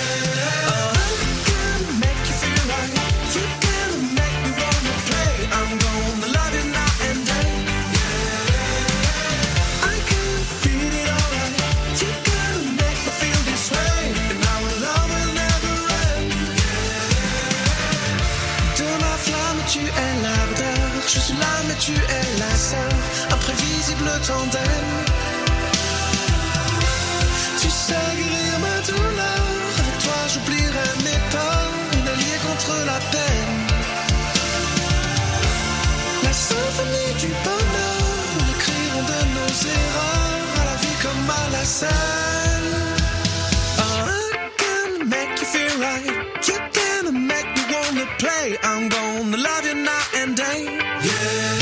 Et 21.72 21.74
tu 21.76 21.92
es 21.92 22.38
la 22.38 22.54
sœur. 22.56 22.88
Imprévisible 23.30 24.10
tandem. 24.26 25.11
Du 37.22 37.28
bonheur. 37.28 38.00
De 39.10 39.20
nos 39.36 39.54
erreurs. 39.78 40.48
À 40.60 40.64
la 40.70 40.76
vie 40.82 40.96
comme 41.02 41.30
à 41.30 41.44
la 41.56 41.64
scène. 41.64 42.70
I 43.78 44.32
can 44.62 45.08
make 45.08 45.40
you 45.40 45.46
feel 45.54 45.74
right. 45.86 46.04
You're 46.46 46.68
gonna 46.78 47.12
make 47.32 47.48
me 47.56 47.62
wanna 47.72 48.06
play. 48.18 48.46
I'm 48.62 48.88
gonna 48.88 49.36
love 49.36 49.64
you 49.66 49.74
night 49.74 50.10
and 50.20 50.36
day. 50.36 50.60
Yeah. 51.04 51.61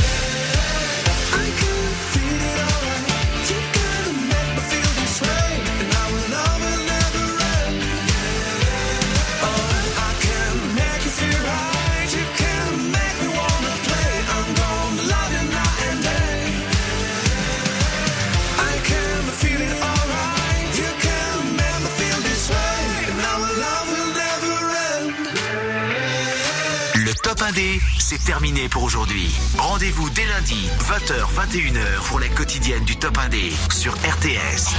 1D, 27.40 27.80
c'est 27.98 28.22
terminé 28.22 28.68
pour 28.68 28.82
aujourd'hui. 28.82 29.30
Rendez-vous 29.56 30.10
dès 30.10 30.26
lundi, 30.26 30.68
20h, 30.80 31.24
21h 31.34 32.02
pour 32.06 32.20
la 32.20 32.28
quotidienne 32.28 32.84
du 32.84 32.96
top 32.96 33.16
1D 33.16 33.52
sur 33.72 33.94
RTS. 33.94 34.74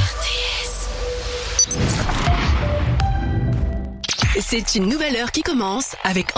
C'est 4.39 4.75
une 4.75 4.87
nouvelle 4.87 5.15
heure 5.15 5.31
qui 5.31 5.41
commence 5.41 5.95
avec 6.03 6.29